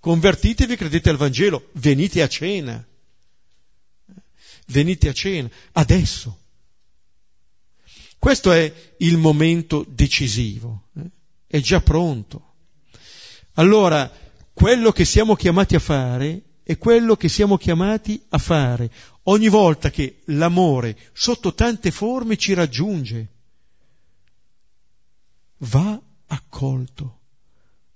Convertitevi 0.00 0.76
credete 0.76 1.08
al 1.08 1.16
Vangelo, 1.16 1.70
venite 1.72 2.20
a 2.20 2.28
cena 2.28 2.86
venite 4.66 5.08
a 5.08 5.12
cena, 5.12 5.50
adesso. 5.72 6.38
Questo 8.18 8.52
è 8.52 8.72
il 8.98 9.18
momento 9.18 9.84
decisivo, 9.88 10.88
eh? 10.96 11.10
è 11.46 11.60
già 11.60 11.80
pronto. 11.80 12.54
Allora, 13.54 14.10
quello 14.52 14.92
che 14.92 15.04
siamo 15.04 15.34
chiamati 15.34 15.74
a 15.74 15.80
fare 15.80 16.42
è 16.62 16.78
quello 16.78 17.16
che 17.16 17.28
siamo 17.28 17.56
chiamati 17.56 18.22
a 18.28 18.38
fare 18.38 18.90
ogni 19.24 19.48
volta 19.48 19.90
che 19.90 20.22
l'amore 20.26 20.96
sotto 21.12 21.52
tante 21.54 21.90
forme 21.90 22.36
ci 22.36 22.54
raggiunge. 22.54 23.28
Va 25.58 26.00
accolto, 26.26 27.20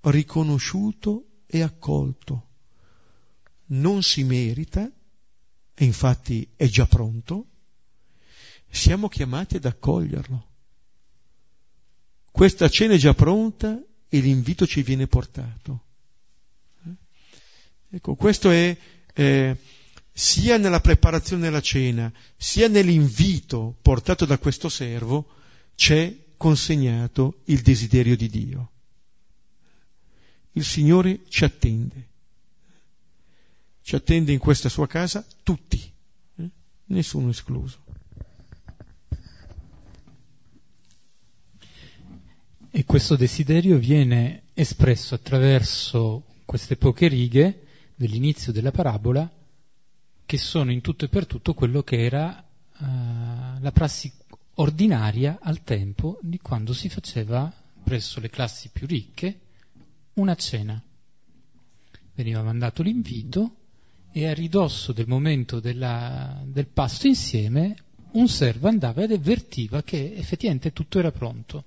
riconosciuto 0.03 1.43
e 1.47 1.63
accolto. 1.63 2.47
Non 3.67 4.03
si 4.03 4.25
merita, 4.25 4.91
e 5.79 5.85
infatti 5.85 6.49
è 6.57 6.67
già 6.69 6.87
pronto, 6.87 7.47
siamo 8.71 9.09
chiamati 9.09 9.57
ad 9.57 9.67
accoglierlo. 9.67 10.47
Questa 12.31 12.69
cena 12.71 12.95
è 12.95 12.97
già 12.97 13.13
pronta 13.13 13.79
e 14.09 14.19
l'invito 14.21 14.67
ci 14.67 14.83
viene 14.83 15.07
portato. 15.07 15.85
Ecco, 17.91 18.15
questo 18.15 18.51
è 18.51 18.77
eh, 19.13 19.57
sia 20.13 20.57
nella 20.57 20.81
preparazione 20.81 21.43
della 21.43 21.61
cena, 21.61 22.11
sia 22.39 22.69
nell'invito 22.69 23.77
portato 23.83 24.25
da 24.25 24.39
questo 24.39 24.71
servo, 24.71 25.29
c'è 25.75 26.15
consegnato 26.39 27.43
il 27.45 27.61
desiderio 27.61 28.17
di 28.17 28.29
Dio. 28.31 28.71
Il 30.53 30.65
Signore 30.65 31.21
ci 31.29 31.45
attende 31.45 32.15
ci 33.87 33.95
attende 33.95 34.33
in 34.33 34.41
questa 34.41 34.69
sua 34.69 34.89
casa 34.89 35.25
tutti, 35.45 35.81
eh? 36.39 36.51
nessuno 36.87 37.29
escluso. 37.29 37.85
E 42.69 42.85
questo 42.85 43.15
desiderio 43.15 43.79
viene 43.79 44.47
espresso 44.55 45.15
attraverso 45.15 46.25
queste 46.45 46.77
poche 46.77 47.07
righe 47.07 47.67
dell'inizio 47.95 48.51
della 48.51 48.73
parabola, 48.73 49.31
che 50.27 50.37
sono 50.37 50.73
in 50.73 50.81
tutto 50.81 51.05
e 51.05 51.09
per 51.09 51.27
tutto 51.27 51.55
quello 51.55 51.85
che 51.85 52.05
era 52.05 52.45
uh, 52.79 52.85
la 53.61 53.71
prassi 53.73 54.13
ordinaria 54.55 55.39
al 55.41 55.63
tempo 55.63 56.19
di 56.23 56.39
quando 56.39 56.73
si 56.73 56.89
faceva 56.89 57.53
presso 57.85 58.19
le 58.19 58.31
classi 58.31 58.69
più 58.73 58.89
ricche 58.89 59.43
una 60.15 60.35
cena. 60.35 60.83
Veniva 62.17 62.43
mandato 62.43 62.83
l'invito 62.83 63.59
e 64.17 64.27
a 64.27 64.33
ridosso 64.33 64.95
del 64.95 65.07
momento 65.07 65.61
della, 65.61 66.43
del 66.47 66.69
pasto 66.69 67.07
insieme 67.07 67.77
un 68.13 68.29
servo 68.29 68.67
andava 68.67 69.03
ed 69.03 69.13
avvertiva 69.13 69.83
che 69.83 70.15
effettivamente 70.15 70.73
tutto 70.73 70.99
era 70.99 71.13
pronto. 71.13 71.65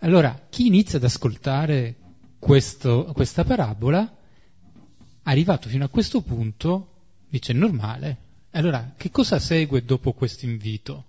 Allora, 0.00 0.48
chi 0.50 0.66
inizia 0.66 0.98
ad 0.98 1.04
ascoltare 1.04 1.96
questo, 2.38 3.12
questa 3.14 3.44
parabola, 3.44 4.14
arrivato 5.22 5.70
fino 5.70 5.86
a 5.86 5.88
questo 5.88 6.20
punto, 6.20 7.04
dice 7.30 7.54
normale. 7.54 8.18
Allora, 8.50 8.92
che 8.94 9.10
cosa 9.10 9.38
segue 9.38 9.82
dopo 9.86 10.12
questo 10.12 10.44
invito? 10.44 11.04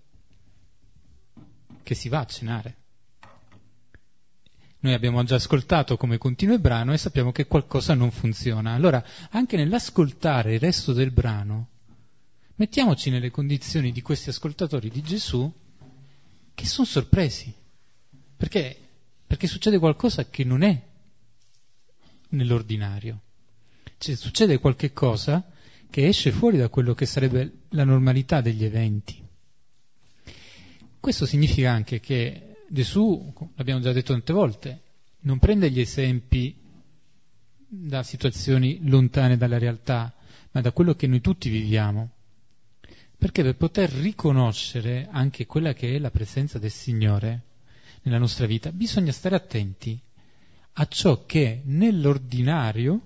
Che 1.84 1.95
si 1.95 2.08
va 2.08 2.19
a 2.19 2.25
cenare. 2.25 2.75
Noi 4.84 4.93
abbiamo 4.93 5.24
già 5.24 5.36
ascoltato 5.36 5.96
come 5.96 6.17
continua 6.17 6.56
il 6.56 6.60
brano 6.60 6.91
e 6.91 6.98
sappiamo 6.98 7.32
che 7.32 7.48
qualcosa 7.48 7.93
non 7.93 8.12
funziona. 8.12 8.74
Allora, 8.74 9.02
anche 9.30 9.56
nell'ascoltare 9.56 10.56
il 10.56 10.60
resto 10.60 10.91
del 10.91 11.12
brano, 11.12 11.69
mettiamoci 12.56 13.10
nelle 13.10 13.32
condizioni 13.32 13.93
di 13.93 14.02
questi 14.02 14.28
ascoltatori 14.28 14.89
di 14.89 15.02
Gesù 15.02 15.50
che 16.54 16.65
sono 16.65 16.86
sorpresi. 16.86 17.54
Perché? 18.36 18.78
Perché 19.26 19.48
succede 19.48 19.80
qualcosa 19.80 20.28
che 20.28 20.43
non 20.43 20.63
è 20.63 20.82
nell'ordinario. 22.32 23.22
Cioè, 23.98 24.15
succede 24.15 24.60
qualche 24.60 24.91
cosa 24.91 25.50
che 25.89 26.10
esce 26.10 26.34
fuori 26.34 26.58
da 26.58 26.67
quello 26.67 26.93
che 26.93 27.06
sarebbe 27.06 27.60
la 27.69 27.86
normalità 27.86 28.41
degli 28.41 28.65
eventi. 28.65 29.26
Questo 31.00 31.26
significa 31.26 31.72
anche 31.72 32.02
che 32.02 32.53
Gesù, 32.73 33.31
l'abbiamo 33.53 33.81
già 33.81 33.91
detto 33.91 34.13
tante 34.13 34.33
volte, 34.33 34.81
non 35.19 35.38
prende 35.38 35.69
gli 35.69 35.79
esempi 35.79 36.59
da 37.67 38.01
situazioni 38.01 38.79
lontane 38.89 39.38
dalla 39.38 39.59
realtà, 39.59 40.12
ma 40.49 40.59
da 40.59 40.71
quello 40.71 40.95
che 40.95 41.05
noi 41.05 41.21
tutti 41.21 41.49
viviamo. 41.49 42.09
Perché 43.15 43.43
per 43.43 43.57
poter 43.57 43.91
riconoscere 43.91 45.07
anche 45.12 45.45
quella 45.45 45.73
che 45.73 45.95
è 45.95 45.99
la 45.99 46.09
presenza 46.09 46.57
del 46.57 46.71
Signore 46.71 47.43
nella 48.01 48.17
nostra 48.17 48.47
vita, 48.47 48.71
bisogna 48.71 49.12
stare 49.12 49.36
attenti 49.36 50.01
a 50.71 50.88
ciò 50.88 51.27
che 51.27 51.62
nell'ordinario 51.65 53.01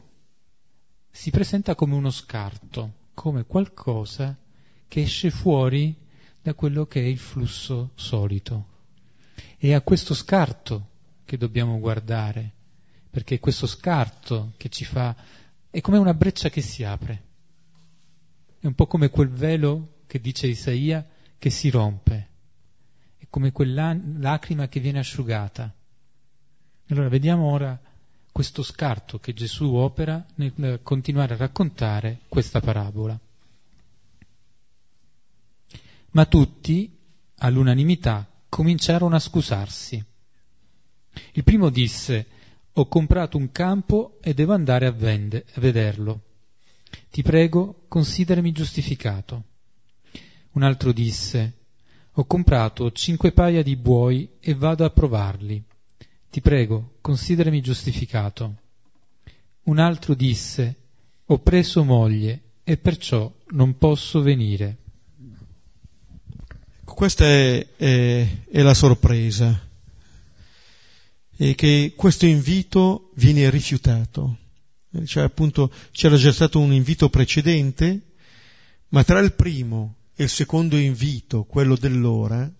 si 1.11 1.29
presenta 1.29 1.75
come 1.75 1.93
uno 1.93 2.09
scarto, 2.09 2.93
come 3.13 3.43
qualcosa 3.43 4.33
che 4.87 5.01
esce 5.01 5.29
fuori 5.29 5.93
da 6.41 6.53
quello 6.53 6.85
che 6.85 7.01
è 7.01 7.05
il 7.05 7.19
flusso 7.19 7.91
solito. 7.95 8.75
È 9.59 9.73
a 9.73 9.81
questo 9.81 10.13
scarto 10.13 10.89
che 11.25 11.35
dobbiamo 11.35 11.79
guardare, 11.79 12.53
perché 13.09 13.35
è 13.35 13.39
questo 13.39 13.65
scarto 13.65 14.53
che 14.55 14.69
ci 14.69 14.85
fa, 14.85 15.15
è 15.71 15.81
come 15.81 15.97
una 15.97 16.13
breccia 16.13 16.49
che 16.49 16.61
si 16.61 16.83
apre, 16.83 17.23
è 18.59 18.67
un 18.67 18.75
po' 18.75 18.85
come 18.85 19.09
quel 19.09 19.29
velo 19.29 19.95
che 20.05 20.19
dice 20.19 20.47
Isaia 20.47 21.05
che 21.39 21.49
si 21.49 21.69
rompe, 21.69 22.29
è 23.17 23.25
come 23.29 23.51
quella 23.51 23.97
lacrima 24.17 24.67
che 24.67 24.79
viene 24.79 24.99
asciugata. 24.99 25.73
Allora 26.89 27.09
vediamo 27.09 27.49
ora 27.49 27.79
questo 28.31 28.61
scarto 28.61 29.19
che 29.19 29.33
Gesù 29.33 29.73
opera 29.73 30.23
nel 30.35 30.81
continuare 30.83 31.33
a 31.33 31.37
raccontare 31.37 32.19
questa 32.29 32.59
parabola. 32.59 33.19
Ma 36.11 36.25
tutti, 36.25 36.95
all'unanimità, 37.37 38.27
cominciarono 38.49 39.15
a 39.15 39.19
scusarsi. 39.19 40.03
Il 41.33 41.43
primo 41.43 41.69
disse, 41.69 42.25
ho 42.73 42.87
comprato 42.87 43.37
un 43.37 43.51
campo 43.51 44.17
e 44.21 44.33
devo 44.33 44.53
andare 44.53 44.85
a, 44.85 44.91
vende, 44.91 45.45
a 45.53 45.59
vederlo. 45.59 46.21
Ti 47.09 47.21
prego, 47.23 47.85
considerami 47.87 48.51
giustificato. 48.51 49.43
Un 50.51 50.63
altro 50.63 50.91
disse, 50.91 51.53
ho 52.13 52.25
comprato 52.25 52.91
cinque 52.91 53.31
paia 53.31 53.63
di 53.63 53.75
buoi 53.75 54.29
e 54.39 54.53
vado 54.53 54.85
a 54.85 54.89
provarli. 54.89 55.63
Ti 56.29 56.41
prego, 56.41 56.97
considerami 57.01 57.61
giustificato. 57.61 58.55
Un 59.63 59.79
altro 59.79 60.13
disse, 60.13 60.75
ho 61.25 61.39
preso 61.39 61.83
moglie 61.83 62.41
e 62.63 62.77
perciò 62.77 63.31
non 63.49 63.77
posso 63.77 64.21
venire. 64.21 64.77
Questa 66.93 67.25
è, 67.25 67.67
è, 67.75 68.27
è 68.49 68.61
la 68.61 68.73
sorpresa, 68.73 69.67
è 71.35 71.53
che 71.53 71.93
questo 71.95 72.25
invito 72.25 73.11
viene 73.15 73.49
rifiutato. 73.51 74.37
Cioè, 75.05 75.23
appunto, 75.23 75.71
c'era 75.91 76.15
già 76.15 76.31
stato 76.31 76.59
un 76.59 76.73
invito 76.73 77.09
precedente, 77.09 78.13
ma 78.89 79.03
tra 79.03 79.19
il 79.19 79.33
primo 79.33 79.95
e 80.15 80.23
il 80.23 80.29
secondo 80.29 80.75
invito, 80.75 81.43
quello 81.43 81.75
dell'ora, 81.75 82.51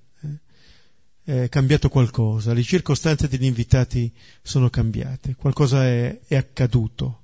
eh, 1.23 1.43
è 1.43 1.49
cambiato 1.49 1.89
qualcosa, 1.89 2.53
le 2.53 2.61
circostanze 2.61 3.27
degli 3.27 3.45
invitati 3.45 4.13
sono 4.43 4.69
cambiate, 4.69 5.35
qualcosa 5.35 5.83
è, 5.85 6.19
è 6.27 6.35
accaduto. 6.35 7.21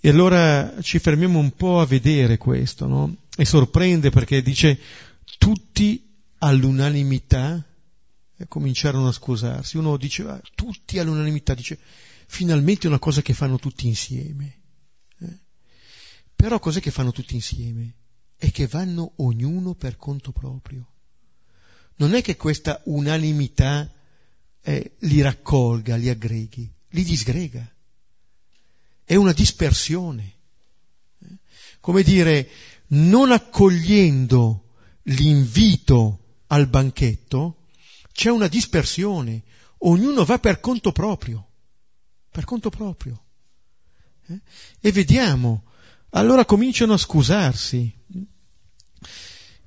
E 0.00 0.08
allora 0.08 0.76
ci 0.80 0.98
fermiamo 0.98 1.38
un 1.38 1.52
po' 1.52 1.78
a 1.78 1.86
vedere 1.86 2.38
questo, 2.38 2.86
no? 2.86 3.16
E 3.36 3.44
sorprende 3.44 4.10
perché 4.10 4.42
dice 4.42 4.78
tutti 5.38 6.08
all'unanimità 6.38 7.64
eh, 8.36 8.48
cominciarono 8.48 9.08
a 9.08 9.12
scusarsi. 9.12 9.76
Uno 9.76 9.96
diceva 9.96 10.40
tutti 10.54 10.98
all'unanimità, 10.98 11.54
dice 11.54 11.78
finalmente 12.26 12.86
una 12.86 12.98
cosa 12.98 13.22
che 13.22 13.34
fanno 13.34 13.58
tutti 13.58 13.86
insieme. 13.86 14.60
Eh? 15.18 15.38
Però 16.34 16.58
cos'è 16.58 16.80
che 16.80 16.90
fanno 16.90 17.12
tutti 17.12 17.34
insieme? 17.34 17.94
È 18.36 18.50
che 18.50 18.66
vanno 18.66 19.12
ognuno 19.16 19.74
per 19.74 19.96
conto 19.96 20.32
proprio. 20.32 20.86
Non 21.96 22.14
è 22.14 22.22
che 22.22 22.36
questa 22.36 22.80
unanimità 22.84 23.92
eh, 24.62 24.96
li 25.00 25.20
raccolga, 25.20 25.96
li 25.96 26.08
aggreghi, 26.08 26.72
li 26.90 27.04
disgrega. 27.04 27.70
È 29.04 29.14
una 29.16 29.32
dispersione. 29.32 30.34
Eh? 31.18 31.36
Come 31.80 32.02
dire, 32.02 32.48
non 32.88 33.32
accogliendo 33.32 34.69
l'invito 35.10 36.42
al 36.48 36.66
banchetto, 36.66 37.68
c'è 38.12 38.30
una 38.30 38.48
dispersione, 38.48 39.42
ognuno 39.78 40.24
va 40.24 40.38
per 40.38 40.60
conto 40.60 40.92
proprio, 40.92 41.46
per 42.30 42.44
conto 42.44 42.70
proprio. 42.70 43.22
Eh? 44.26 44.40
E 44.80 44.92
vediamo, 44.92 45.64
allora 46.10 46.44
cominciano 46.44 46.94
a 46.94 46.98
scusarsi. 46.98 47.98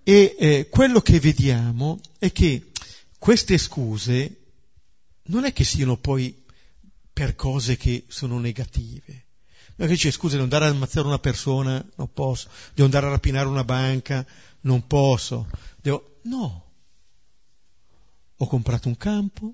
E 0.05 0.35
eh, 0.37 0.67
quello 0.69 0.99
che 0.99 1.19
vediamo 1.19 1.99
è 2.19 2.31
che 2.31 2.71
queste 3.17 3.57
scuse 3.57 4.41
non 5.27 5.45
è 5.45 5.53
che 5.53 5.63
siano 5.63 5.95
poi 5.95 6.43
per 7.13 7.35
cose 7.35 7.77
che 7.77 8.03
sono 8.07 8.37
negative. 8.39 9.27
Non 9.75 9.87
che 9.87 9.93
dice 9.93 10.11
scusa, 10.11 10.33
devo 10.33 10.43
andare 10.43 10.65
ad 10.65 10.73
ammazzare 10.73 11.07
una 11.07 11.19
persona, 11.19 11.83
non 11.95 12.11
posso, 12.13 12.49
devo 12.73 12.85
andare 12.85 13.07
a 13.07 13.09
rapinare 13.09 13.47
una 13.47 13.63
banca, 13.63 14.25
non 14.61 14.85
posso. 14.87 15.47
Devo... 15.81 16.19
No. 16.23 16.71
Ho 18.37 18.47
comprato 18.47 18.87
un 18.87 18.97
campo, 18.97 19.53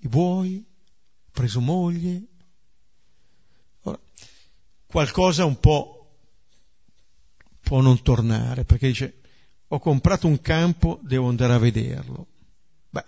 i 0.00 0.08
buoi, 0.08 0.64
ho 1.26 1.30
preso 1.32 1.60
moglie. 1.60 2.22
Ora, 3.82 3.98
qualcosa 4.86 5.44
un 5.44 5.58
po' 5.58 6.18
può 7.60 7.80
non 7.80 8.02
tornare, 8.02 8.64
perché 8.64 8.88
dice 8.88 9.20
ho 9.72 9.78
comprato 9.78 10.26
un 10.26 10.40
campo, 10.40 10.98
devo 11.02 11.28
andare 11.28 11.52
a 11.52 11.58
vederlo. 11.58 12.26
Beh, 12.90 13.04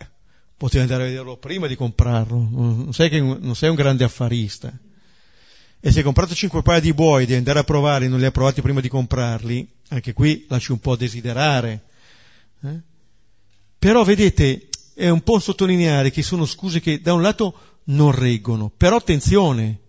potevi 0.57 0.83
andare 0.83 1.03
a 1.03 1.07
vederlo 1.07 1.37
prima 1.37 1.66
di 1.66 1.75
comprarlo, 1.75 2.37
non 2.37 2.92
sei, 2.92 3.09
che, 3.09 3.20
non 3.20 3.57
sei 3.57 3.68
un 3.68 3.75
grande 3.75 4.05
affarista. 4.05 4.72
E 5.84 5.90
se 5.90 5.98
hai 5.98 6.04
comprato 6.04 6.32
cinque 6.32 6.62
paia 6.62 6.78
di 6.78 6.94
buoi, 6.94 7.26
devi 7.26 7.38
andare 7.38 7.58
a 7.58 7.64
provare, 7.64 8.06
non 8.06 8.20
li 8.20 8.24
hai 8.24 8.30
provati 8.30 8.62
prima 8.62 8.80
di 8.80 8.88
comprarli, 8.88 9.68
anche 9.88 10.12
qui 10.12 10.46
lasci 10.48 10.70
un 10.70 10.78
po' 10.78 10.94
desiderare. 10.94 11.82
Eh? 12.62 12.80
Però 13.80 14.04
vedete, 14.04 14.68
è 14.94 15.08
un 15.08 15.22
po' 15.22 15.40
sottolineare 15.40 16.12
che 16.12 16.22
sono 16.22 16.46
scuse 16.46 16.78
che 16.78 17.00
da 17.00 17.14
un 17.14 17.20
lato 17.20 17.80
non 17.86 18.12
reggono, 18.12 18.70
però 18.70 18.94
attenzione, 18.94 19.80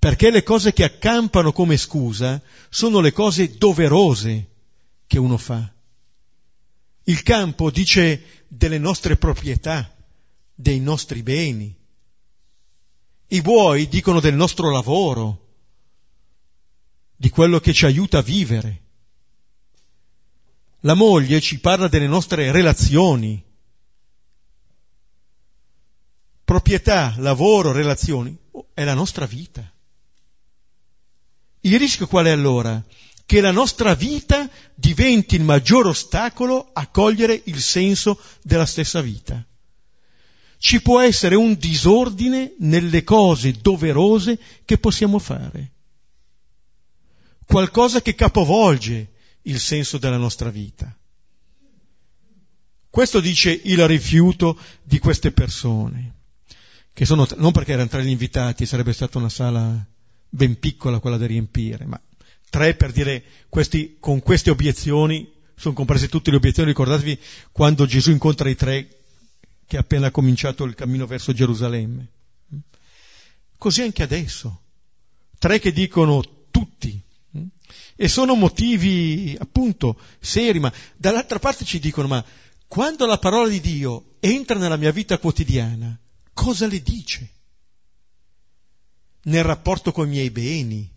perché 0.00 0.32
le 0.32 0.42
cose 0.42 0.72
che 0.72 0.82
accampano 0.82 1.52
come 1.52 1.76
scusa 1.76 2.42
sono 2.68 2.98
le 2.98 3.12
cose 3.12 3.56
doverose 3.56 4.48
che 5.06 5.18
uno 5.20 5.36
fa. 5.36 5.72
Il 7.04 7.22
campo 7.22 7.70
dice 7.70 8.44
delle 8.48 8.78
nostre 8.78 9.16
proprietà, 9.16 9.94
dei 10.52 10.80
nostri 10.80 11.22
beni. 11.22 11.72
I 13.28 13.42
buoi 13.42 13.88
dicono 13.88 14.20
del 14.20 14.34
nostro 14.34 14.70
lavoro, 14.70 15.46
di 17.16 17.28
quello 17.28 17.58
che 17.58 17.72
ci 17.72 17.84
aiuta 17.84 18.18
a 18.18 18.22
vivere. 18.22 18.82
La 20.80 20.94
moglie 20.94 21.40
ci 21.40 21.58
parla 21.58 21.88
delle 21.88 22.06
nostre 22.06 22.52
relazioni. 22.52 23.42
Proprietà, 26.44 27.14
lavoro, 27.16 27.72
relazioni, 27.72 28.36
è 28.72 28.84
la 28.84 28.94
nostra 28.94 29.26
vita. 29.26 29.68
Il 31.60 31.78
rischio 31.78 32.06
qual 32.06 32.26
è 32.26 32.30
allora? 32.30 32.80
Che 33.24 33.40
la 33.40 33.50
nostra 33.50 33.94
vita 33.94 34.48
diventi 34.72 35.34
il 35.34 35.42
maggior 35.42 35.88
ostacolo 35.88 36.70
a 36.72 36.86
cogliere 36.86 37.42
il 37.46 37.60
senso 37.60 38.20
della 38.42 38.66
stessa 38.66 39.00
vita. 39.00 39.44
Ci 40.58 40.80
può 40.80 41.00
essere 41.00 41.34
un 41.34 41.54
disordine 41.54 42.54
nelle 42.58 43.04
cose 43.04 43.52
doverose 43.52 44.38
che 44.64 44.78
possiamo 44.78 45.18
fare. 45.18 45.72
Qualcosa 47.44 48.02
che 48.02 48.14
capovolge 48.14 49.12
il 49.42 49.60
senso 49.60 49.98
della 49.98 50.16
nostra 50.16 50.50
vita. 50.50 50.94
Questo 52.90 53.20
dice 53.20 53.50
il 53.50 53.86
rifiuto 53.86 54.58
di 54.82 54.98
queste 54.98 55.30
persone, 55.30 56.14
che 56.92 57.04
sono, 57.04 57.26
non 57.36 57.52
perché 57.52 57.72
erano 57.72 57.88
tra 57.88 58.00
gli 58.00 58.08
invitati, 58.08 58.64
sarebbe 58.64 58.94
stata 58.94 59.18
una 59.18 59.28
sala 59.28 59.86
ben 60.28 60.58
piccola 60.58 60.98
quella 60.98 61.18
da 61.18 61.26
riempire, 61.26 61.84
ma 61.84 62.00
tre 62.48 62.74
per 62.74 62.92
dire 62.92 63.22
questi, 63.48 63.98
con 64.00 64.20
queste 64.20 64.50
obiezioni 64.50 65.30
sono 65.54 65.74
comprese 65.74 66.08
tutte 66.08 66.30
le 66.30 66.36
obiezioni, 66.36 66.70
ricordatevi 66.70 67.18
quando 67.52 67.86
Gesù 67.86 68.10
incontra 68.10 68.48
i 68.48 68.54
tre 68.54 68.95
che 69.66 69.76
ha 69.76 69.80
appena 69.80 70.10
cominciato 70.10 70.64
il 70.64 70.74
cammino 70.74 71.06
verso 71.06 71.32
Gerusalemme. 71.32 72.08
Così 73.58 73.82
anche 73.82 74.02
adesso. 74.02 74.62
Tre 75.38 75.58
che 75.58 75.72
dicono 75.72 76.22
tutti. 76.50 77.00
E 77.96 78.08
sono 78.08 78.34
motivi 78.34 79.36
appunto 79.38 79.98
seri, 80.20 80.58
ma 80.60 80.72
dall'altra 80.96 81.38
parte 81.38 81.64
ci 81.64 81.78
dicono, 81.78 82.08
ma 82.08 82.24
quando 82.68 83.06
la 83.06 83.18
parola 83.18 83.48
di 83.48 83.60
Dio 83.60 84.16
entra 84.20 84.58
nella 84.58 84.76
mia 84.76 84.92
vita 84.92 85.18
quotidiana, 85.18 85.98
cosa 86.32 86.66
le 86.66 86.82
dice? 86.82 87.30
nel 89.26 89.44
rapporto 89.44 89.92
con 89.92 90.06
i 90.06 90.10
miei 90.10 90.30
beni, 90.30 90.88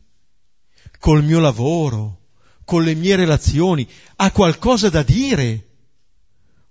col 0.99 1.23
mio 1.23 1.39
lavoro, 1.39 2.17
con 2.63 2.83
le 2.83 2.93
mie 2.95 3.15
relazioni, 3.15 3.87
ha 4.17 4.31
qualcosa 4.31 4.89
da 4.89 5.03
dire? 5.03 5.67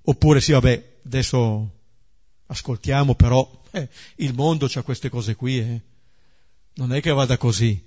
Oppure 0.03 0.41
sì, 0.41 0.53
vabbè, 0.53 1.01
adesso 1.05 1.78
ascoltiamo, 2.49 3.15
però 3.15 3.63
eh, 3.71 3.89
il 4.17 4.35
mondo 4.35 4.69
ha 4.73 4.83
queste 4.83 5.09
cose 5.09 5.35
qui, 5.35 5.59
eh. 5.59 5.81
non 6.75 6.93
è 6.93 7.01
che 7.01 7.11
vada 7.11 7.37
così. 7.37 7.87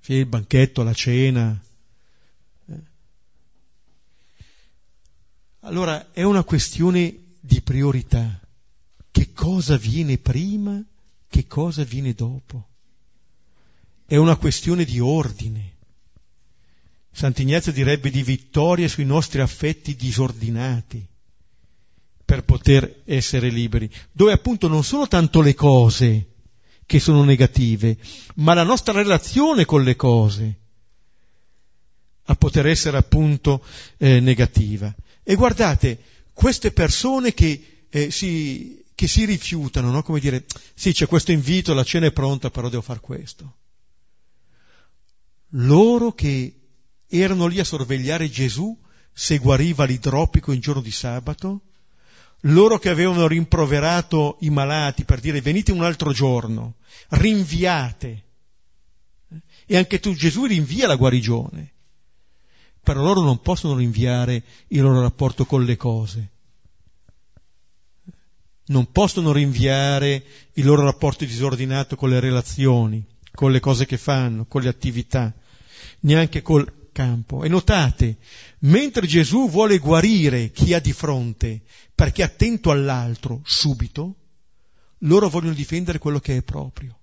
Sì, 0.00 0.14
il 0.14 0.26
banchetto, 0.26 0.82
la 0.82 0.94
cena. 0.94 1.58
Eh. 2.66 2.80
Allora 5.60 6.12
è 6.12 6.22
una 6.22 6.44
questione 6.44 7.36
di 7.40 7.60
priorità. 7.60 8.40
Che 9.10 9.32
cosa 9.32 9.76
viene 9.76 10.18
prima 10.18 10.82
che 11.28 11.46
cosa 11.46 11.82
viene 11.84 12.12
dopo. 12.12 12.68
È 14.04 14.16
una 14.16 14.36
questione 14.36 14.84
di 14.84 15.00
ordine. 15.00 15.76
Sant'Ignazio 17.10 17.72
direbbe 17.72 18.10
di 18.10 18.22
vittoria 18.22 18.86
sui 18.86 19.04
nostri 19.04 19.40
affetti 19.40 19.96
disordinati 19.96 21.09
per 22.30 22.44
poter 22.44 23.02
essere 23.06 23.48
liberi, 23.48 23.90
dove 24.12 24.30
appunto 24.30 24.68
non 24.68 24.84
sono 24.84 25.08
tanto 25.08 25.40
le 25.40 25.52
cose 25.52 26.28
che 26.86 27.00
sono 27.00 27.24
negative, 27.24 27.96
ma 28.36 28.54
la 28.54 28.62
nostra 28.62 28.92
relazione 28.92 29.64
con 29.64 29.82
le 29.82 29.96
cose 29.96 30.58
a 32.22 32.36
poter 32.36 32.68
essere 32.68 32.98
appunto 32.98 33.64
eh, 33.96 34.20
negativa. 34.20 34.94
E 35.24 35.34
guardate, 35.34 35.98
queste 36.32 36.70
persone 36.70 37.34
che 37.34 37.86
eh, 37.90 38.12
si 38.12 38.80
che 38.94 39.08
si 39.08 39.24
rifiutano, 39.24 39.90
no? 39.90 40.04
come 40.04 40.20
dire, 40.20 40.44
sì, 40.74 40.92
c'è 40.92 41.08
questo 41.08 41.32
invito, 41.32 41.74
la 41.74 41.82
cena 41.82 42.06
è 42.06 42.12
pronta, 42.12 42.50
però 42.50 42.68
devo 42.68 42.82
fare 42.82 43.00
questo. 43.00 43.56
loro 45.54 46.12
che 46.12 46.54
erano 47.08 47.46
lì 47.48 47.58
a 47.58 47.64
sorvegliare 47.64 48.30
Gesù 48.30 48.78
se 49.12 49.38
guariva 49.38 49.84
l'idropico 49.84 50.52
in 50.52 50.60
giorno 50.60 50.80
di 50.80 50.92
sabato, 50.92 51.62
loro 52.42 52.78
che 52.78 52.88
avevano 52.88 53.26
rimproverato 53.26 54.36
i 54.40 54.50
malati 54.50 55.04
per 55.04 55.20
dire 55.20 55.40
venite 55.40 55.72
un 55.72 55.82
altro 55.82 56.12
giorno, 56.12 56.76
rinviate. 57.10 58.24
E 59.66 59.76
anche 59.76 60.00
tu 60.00 60.14
Gesù 60.14 60.46
rinvia 60.46 60.86
la 60.86 60.96
guarigione. 60.96 61.72
Però 62.82 63.02
loro 63.02 63.20
non 63.20 63.40
possono 63.40 63.76
rinviare 63.76 64.42
il 64.68 64.80
loro 64.80 65.00
rapporto 65.00 65.44
con 65.44 65.64
le 65.64 65.76
cose. 65.76 66.30
Non 68.66 68.90
possono 68.90 69.32
rinviare 69.32 70.24
il 70.54 70.64
loro 70.64 70.82
rapporto 70.82 71.24
disordinato 71.24 71.96
con 71.96 72.08
le 72.08 72.20
relazioni, 72.20 73.04
con 73.32 73.52
le 73.52 73.60
cose 73.60 73.84
che 73.84 73.96
fanno, 73.96 74.46
con 74.46 74.62
le 74.62 74.68
attività, 74.68 75.32
neanche 76.00 76.40
col 76.42 76.79
campo. 76.92 77.44
E 77.44 77.48
notate, 77.48 78.18
mentre 78.60 79.06
Gesù 79.06 79.48
vuole 79.48 79.78
guarire 79.78 80.50
chi 80.50 80.74
ha 80.74 80.80
di 80.80 80.92
fronte 80.92 81.62
perché 81.94 82.22
è 82.22 82.24
attento 82.24 82.70
all'altro 82.70 83.42
subito, 83.44 84.16
loro 85.00 85.28
vogliono 85.28 85.54
difendere 85.54 85.98
quello 85.98 86.20
che 86.20 86.36
è 86.36 86.42
proprio. 86.42 86.98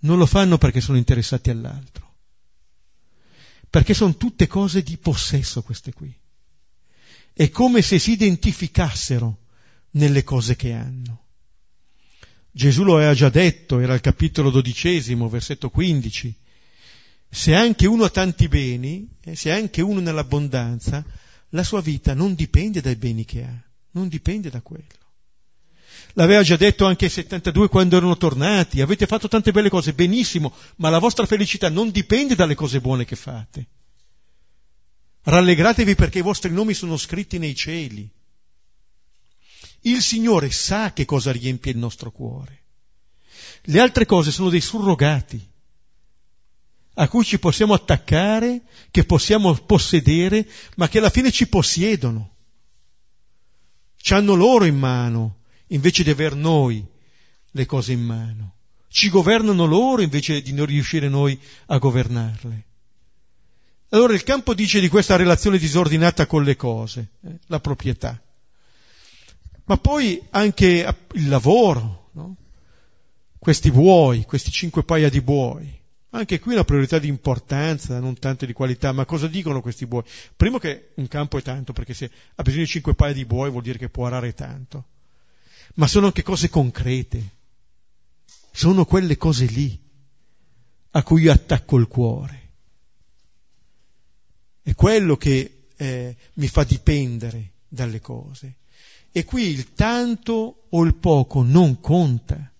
Non 0.00 0.18
lo 0.18 0.26
fanno 0.26 0.58
perché 0.58 0.80
sono 0.80 0.98
interessati 0.98 1.50
all'altro, 1.50 2.14
perché 3.68 3.94
sono 3.94 4.16
tutte 4.16 4.46
cose 4.46 4.82
di 4.82 4.96
possesso 4.96 5.62
queste 5.62 5.92
qui. 5.92 6.14
È 7.32 7.50
come 7.50 7.82
se 7.82 7.98
si 7.98 8.12
identificassero 8.12 9.38
nelle 9.92 10.24
cose 10.24 10.56
che 10.56 10.72
hanno. 10.72 11.24
Gesù 12.50 12.82
lo 12.82 12.96
aveva 12.96 13.14
già 13.14 13.28
detto, 13.28 13.78
era 13.78 13.94
il 13.94 14.00
capitolo 14.00 14.50
dodicesimo, 14.50 15.28
versetto 15.28 15.70
15, 15.70 16.34
se 17.30 17.54
anche 17.54 17.86
uno 17.86 18.04
ha 18.04 18.10
tanti 18.10 18.48
beni, 18.48 19.06
eh, 19.22 19.36
se 19.36 19.52
anche 19.52 19.82
uno 19.82 20.00
nell'abbondanza, 20.00 21.04
la 21.50 21.62
sua 21.62 21.80
vita 21.80 22.14
non 22.14 22.34
dipende 22.34 22.80
dai 22.80 22.96
beni 22.96 23.24
che 23.24 23.42
ha, 23.42 23.62
non 23.92 24.08
dipende 24.08 24.50
da 24.50 24.60
quello. 24.62 24.86
L'aveva 26.14 26.42
già 26.42 26.56
detto 26.56 26.86
anche 26.86 27.04
ai 27.04 27.10
72 27.10 27.68
quando 27.68 27.96
erano 27.96 28.16
tornati, 28.16 28.80
avete 28.80 29.06
fatto 29.06 29.28
tante 29.28 29.52
belle 29.52 29.68
cose, 29.68 29.92
benissimo, 29.92 30.54
ma 30.76 30.88
la 30.88 30.98
vostra 30.98 31.26
felicità 31.26 31.68
non 31.68 31.90
dipende 31.90 32.34
dalle 32.34 32.54
cose 32.54 32.80
buone 32.80 33.04
che 33.04 33.14
fate. 33.14 33.66
Rallegratevi 35.22 35.94
perché 35.94 36.18
i 36.18 36.22
vostri 36.22 36.50
nomi 36.50 36.72
sono 36.72 36.96
scritti 36.96 37.38
nei 37.38 37.54
cieli. 37.54 38.08
Il 39.82 40.02
Signore 40.02 40.50
sa 40.50 40.92
che 40.92 41.04
cosa 41.04 41.30
riempie 41.30 41.72
il 41.72 41.78
nostro 41.78 42.10
cuore. 42.10 42.62
Le 43.62 43.80
altre 43.80 44.06
cose 44.06 44.32
sono 44.32 44.48
dei 44.48 44.60
surrogati 44.60 45.47
a 47.00 47.08
cui 47.08 47.24
ci 47.24 47.38
possiamo 47.38 47.74
attaccare, 47.74 48.62
che 48.90 49.04
possiamo 49.04 49.54
possedere, 49.54 50.46
ma 50.76 50.88
che 50.88 50.98
alla 50.98 51.10
fine 51.10 51.30
ci 51.30 51.48
possiedono. 51.48 52.34
Ci 53.96 54.14
hanno 54.14 54.34
loro 54.34 54.64
in 54.64 54.76
mano, 54.76 55.42
invece 55.68 56.02
di 56.02 56.10
aver 56.10 56.34
noi 56.34 56.84
le 57.52 57.66
cose 57.66 57.92
in 57.92 58.00
mano. 58.00 58.54
Ci 58.88 59.10
governano 59.10 59.64
loro 59.64 60.02
invece 60.02 60.42
di 60.42 60.52
non 60.52 60.66
riuscire 60.66 61.08
noi 61.08 61.38
a 61.66 61.78
governarle. 61.78 62.64
Allora 63.90 64.12
il 64.12 64.24
campo 64.24 64.52
dice 64.52 64.80
di 64.80 64.88
questa 64.88 65.14
relazione 65.14 65.58
disordinata 65.58 66.26
con 66.26 66.42
le 66.42 66.56
cose, 66.56 67.10
eh, 67.22 67.38
la 67.46 67.60
proprietà. 67.60 68.20
Ma 69.66 69.76
poi 69.76 70.20
anche 70.30 71.06
il 71.12 71.28
lavoro, 71.28 72.10
no? 72.14 72.36
questi 73.38 73.70
buoi, 73.70 74.24
questi 74.24 74.50
cinque 74.50 74.82
paia 74.82 75.08
di 75.08 75.20
buoi. 75.20 75.77
Anche 76.10 76.38
qui 76.38 76.54
una 76.54 76.64
priorità 76.64 76.98
di 76.98 77.08
importanza, 77.08 78.00
non 78.00 78.18
tanto 78.18 78.46
di 78.46 78.54
qualità, 78.54 78.92
ma 78.92 79.04
cosa 79.04 79.26
dicono 79.26 79.60
questi 79.60 79.86
buoi? 79.86 80.04
Primo 80.34 80.58
che 80.58 80.92
un 80.94 81.06
campo 81.06 81.36
è 81.36 81.42
tanto, 81.42 81.74
perché 81.74 81.92
se 81.92 82.10
ha 82.34 82.42
bisogno 82.42 82.64
di 82.64 82.70
cinque 82.70 82.94
paia 82.94 83.12
di 83.12 83.26
buoi 83.26 83.50
vuol 83.50 83.62
dire 83.62 83.78
che 83.78 83.90
può 83.90 84.06
arare 84.06 84.32
tanto. 84.32 84.84
Ma 85.74 85.86
sono 85.86 86.06
anche 86.06 86.22
cose 86.22 86.48
concrete. 86.48 87.36
Sono 88.50 88.86
quelle 88.86 89.18
cose 89.18 89.44
lì 89.44 89.78
a 90.92 91.02
cui 91.02 91.22
io 91.22 91.32
attacco 91.32 91.76
il 91.76 91.86
cuore. 91.86 92.50
È 94.62 94.74
quello 94.74 95.16
che 95.16 95.66
eh, 95.76 96.16
mi 96.34 96.48
fa 96.48 96.64
dipendere 96.64 97.52
dalle 97.68 98.00
cose. 98.00 98.56
E 99.12 99.24
qui 99.24 99.42
il 99.48 99.74
tanto 99.74 100.64
o 100.68 100.84
il 100.84 100.94
poco 100.94 101.42
non 101.42 101.80
conta, 101.80 102.50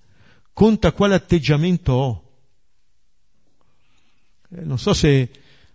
conta 0.53 0.93
quale 0.93 1.15
atteggiamento 1.15 1.93
ho. 1.93 2.28
Eh, 4.51 4.63
non 4.63 4.79
so 4.79 4.95
se 4.95 5.31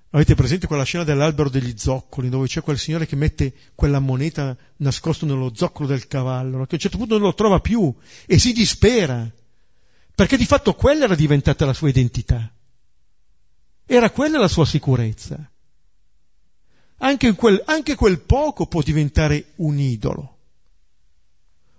avete 0.10 0.36
presente 0.36 0.68
quella 0.68 0.84
scena 0.84 1.04
dell'albero 1.04 1.50
degli 1.50 1.74
zoccoli, 1.76 2.30
dove 2.30 2.48
c'è 2.48 2.62
quel 2.62 2.78
signore 2.78 3.08
che 3.08 3.16
mette 3.16 3.54
quella 3.76 4.00
moneta 4.00 4.56
nascosta 4.78 5.26
nello 5.26 5.52
zoccolo 5.56 5.88
del 5.88 6.08
cavallo, 6.08 6.58
che 6.58 6.72
a 6.72 6.74
un 6.74 6.80
certo 6.80 6.98
punto 6.98 7.18
non 7.18 7.28
lo 7.28 7.34
trova 7.34 7.60
più 7.60 7.94
e 8.26 8.38
si 8.38 8.54
dispera, 8.54 9.30
perché 10.16 10.38
di 10.38 10.46
fatto 10.46 10.76
quella 10.76 11.06
era 11.06 11.16
diventata 11.16 11.66
la 11.66 11.74
sua 11.74 11.90
identità. 11.90 12.52
Era 13.86 14.10
quella 14.12 14.40
la 14.40 14.48
sua 14.48 14.66
sicurezza. 14.66 15.50
Anche 16.98 17.34
quel, 17.34 17.62
anche 17.66 17.96
quel 17.96 18.20
poco 18.20 18.68
può 18.68 18.82
diventare 18.82 19.54
un 19.58 19.78
idolo. 19.78 20.38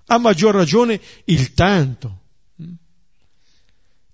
A 0.06 0.18
maggior 0.18 0.54
ragione 0.54 1.00
il 1.26 1.54
tanto. 1.54 2.23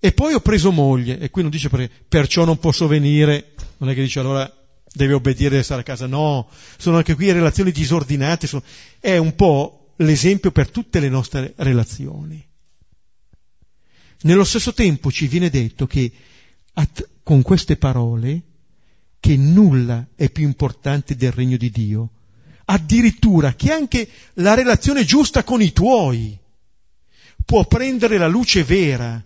E 0.03 0.13
poi 0.13 0.33
ho 0.33 0.39
preso 0.39 0.71
moglie, 0.71 1.19
e 1.19 1.29
qui 1.29 1.43
non 1.43 1.51
dice 1.51 1.69
perché, 1.69 1.87
perciò 2.07 2.43
non 2.43 2.57
posso 2.57 2.87
venire, 2.87 3.53
non 3.77 3.91
è 3.91 3.93
che 3.93 4.01
dice 4.01 4.19
allora 4.19 4.51
deve 4.91 5.13
obbedire 5.13 5.59
e 5.59 5.63
stare 5.63 5.81
a 5.81 5.83
casa, 5.83 6.07
no, 6.07 6.49
sono 6.77 6.97
anche 6.97 7.13
qui 7.13 7.31
relazioni 7.31 7.71
disordinate, 7.71 8.47
sono, 8.47 8.63
è 8.99 9.17
un 9.17 9.35
po' 9.35 9.93
l'esempio 9.97 10.49
per 10.49 10.71
tutte 10.71 10.99
le 10.99 11.07
nostre 11.07 11.53
relazioni. 11.57 12.43
Nello 14.23 14.43
stesso 14.43 14.73
tempo 14.73 15.11
ci 15.11 15.27
viene 15.27 15.51
detto 15.51 15.85
che 15.85 16.11
at, 16.73 17.07
con 17.21 17.43
queste 17.43 17.77
parole 17.77 18.41
che 19.19 19.37
nulla 19.37 20.07
è 20.15 20.31
più 20.31 20.45
importante 20.45 21.15
del 21.15 21.31
regno 21.31 21.57
di 21.57 21.69
Dio, 21.69 22.09
addirittura 22.65 23.53
che 23.53 23.71
anche 23.71 24.09
la 24.33 24.55
relazione 24.55 25.03
giusta 25.03 25.43
con 25.43 25.61
i 25.61 25.71
tuoi 25.71 26.35
può 27.45 27.67
prendere 27.67 28.17
la 28.17 28.27
luce 28.27 28.63
vera 28.63 29.23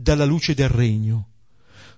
dalla 0.00 0.24
luce 0.24 0.54
del 0.54 0.68
regno. 0.68 1.30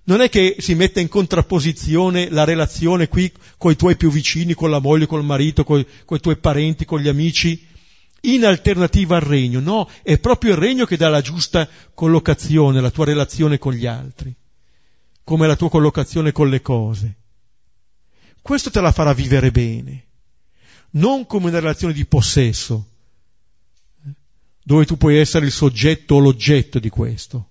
Non 0.04 0.22
è 0.22 0.30
che 0.30 0.56
si 0.58 0.74
metta 0.74 1.00
in 1.00 1.08
contrapposizione 1.08 2.30
la 2.30 2.44
relazione 2.44 3.08
qui 3.08 3.30
con 3.58 3.70
i 3.70 3.76
tuoi 3.76 3.96
più 3.96 4.10
vicini, 4.10 4.54
con 4.54 4.70
la 4.70 4.78
moglie, 4.78 5.06
col 5.06 5.22
marito, 5.22 5.64
con 5.64 5.78
i 5.78 6.20
tuoi 6.20 6.36
parenti, 6.38 6.86
con 6.86 7.00
gli 7.00 7.08
amici, 7.08 7.66
in 8.22 8.46
alternativa 8.46 9.16
al 9.16 9.22
regno. 9.22 9.60
No, 9.60 9.88
è 10.02 10.18
proprio 10.18 10.52
il 10.52 10.58
regno 10.58 10.86
che 10.86 10.96
dà 10.96 11.10
la 11.10 11.20
giusta 11.20 11.68
collocazione, 11.92 12.80
la 12.80 12.90
tua 12.90 13.04
relazione 13.04 13.58
con 13.58 13.74
gli 13.74 13.86
altri, 13.86 14.34
come 15.22 15.46
la 15.46 15.56
tua 15.56 15.68
collocazione 15.68 16.32
con 16.32 16.48
le 16.48 16.62
cose. 16.62 17.16
Questo 18.40 18.70
te 18.70 18.80
la 18.80 18.92
farà 18.92 19.12
vivere 19.12 19.50
bene, 19.50 20.06
non 20.92 21.26
come 21.26 21.50
una 21.50 21.60
relazione 21.60 21.92
di 21.92 22.06
possesso, 22.06 22.86
dove 24.62 24.86
tu 24.86 24.96
puoi 24.96 25.18
essere 25.18 25.44
il 25.44 25.52
soggetto 25.52 26.14
o 26.14 26.18
l'oggetto 26.20 26.78
di 26.78 26.88
questo 26.88 27.49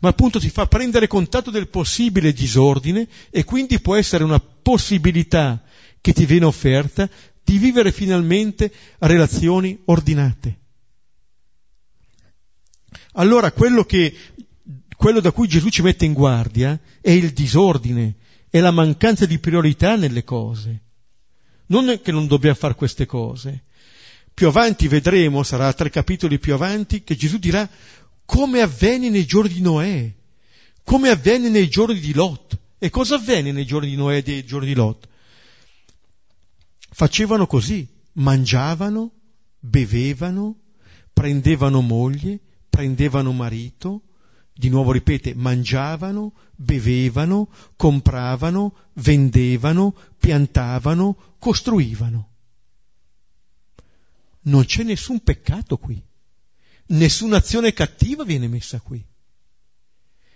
ma 0.00 0.10
appunto 0.10 0.38
ti 0.38 0.50
fa 0.50 0.66
prendere 0.66 1.06
contatto 1.06 1.50
del 1.50 1.68
possibile 1.68 2.32
disordine 2.32 3.08
e 3.30 3.44
quindi 3.44 3.80
può 3.80 3.96
essere 3.96 4.24
una 4.24 4.40
possibilità 4.40 5.62
che 6.00 6.12
ti 6.12 6.24
viene 6.26 6.44
offerta 6.44 7.08
di 7.42 7.58
vivere 7.58 7.92
finalmente 7.92 8.70
relazioni 8.98 9.80
ordinate. 9.86 10.58
Allora 13.12 13.50
quello, 13.52 13.84
che, 13.84 14.14
quello 14.96 15.20
da 15.20 15.32
cui 15.32 15.48
Gesù 15.48 15.68
ci 15.70 15.82
mette 15.82 16.04
in 16.04 16.12
guardia 16.12 16.78
è 17.00 17.10
il 17.10 17.32
disordine, 17.32 18.16
è 18.48 18.60
la 18.60 18.70
mancanza 18.70 19.26
di 19.26 19.38
priorità 19.38 19.96
nelle 19.96 20.24
cose. 20.24 20.82
Non 21.66 22.00
che 22.02 22.12
non 22.12 22.26
dobbiamo 22.26 22.56
fare 22.56 22.74
queste 22.74 23.06
cose. 23.06 23.64
Più 24.32 24.46
avanti 24.46 24.86
vedremo, 24.86 25.42
sarà 25.42 25.72
tre 25.72 25.90
capitoli 25.90 26.38
più 26.38 26.54
avanti, 26.54 27.02
che 27.02 27.16
Gesù 27.16 27.38
dirà 27.38 27.68
come 28.28 28.60
avvenne 28.60 29.08
nei 29.08 29.24
giorni 29.24 29.54
di 29.54 29.62
Noè, 29.62 30.14
come 30.84 31.08
avvenne 31.08 31.48
nei 31.48 31.66
giorni 31.66 31.98
di 31.98 32.12
Lot. 32.12 32.58
E 32.76 32.90
cosa 32.90 33.14
avvenne 33.14 33.52
nei 33.52 33.64
giorni 33.64 33.88
di 33.88 33.96
Noè 33.96 34.18
e 34.18 34.22
nei 34.26 34.44
giorni 34.44 34.66
di 34.66 34.74
Lot? 34.74 35.08
Facevano 36.90 37.46
così, 37.46 37.88
mangiavano, 38.12 39.12
bevevano, 39.58 40.56
prendevano 41.10 41.80
moglie, 41.80 42.38
prendevano 42.68 43.32
marito, 43.32 44.02
di 44.52 44.68
nuovo 44.68 44.92
ripete, 44.92 45.34
mangiavano, 45.34 46.34
bevevano, 46.54 47.48
compravano, 47.76 48.74
vendevano, 48.92 49.94
piantavano, 50.18 51.16
costruivano. 51.38 52.28
Non 54.42 54.66
c'è 54.66 54.82
nessun 54.82 55.20
peccato 55.20 55.78
qui 55.78 56.04
nessuna 56.88 57.38
azione 57.38 57.72
cattiva 57.72 58.24
viene 58.24 58.48
messa 58.48 58.80
qui. 58.80 59.04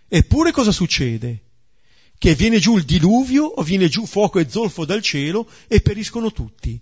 Eppure 0.09 0.53
cosa 0.53 0.72
succede? 0.72 1.50
Che 2.18 2.34
viene 2.34 2.59
giù 2.59 2.76
il 2.76 2.84
diluvio 2.84 3.44
o 3.44 3.62
viene 3.62 3.88
giù 3.88 4.07
fuoco 4.07 4.38
e 4.38 4.48
zolfo 4.48 4.84
dal 4.84 5.03
cielo 5.03 5.48
e 5.66 5.80
periscono 5.80 6.30
tutti. 6.32 6.80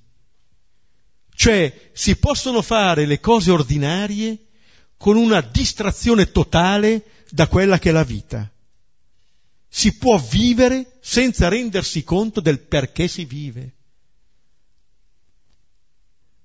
Cioè 1.34 1.90
si 1.92 2.16
possono 2.16 2.60
fare 2.60 3.06
le 3.06 3.20
cose 3.20 3.50
ordinarie 3.50 4.46
con 4.96 5.16
una 5.16 5.40
distrazione 5.40 6.30
totale 6.30 7.24
da 7.30 7.46
quella 7.46 7.78
che 7.78 7.88
è 7.88 7.92
la 7.92 8.04
vita. 8.04 8.50
Si 9.66 9.96
può 9.96 10.18
vivere 10.18 10.98
senza 11.00 11.48
rendersi 11.48 12.02
conto 12.02 12.40
del 12.40 12.58
perché 12.58 13.08
si 13.08 13.24
vive, 13.24 13.76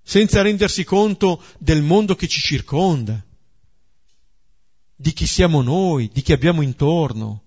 senza 0.08 0.44
rendersi 0.44 0.84
conto 0.84 1.44
del 1.58 1.82
mondo 1.82 2.14
che 2.16 2.28
ci 2.28 2.40
circonda, 2.40 3.26
di 4.96 5.14
chi 5.14 5.26
siamo 5.26 5.64
noi, 5.64 6.12
di 6.14 6.22
chi 6.22 6.32
abbiamo 6.32 6.62
intorno. 6.62 7.44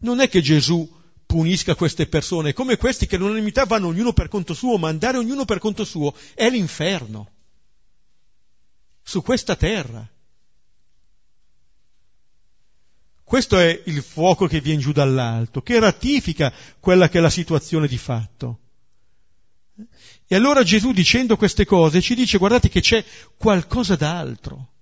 Non 0.00 0.20
è 0.20 0.28
che 0.28 0.42
Gesù 0.42 0.88
punisca 1.24 1.74
queste 1.74 2.06
persone, 2.06 2.52
come 2.52 2.76
questi 2.76 3.06
che 3.06 3.16
all'unanimità 3.16 3.64
vanno 3.64 3.86
ognuno 3.86 4.12
per 4.12 4.28
conto 4.28 4.52
suo, 4.52 4.76
ma 4.76 4.88
andare 4.88 5.16
ognuno 5.16 5.46
per 5.46 5.58
conto 5.58 5.84
suo 5.84 6.14
è 6.34 6.50
l'inferno 6.50 7.30
su 9.02 9.22
questa 9.22 9.56
terra. 9.56 10.06
Questo 13.30 13.60
è 13.60 13.82
il 13.84 14.02
fuoco 14.02 14.48
che 14.48 14.60
viene 14.60 14.80
giù 14.80 14.90
dall'alto, 14.90 15.62
che 15.62 15.78
ratifica 15.78 16.52
quella 16.80 17.08
che 17.08 17.18
è 17.18 17.20
la 17.20 17.30
situazione 17.30 17.86
di 17.86 17.96
fatto. 17.96 18.58
E 20.26 20.34
allora 20.34 20.64
Gesù 20.64 20.90
dicendo 20.90 21.36
queste 21.36 21.64
cose 21.64 22.00
ci 22.00 22.16
dice 22.16 22.38
guardate 22.38 22.68
che 22.68 22.80
c'è 22.80 23.04
qualcosa 23.36 23.94
d'altro, 23.94 24.72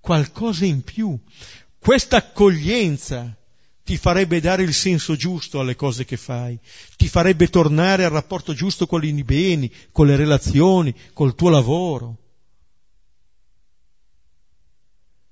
qualcosa 0.00 0.64
in 0.64 0.80
più. 0.80 1.18
Questa 1.78 2.16
accoglienza 2.16 3.36
ti 3.84 3.98
farebbe 3.98 4.40
dare 4.40 4.62
il 4.62 4.72
senso 4.72 5.16
giusto 5.16 5.60
alle 5.60 5.76
cose 5.76 6.06
che 6.06 6.16
fai, 6.16 6.58
ti 6.96 7.08
farebbe 7.08 7.48
tornare 7.48 8.04
al 8.04 8.10
rapporto 8.10 8.54
giusto 8.54 8.86
con 8.86 9.04
i 9.04 9.22
beni, 9.22 9.70
con 9.92 10.06
le 10.06 10.16
relazioni, 10.16 10.94
col 11.12 11.34
tuo 11.34 11.50
lavoro. 11.50 12.27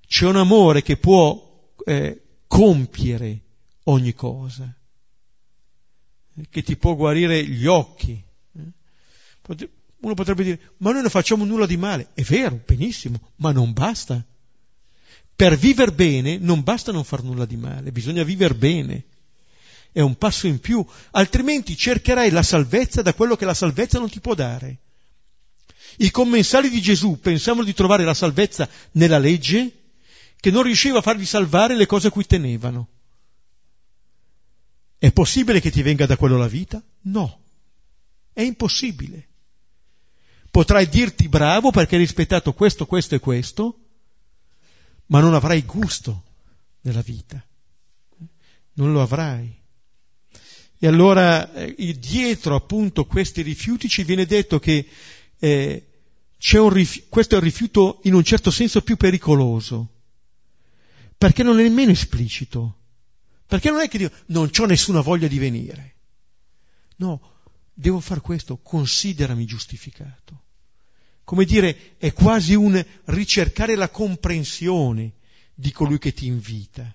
C'è 0.07 0.26
un 0.26 0.36
amore 0.36 0.82
che 0.82 0.96
può 0.96 1.74
eh, 1.84 2.22
compiere 2.46 3.40
ogni 3.84 4.14
cosa, 4.14 4.72
che 6.48 6.62
ti 6.62 6.76
può 6.76 6.94
guarire 6.94 7.44
gli 7.44 7.66
occhi. 7.66 8.22
Uno 9.98 10.14
potrebbe 10.14 10.44
dire, 10.44 10.61
ma 10.78 10.92
noi 10.92 11.00
non 11.00 11.11
facciamo 11.11 11.44
nulla 11.44 11.66
di 11.66 11.76
male. 11.76 12.09
È 12.14 12.22
vero, 12.22 12.61
benissimo, 12.64 13.32
ma 13.36 13.52
non 13.52 13.72
basta. 13.72 14.24
Per 15.34 15.57
vivere 15.57 15.92
bene 15.92 16.38
non 16.38 16.62
basta 16.62 16.92
non 16.92 17.04
far 17.04 17.22
nulla 17.22 17.44
di 17.44 17.57
male, 17.57 17.92
bisogna 17.92 18.22
vivere 18.22 18.54
bene. 18.54 19.04
È 19.92 20.00
un 20.00 20.16
passo 20.16 20.46
in 20.46 20.61
più, 20.61 20.84
altrimenti 21.12 21.76
cercherai 21.76 22.30
la 22.30 22.42
salvezza 22.42 23.02
da 23.02 23.14
quello 23.14 23.36
che 23.36 23.44
la 23.44 23.54
salvezza 23.54 23.98
non 23.98 24.11
ti 24.11 24.20
può 24.20 24.34
dare. 24.34 24.78
I 25.98 26.11
commensali 26.11 26.68
di 26.68 26.80
Gesù 26.80 27.18
pensavano 27.20 27.64
di 27.64 27.72
trovare 27.72 28.04
la 28.04 28.14
salvezza 28.14 28.68
nella 28.92 29.18
legge 29.18 29.86
che 30.39 30.51
non 30.51 30.62
riusciva 30.62 30.99
a 30.99 31.03
fargli 31.03 31.24
salvare 31.24 31.74
le 31.74 31.87
cose 31.87 32.09
a 32.09 32.11
cui 32.11 32.26
tenevano. 32.26 32.89
È 34.99 35.12
possibile 35.12 35.61
che 35.61 35.70
ti 35.70 35.82
venga 35.82 36.07
da 36.07 36.16
quello 36.16 36.37
la 36.37 36.49
vita? 36.49 36.82
No, 37.03 37.43
è 38.32 38.43
impossibile. 38.43 39.28
Potrai 40.51 40.89
dirti 40.89 41.28
bravo 41.28 41.70
perché 41.70 41.97
hai 41.97 42.01
rispettato 42.01 42.53
questo, 42.55 42.87
questo 42.87 43.14
e 43.14 43.18
questo, 43.18 43.78
ma 45.07 45.20
non 45.20 45.34
avrai 45.34 45.62
gusto 45.62 46.24
nella 46.82 47.03
vita. 47.03 47.45
Non 48.74 48.93
lo 48.93 49.03
avrai. 49.03 49.55
E 50.78 50.87
allora 50.87 51.53
eh, 51.53 51.74
dietro 51.99 52.55
appunto 52.55 53.07
questi 53.07 53.43
rifiuti 53.43 53.89
ci 53.89 54.05
viene 54.05 54.26
detto 54.26 54.59
che 54.59 54.87
eh, 55.39 55.87
rifiuto, 56.39 57.07
questo 57.09 57.34
è 57.34 57.39
un 57.39 57.45
rifiuto 57.45 58.01
in 58.05 58.14
un 58.14 58.22
certo 58.22 58.51
senso 58.51 58.82
più 58.82 58.97
pericoloso, 58.97 59.95
perché 61.16 61.42
non 61.42 61.58
è 61.58 61.62
nemmeno 61.62 61.92
esplicito, 61.92 62.78
perché 63.46 63.70
non 63.70 63.80
è 63.80 63.88
che 63.88 63.98
dico 63.98 64.14
non 64.26 64.50
ho 64.56 64.64
nessuna 64.64 65.00
voglia 65.00 65.28
di 65.28 65.38
venire. 65.38 65.94
No, 66.96 67.20
devo 67.72 68.00
fare 68.00 68.20
questo, 68.20 68.58
considerami 68.58 69.44
giustificato 69.44 70.44
come 71.26 71.44
dire, 71.44 71.96
è 71.98 72.12
quasi 72.12 72.54
un 72.54 72.82
ricercare 73.06 73.74
la 73.74 73.88
comprensione 73.88 75.14
di 75.52 75.72
colui 75.72 75.98
che 75.98 76.12
ti 76.12 76.26
invita, 76.26 76.94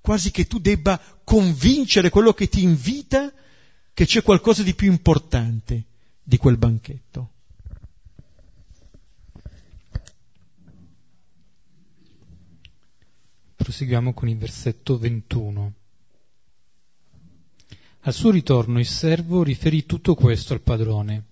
quasi 0.00 0.30
che 0.30 0.46
tu 0.46 0.60
debba 0.60 0.96
convincere 1.24 2.08
quello 2.08 2.32
che 2.32 2.48
ti 2.48 2.62
invita 2.62 3.32
che 3.92 4.06
c'è 4.06 4.22
qualcosa 4.22 4.62
di 4.62 4.76
più 4.76 4.88
importante 4.88 5.86
di 6.22 6.36
quel 6.36 6.56
banchetto. 6.56 7.32
Proseguiamo 13.68 14.14
con 14.14 14.30
il 14.30 14.38
versetto 14.38 14.96
21. 14.96 15.72
Al 18.00 18.14
suo 18.14 18.30
ritorno 18.30 18.78
il 18.78 18.86
servo 18.86 19.42
riferì 19.42 19.84
tutto 19.84 20.14
questo 20.14 20.54
al 20.54 20.62
padrone. 20.62 21.24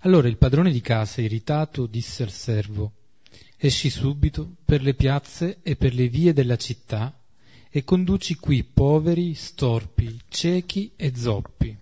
Allora 0.00 0.28
il 0.28 0.36
padrone 0.36 0.70
di 0.70 0.82
casa, 0.82 1.22
irritato, 1.22 1.86
disse 1.86 2.24
al 2.24 2.30
servo, 2.30 2.92
esci 3.56 3.88
subito 3.88 4.56
per 4.62 4.82
le 4.82 4.92
piazze 4.92 5.60
e 5.62 5.76
per 5.76 5.94
le 5.94 6.08
vie 6.08 6.34
della 6.34 6.56
città 6.58 7.18
e 7.70 7.84
conduci 7.84 8.34
qui 8.34 8.62
poveri, 8.62 9.32
storpi, 9.32 10.20
ciechi 10.28 10.92
e 10.94 11.16
zoppi. 11.16 11.74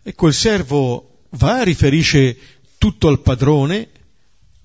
Ecco, 0.00 0.26
il 0.28 0.34
servo 0.34 1.22
va, 1.30 1.64
riferisce 1.64 2.38
tutto 2.78 3.08
al 3.08 3.18
padrone, 3.18 3.88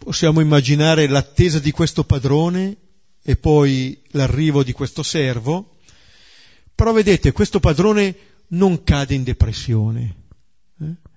possiamo 0.03 0.41
immaginare 0.41 1.07
l'attesa 1.07 1.59
di 1.59 1.71
questo 1.71 2.03
padrone 2.03 2.75
e 3.21 3.35
poi 3.37 4.01
l'arrivo 4.11 4.63
di 4.63 4.71
questo 4.71 5.03
servo, 5.03 5.77
però 6.73 6.91
vedete, 6.91 7.31
questo 7.31 7.59
padrone 7.59 8.15
non 8.47 8.83
cade 8.83 9.13
in 9.13 9.23
depressione. 9.23 10.15
Eh? 10.81 11.09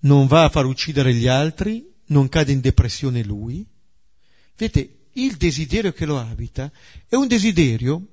non 0.00 0.26
va 0.26 0.44
a 0.44 0.48
far 0.48 0.64
uccidere 0.64 1.12
gli 1.12 1.26
altri, 1.26 1.86
non 2.06 2.28
cade 2.28 2.52
in 2.52 2.60
depressione 2.60 3.22
lui. 3.22 3.66
Vedete, 4.56 5.08
il 5.12 5.36
desiderio 5.36 5.92
che 5.92 6.06
lo 6.06 6.18
abita 6.18 6.70
è 7.06 7.14
un 7.14 7.26
desiderio 7.26 8.06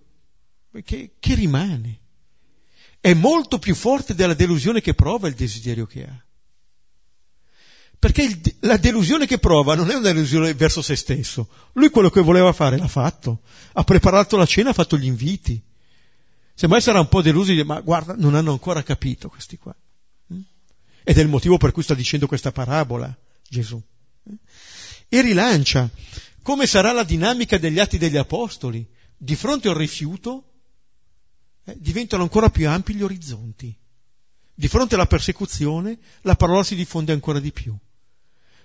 che, 0.84 1.14
che 1.20 1.36
rimane. 1.36 2.00
È 3.00 3.14
molto 3.14 3.60
più 3.60 3.76
forte 3.76 4.16
della 4.16 4.34
delusione 4.34 4.82
che 4.82 4.94
prova 4.94 5.28
il 5.28 5.36
desiderio 5.36 5.86
che 5.86 6.04
ha. 6.06 6.23
Perché 8.04 8.24
il, 8.24 8.56
la 8.60 8.76
delusione 8.76 9.26
che 9.26 9.38
prova 9.38 9.76
non 9.76 9.90
è 9.90 9.94
una 9.94 10.12
delusione 10.12 10.54
verso 10.56 10.82
se 10.82 10.98
stesso. 10.98 11.48
Lui 11.72 11.90
quello 11.90 12.10
che 12.10 12.20
voleva 12.20 12.52
fare 12.52 12.78
l'ha 12.78 12.90
fatto. 12.90 13.44
Ha 13.72 13.84
preparato 13.86 14.36
la 14.36 14.46
cena, 14.46 14.72
ha 14.72 14.74
fatto 14.74 14.98
gli 14.98 15.06
inviti. 15.06 15.64
Semmai 16.54 16.82
sarà 16.82 17.00
un 17.00 17.08
po' 17.08 17.22
deluso, 17.22 17.54
ma 17.64 17.80
guarda, 17.80 18.14
non 18.18 18.36
hanno 18.36 18.52
ancora 18.52 18.84
capito 18.84 19.30
questi 19.30 19.58
qua. 19.58 19.74
Ed 21.06 21.18
è 21.18 21.22
il 21.22 21.30
motivo 21.30 21.56
per 21.56 21.72
cui 21.72 21.82
sta 21.82 21.94
dicendo 21.94 22.28
questa 22.28 22.52
parabola 22.52 23.18
Gesù. 23.48 23.82
E 25.08 25.22
rilancia 25.22 25.90
come 26.42 26.68
sarà 26.68 26.92
la 26.92 27.06
dinamica 27.06 27.58
degli 27.58 27.80
atti 27.80 27.98
degli 27.98 28.18
apostoli. 28.18 28.86
Di 29.16 29.38
fronte 29.38 29.70
al 29.70 29.76
rifiuto 29.76 30.56
eh, 31.64 31.78
diventano 31.80 32.24
ancora 32.24 32.50
più 32.50 32.68
ampi 32.68 32.96
gli 32.96 33.02
orizzonti. 33.02 33.74
Di 34.54 34.68
fronte 34.68 34.96
alla 34.96 35.08
persecuzione 35.08 35.98
la 36.24 36.36
parola 36.36 36.66
si 36.66 36.76
diffonde 36.76 37.14
ancora 37.14 37.40
di 37.40 37.54
più. 37.54 37.74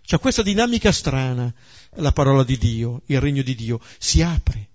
C'è 0.08 0.18
questa 0.18 0.40
dinamica 0.40 0.90
strana, 0.90 1.52
la 1.96 2.12
parola 2.12 2.42
di 2.42 2.56
Dio, 2.56 3.02
il 3.08 3.20
regno 3.20 3.42
di 3.42 3.54
Dio, 3.54 3.78
si 3.98 4.22
apre. 4.22 4.68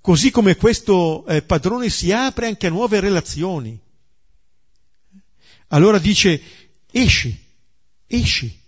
Così 0.00 0.32
come 0.32 0.56
questo 0.56 1.24
eh, 1.26 1.42
padrone 1.42 1.88
si 1.90 2.10
apre 2.10 2.48
anche 2.48 2.66
a 2.66 2.70
nuove 2.70 2.98
relazioni. 2.98 3.78
Allora 5.68 6.00
dice, 6.00 6.42
esci, 6.90 7.40
esci. 8.08 8.60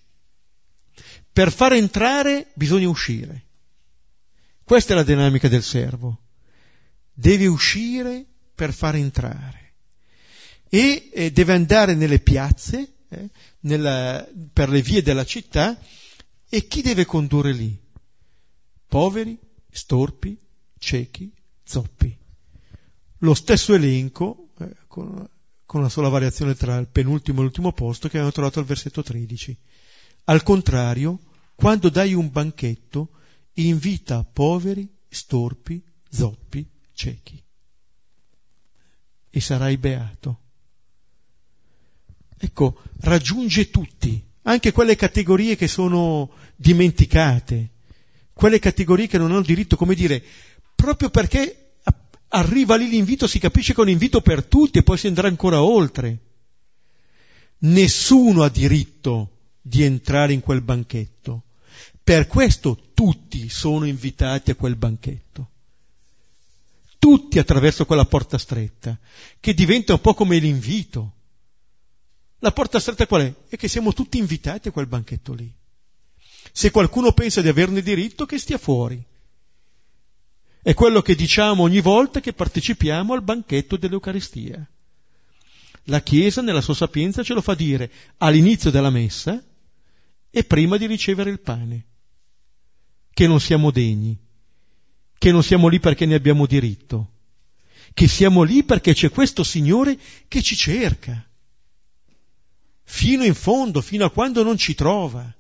Per 1.33 1.51
far 1.51 1.73
entrare 1.73 2.53
bisogna 2.55 2.89
uscire. 2.89 3.47
Questa 4.63 4.93
è 4.93 4.97
la 4.97 5.03
dinamica 5.03 5.49
del 5.49 5.65
servo. 5.65 6.21
Deve 7.13 7.49
uscire 7.49 8.25
per 8.55 8.73
far 8.73 8.95
entrare. 8.95 9.73
E 10.69 11.11
eh, 11.13 11.33
deve 11.33 11.53
andare 11.53 11.97
nelle 11.97 12.21
piazze, 12.21 12.93
eh, 13.11 13.29
nella, 13.61 14.27
per 14.53 14.69
le 14.69 14.83
vie 14.83 15.03
della 15.03 15.25
città, 15.25 15.79
e 16.49 16.67
chi 16.67 16.83
deve 16.83 17.05
condurre 17.05 17.53
lì? 17.53 17.79
Poveri, 18.87 19.39
storpi, 19.71 20.37
ciechi, 20.79 21.33
zoppi. 21.63 22.17
Lo 23.19 23.35
stesso 23.35 23.75
elenco, 23.75 24.49
eh, 24.59 24.75
con, 24.87 25.29
con 25.65 25.81
una 25.81 25.89
sola 25.89 26.09
variazione 26.09 26.55
tra 26.55 26.77
il 26.79 26.89
penultimo 26.89 27.41
e 27.41 27.43
l'ultimo 27.43 27.73
posto 27.73 28.09
che 28.09 28.17
abbiamo 28.17 28.33
trovato 28.33 28.59
al 28.59 28.65
versetto 28.65 29.03
13. 29.03 29.57
Al 30.25 30.43
contrario, 30.43 31.21
quando 31.55 31.91
dai 31.91 32.15
un 32.15 32.31
banchetto, 32.31 33.11
invita 33.55 34.25
poveri, 34.25 34.89
storpi, 35.09 35.83
zoppi, 36.09 36.69
ciechi. 36.93 37.43
E 39.31 39.41
sarai 39.41 39.77
beato. 39.77 40.41
Ecco, 42.43 42.81
raggiunge 43.01 43.69
tutti, 43.69 44.25
anche 44.45 44.73
quelle 44.73 44.97
categorie 44.97 45.57
che 45.57 45.69
sono 45.69 46.31
dimenticate, 46.57 47.69
quelle 48.33 48.59
categorie 48.59 49.07
che 49.07 49.19
non 49.19 49.31
hanno 49.31 49.43
diritto, 49.43 49.77
come 49.77 49.95
dire, 49.95 50.23
proprio 50.75 51.11
perché 51.11 51.73
arriva 52.29 52.77
lì 52.77 52.89
l'invito, 52.89 53.27
si 53.27 53.39
capisce 53.39 53.75
che 53.75 53.81
è 53.81 53.85
un 53.85 53.91
invito 53.91 54.23
per 54.23 54.47
tutti 54.47 54.79
e 54.79 54.83
poi 54.83 54.97
si 54.97 55.07
andrà 55.07 55.29
ancora 55.29 55.63
oltre. 55.63 56.19
Nessuno 57.59 58.43
ha 58.43 58.49
diritto 58.49 59.37
di 59.61 59.83
entrare 59.83 60.33
in 60.33 60.41
quel 60.41 60.63
banchetto. 60.63 61.43
Per 62.03 62.27
questo 62.27 62.91
tutti 62.95 63.51
sono 63.51 63.85
invitati 63.85 64.51
a 64.51 64.55
quel 64.55 64.77
banchetto. 64.77 65.49
Tutti 66.99 67.39
attraverso 67.39 67.85
quella 67.85 68.07
porta 68.07 68.39
stretta, 68.39 68.99
che 69.39 69.53
diventa 69.53 69.93
un 69.93 70.01
po' 70.01 70.15
come 70.15 70.39
l'invito. 70.39 71.17
La 72.41 72.53
porta 72.53 72.81
stretta 72.81 73.07
qual 73.07 73.23
è? 73.23 73.35
È 73.49 73.57
che 73.57 73.69
siamo 73.69 73.93
tutti 73.93 74.19
invitati 74.19 74.69
a 74.69 74.73
quel 74.73 74.87
banchetto 74.87 75.33
lì. 75.33 75.53
Se 76.53 76.71
qualcuno 76.71 77.13
pensa 77.13 77.43
di 77.43 77.49
averne 77.49 77.83
diritto, 77.83 78.27
che 78.27 78.39
stia 78.39 78.59
fuori. 78.59 79.03
È 80.63 80.75
quello 80.75 81.01
che 81.03 81.15
diciamo 81.15 81.63
ogni 81.63 81.81
volta 81.81 82.21
che 82.21 82.33
partecipiamo 82.33 83.13
al 83.13 83.23
banchetto 83.23 83.77
dell'Eucaristia. 83.77 84.67
La 85.85 86.03
Chiesa 86.03 86.43
nella 86.43 86.61
sua 86.61 86.75
sapienza 86.75 87.23
ce 87.23 87.35
lo 87.35 87.41
fa 87.41 87.55
dire 87.55 87.91
all'inizio 88.19 88.71
della 88.71 88.91
messa 88.91 89.43
e 90.31 90.45
prima 90.45 90.77
di 90.77 90.87
ricevere 90.87 91.31
il 91.31 91.41
pane, 91.41 91.87
che 93.13 93.27
non 93.27 93.41
siamo 93.41 93.71
degni, 93.71 94.19
che 95.19 95.33
non 95.33 95.43
siamo 95.43 95.69
lì 95.69 95.81
perché 95.81 96.07
ne 96.07 96.15
abbiamo 96.15 96.47
diritto, 96.47 97.13
che 97.93 98.09
siamo 98.09 98.43
lì 98.43 98.65
perché 98.65 98.95
c'è 98.95 99.11
questo 99.11 99.45
Signore 99.45 99.99
che 100.29 100.43
ci 100.43 100.57
cerca, 100.57 101.30
fino 102.93 103.23
in 103.25 103.35
fondo, 103.35 103.81
fino 103.81 104.05
a 104.05 104.11
quando 104.11 104.43
non 104.43 104.57
ci 104.57 104.75
trova, 104.75 105.33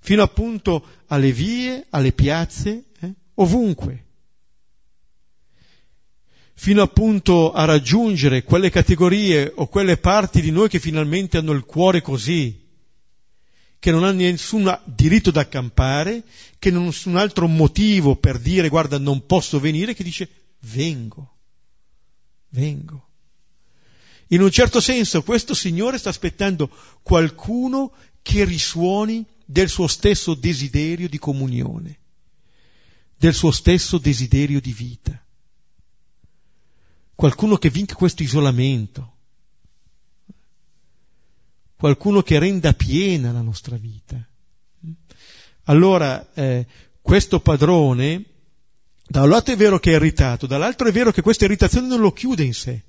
fino 0.00 0.22
appunto 0.22 0.86
alle 1.06 1.32
vie, 1.32 1.86
alle 1.88 2.12
piazze, 2.12 2.84
eh, 3.00 3.14
ovunque 3.36 4.02
fino 6.56 6.82
appunto 6.82 7.52
a 7.52 7.64
raggiungere 7.64 8.44
quelle 8.44 8.70
categorie 8.70 9.52
o 9.56 9.66
quelle 9.66 9.96
parti 9.96 10.40
di 10.40 10.52
noi 10.52 10.68
che 10.68 10.78
finalmente 10.78 11.36
hanno 11.36 11.52
il 11.52 11.64
cuore 11.64 12.00
così, 12.00 12.58
che 13.78 13.90
non 13.90 14.04
hanno 14.04 14.20
nessun 14.20 14.80
diritto 14.84 15.30
ad 15.30 15.36
accampare, 15.36 16.22
che 16.58 16.70
non 16.70 16.82
hanno 16.82 16.90
nessun 16.90 17.16
altro 17.16 17.48
motivo 17.48 18.16
per 18.16 18.38
dire 18.38 18.68
guarda 18.68 18.98
non 18.98 19.26
posso 19.26 19.58
venire, 19.58 19.94
che 19.94 20.04
dice 20.04 20.28
vengo, 20.60 21.36
vengo. 22.50 23.08
In 24.28 24.40
un 24.40 24.50
certo 24.50 24.80
senso 24.80 25.22
questo 25.22 25.54
Signore 25.54 25.98
sta 25.98 26.08
aspettando 26.08 26.70
qualcuno 27.02 27.92
che 28.22 28.44
risuoni 28.44 29.24
del 29.44 29.68
suo 29.68 29.86
stesso 29.86 30.34
desiderio 30.34 31.08
di 31.08 31.18
comunione, 31.18 31.98
del 33.16 33.34
suo 33.34 33.50
stesso 33.50 33.98
desiderio 33.98 34.60
di 34.60 34.72
vita. 34.72 35.22
Qualcuno 37.14 37.56
che 37.56 37.70
vinca 37.70 37.94
questo 37.94 38.22
isolamento, 38.22 39.12
qualcuno 41.76 42.22
che 42.22 42.38
renda 42.38 42.72
piena 42.72 43.30
la 43.30 43.42
nostra 43.42 43.76
vita. 43.76 44.26
Allora, 45.64 46.32
eh, 46.34 46.66
questo 47.00 47.40
padrone, 47.40 48.24
da 49.06 49.22
un 49.22 49.28
lato 49.28 49.52
è 49.52 49.56
vero 49.56 49.78
che 49.78 49.92
è 49.92 49.94
irritato, 49.96 50.46
dall'altro 50.46 50.88
è 50.88 50.92
vero 50.92 51.12
che 51.12 51.22
questa 51.22 51.44
irritazione 51.44 51.86
non 51.86 52.00
lo 52.00 52.12
chiude 52.12 52.42
in 52.42 52.54
sé, 52.54 52.82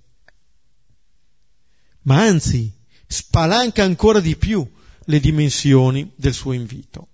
ma 2.05 2.21
anzi 2.21 2.71
spalanca 3.07 3.83
ancora 3.83 4.19
di 4.19 4.35
più 4.35 4.67
le 5.05 5.19
dimensioni 5.19 6.11
del 6.15 6.33
suo 6.33 6.53
invito. 6.53 7.07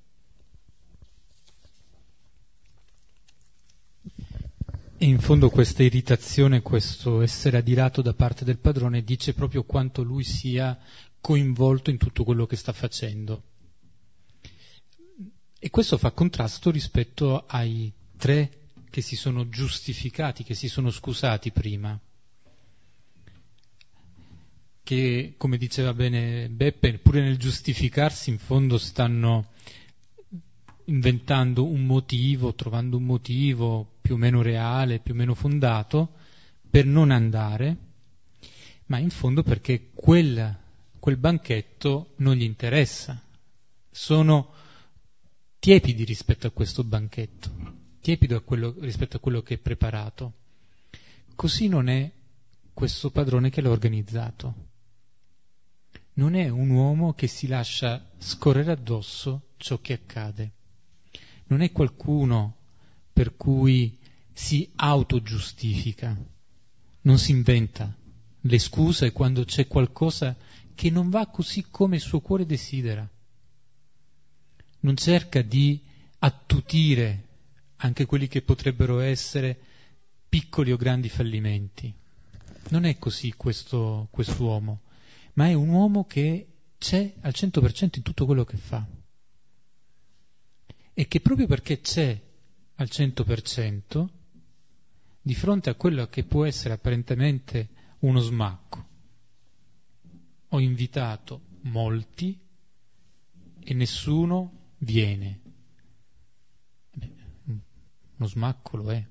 E 4.98 5.06
in 5.06 5.20
fondo 5.20 5.50
questa 5.50 5.82
irritazione, 5.82 6.62
questo 6.62 7.22
essere 7.22 7.58
adirato 7.58 8.04
da 8.04 8.14
parte 8.14 8.46
del 8.46 8.60
padrone 8.60 9.04
dice 9.04 9.34
proprio 9.34 9.64
quanto 9.64 10.04
lui 10.04 10.24
sia 10.24 10.78
coinvolto 11.20 11.90
in 11.90 11.98
tutto 11.98 12.24
quello 12.24 12.46
che 12.46 12.56
sta 12.56 12.72
facendo. 12.72 13.44
E 15.58 15.70
questo 15.70 15.98
fa 15.98 16.12
contrasto 16.12 16.70
rispetto 16.70 17.46
ai 17.48 17.92
tre 18.18 18.68
che 18.90 19.02
si 19.02 19.16
sono 19.16 19.50
giustificati, 19.50 20.44
che 20.44 20.54
si 20.54 20.68
sono 20.68 20.92
scusati 20.92 21.52
prima. 21.52 22.00
Che, 24.84 25.36
come 25.38 25.58
diceva 25.58 25.94
bene 25.94 26.50
Beppe, 26.50 26.98
pure 26.98 27.22
nel 27.22 27.38
giustificarsi 27.38 28.30
in 28.30 28.40
fondo 28.40 28.78
stanno 28.78 29.50
inventando 30.86 31.66
un 31.66 31.86
motivo, 31.86 32.54
trovando 32.54 32.98
un 32.98 33.04
motivo 33.04 33.98
più 34.02 34.16
o 34.16 34.18
meno 34.18 34.42
reale, 34.42 35.00
più 35.00 35.14
o 35.14 35.18
meno 35.18 35.34
fondato, 35.34 36.14
per 36.70 36.86
non 36.86 37.12
andare, 37.12 37.78
ma 38.88 38.98
in 38.98 39.10
fondo 39.10 39.44
perché 39.44 39.90
quel, 39.94 40.58
quel 41.00 41.18
banchetto 41.18 42.14
non 42.18 42.36
gli 42.36 42.44
interessa. 42.44 43.22
Sono 43.90 44.54
tiepidi 45.60 46.04
rispetto 46.04 46.48
a 46.48 46.52
questo 46.52 46.84
banchetto, 46.84 47.50
tiepidi 48.02 48.34
a 48.34 48.40
quello, 48.40 48.76
rispetto 48.80 49.18
a 49.18 49.20
quello 49.20 49.42
che 49.42 49.56
è 49.56 49.58
preparato. 49.58 50.34
Così 51.36 51.68
non 51.68 51.88
è 51.88 52.10
questo 52.74 53.12
padrone 53.12 53.50
che 53.50 53.62
l'ha 53.62 53.70
organizzato. 53.70 54.70
Non 56.14 56.36
è 56.36 56.50
un 56.50 56.70
uomo 56.70 57.14
che 57.14 57.28
si 57.28 57.48
lascia 57.48 58.06
scorrere 58.18 58.72
addosso 58.72 59.50
ciò 59.58 59.80
che 59.80 59.94
accade 59.94 60.52
non 61.52 61.62
è 61.62 61.72
qualcuno 61.72 62.56
per 63.12 63.36
cui 63.36 64.00
si 64.34 64.72
autogiustifica, 64.74 66.18
non 67.02 67.20
si 67.20 67.32
inventa 67.32 67.94
le 68.40 68.58
scuse 68.58 69.12
quando 69.12 69.44
c'è 69.44 69.68
qualcosa 69.68 70.36
che 70.74 70.90
non 70.90 71.10
va 71.10 71.28
così 71.28 71.68
come 71.70 71.98
il 71.98 72.02
suo 72.02 72.22
cuore 72.22 72.46
desidera. 72.46 73.08
Non 74.80 74.96
cerca 74.96 75.42
di 75.42 75.80
attutire 76.20 77.28
anche 77.78 78.06
quelli 78.06 78.28
che 78.28 78.42
potrebbero 78.42 79.00
essere 79.00 79.60
piccoli 80.30 80.72
o 80.72 80.78
grandi 80.78 81.10
fallimenti. 81.10 81.94
Non 82.70 82.86
è 82.86 82.98
così 82.98 83.34
questo 83.36 84.08
quest'uomo, 84.10 84.84
ma 85.34 85.48
è 85.48 85.54
un 85.54 85.70
uomo 85.70 86.06
che 86.06 86.48
c'è 86.78 87.14
al 87.22 87.34
100% 87.36 87.90
in 87.98 88.02
tutto 88.02 88.26
quello 88.26 88.44
che 88.44 88.58
fa 88.58 88.86
e 90.94 91.08
che 91.08 91.22
proprio 91.22 91.48
perché 91.48 91.80
c'è 91.80 92.20
al 92.76 92.88
100%, 92.90 94.08
di 95.22 95.36
fronte 95.36 95.70
a 95.70 95.76
quello 95.76 96.08
che 96.08 96.24
può 96.24 96.46
essere 96.46 96.74
apparentemente 96.74 97.70
uno 98.00 98.20
smacco, 98.20 98.88
ho 100.50 100.60
invitato 100.60 101.42
molti 101.62 102.38
e 103.60 103.74
nessuno 103.74 104.74
viene. 104.80 105.40
Uno 108.18 108.28
smacco 108.28 108.78
lo 108.78 108.92
è. 108.92 109.06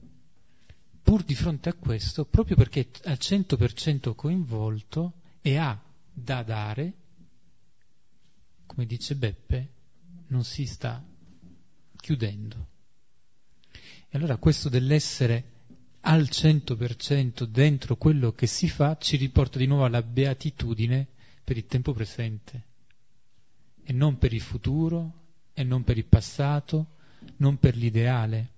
Pur 1.02 1.22
di 1.22 1.34
fronte 1.34 1.68
a 1.68 1.74
questo, 1.74 2.24
proprio 2.24 2.56
perché 2.56 2.90
è 3.02 3.10
al 3.10 3.18
100% 3.18 4.14
coinvolto 4.14 5.14
e 5.40 5.56
ha 5.56 5.80
da 6.22 6.42
dare, 6.42 6.92
come 8.66 8.86
dice 8.86 9.16
Beppe, 9.16 9.72
non 10.28 10.44
si 10.44 10.64
sta 10.66 11.04
chiudendo. 11.96 12.68
E 14.08 14.16
allora 14.18 14.36
questo 14.36 14.68
dell'essere 14.68 15.58
al 16.00 16.22
100% 16.22 17.44
dentro 17.44 17.96
quello 17.96 18.32
che 18.32 18.46
si 18.46 18.68
fa 18.68 18.96
ci 18.98 19.16
riporta 19.16 19.58
di 19.58 19.66
nuovo 19.66 19.84
alla 19.84 20.02
beatitudine 20.02 21.06
per 21.44 21.56
il 21.56 21.66
tempo 21.66 21.92
presente 21.92 22.64
e 23.82 23.92
non 23.92 24.18
per 24.18 24.32
il 24.32 24.40
futuro 24.40 25.12
e 25.52 25.62
non 25.62 25.84
per 25.84 25.98
il 25.98 26.06
passato, 26.06 26.96
non 27.36 27.58
per 27.58 27.76
l'ideale. 27.76 28.52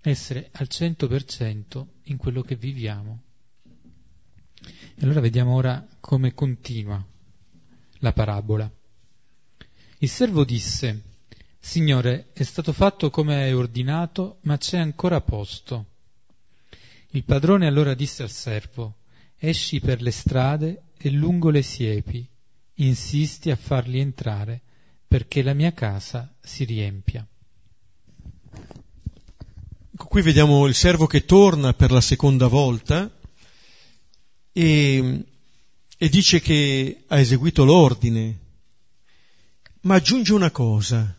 Essere 0.00 0.50
al 0.52 0.68
100% 0.70 1.86
in 2.04 2.16
quello 2.16 2.42
che 2.42 2.56
viviamo. 2.56 3.22
E 4.94 5.04
allora 5.04 5.20
vediamo 5.20 5.54
ora 5.54 5.86
come 6.00 6.34
continua 6.34 7.04
la 7.98 8.12
parabola. 8.12 8.70
Il 9.98 10.08
servo 10.08 10.44
disse, 10.44 11.02
Signore, 11.58 12.28
è 12.32 12.42
stato 12.44 12.72
fatto 12.72 13.10
come 13.10 13.42
hai 13.42 13.52
ordinato, 13.52 14.38
ma 14.42 14.56
c'è 14.56 14.78
ancora 14.78 15.20
posto. 15.20 15.86
Il 17.10 17.24
padrone 17.24 17.66
allora 17.66 17.94
disse 17.94 18.22
al 18.22 18.30
servo, 18.30 18.98
esci 19.36 19.80
per 19.80 20.00
le 20.00 20.10
strade 20.10 20.82
e 20.96 21.10
lungo 21.10 21.50
le 21.50 21.62
siepi, 21.62 22.26
insisti 22.74 23.50
a 23.50 23.56
farli 23.56 23.98
entrare, 24.00 24.60
perché 25.06 25.42
la 25.42 25.54
mia 25.54 25.72
casa 25.72 26.32
si 26.40 26.64
riempia. 26.64 27.26
Ecco, 29.90 30.06
qui 30.06 30.22
vediamo 30.22 30.66
il 30.66 30.74
servo 30.74 31.06
che 31.06 31.24
torna 31.24 31.72
per 31.72 31.90
la 31.90 32.00
seconda 32.00 32.46
volta 32.46 33.17
e, 34.58 35.24
e 35.96 36.08
dice 36.08 36.40
che 36.40 37.04
ha 37.06 37.20
eseguito 37.20 37.64
l'ordine, 37.64 38.38
ma 39.82 39.94
aggiunge 39.94 40.32
una 40.32 40.50
cosa, 40.50 41.16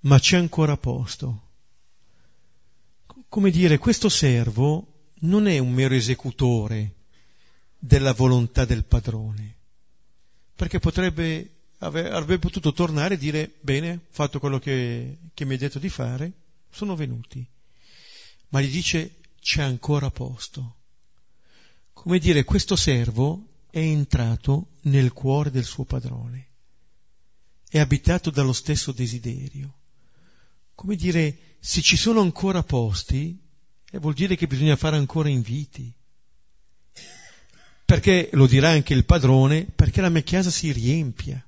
ma 0.00 0.18
c'è 0.18 0.38
ancora 0.38 0.78
posto. 0.78 1.42
Come 3.28 3.50
dire, 3.50 3.76
questo 3.76 4.08
servo 4.08 5.10
non 5.20 5.46
è 5.46 5.58
un 5.58 5.72
mero 5.72 5.92
esecutore 5.94 6.94
della 7.78 8.14
volontà 8.14 8.64
del 8.64 8.84
padrone, 8.84 9.56
perché 10.56 10.78
potrebbe, 10.78 11.50
avrebbe 11.80 12.38
potuto 12.38 12.72
tornare 12.72 13.16
e 13.16 13.18
dire, 13.18 13.56
bene, 13.60 13.92
ho 13.92 14.00
fatto 14.08 14.38
quello 14.38 14.58
che, 14.58 15.18
che 15.34 15.44
mi 15.44 15.52
hai 15.52 15.58
detto 15.58 15.78
di 15.78 15.90
fare, 15.90 16.32
sono 16.70 16.96
venuti. 16.96 17.46
Ma 18.48 18.62
gli 18.62 18.70
dice, 18.70 19.16
c'è 19.38 19.60
ancora 19.60 20.10
posto. 20.10 20.76
Come 22.00 22.20
dire, 22.20 22.44
questo 22.44 22.76
servo 22.76 23.64
è 23.68 23.80
entrato 23.80 24.68
nel 24.82 25.12
cuore 25.12 25.50
del 25.50 25.64
suo 25.64 25.84
padrone, 25.84 26.46
è 27.68 27.80
abitato 27.80 28.30
dallo 28.30 28.52
stesso 28.52 28.92
desiderio. 28.92 29.78
Come 30.76 30.94
dire, 30.94 31.56
se 31.58 31.82
ci 31.82 31.96
sono 31.96 32.20
ancora 32.20 32.62
posti, 32.62 33.36
eh, 33.90 33.98
vuol 33.98 34.14
dire 34.14 34.36
che 34.36 34.46
bisogna 34.46 34.76
fare 34.76 34.94
ancora 34.96 35.28
inviti. 35.28 35.92
Perché, 37.84 38.30
lo 38.34 38.46
dirà 38.46 38.68
anche 38.68 38.94
il 38.94 39.04
padrone, 39.04 39.64
perché 39.64 40.00
la 40.00 40.08
mia 40.08 40.22
casa 40.22 40.50
si 40.50 40.70
riempia. 40.70 41.44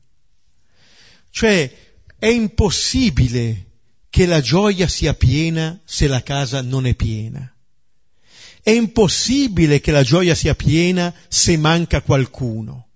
Cioè, 1.31 1.95
è 2.19 2.27
impossibile 2.27 3.67
che 4.11 4.27
la 4.27 4.41
gioia 4.41 4.89
sia 4.89 5.15
piena 5.15 5.81
se 5.85 6.09
la 6.09 6.25
casa 6.25 6.61
non 6.61 6.87
è 6.87 6.95
piena. 6.97 7.55
È 8.63 8.71
impossibile 8.71 9.81
che 9.81 9.91
la 9.91 10.03
gioia 10.03 10.35
sia 10.35 10.55
piena 10.55 11.15
se 11.29 11.57
manca 11.57 12.03
qualcuno. 12.03 12.89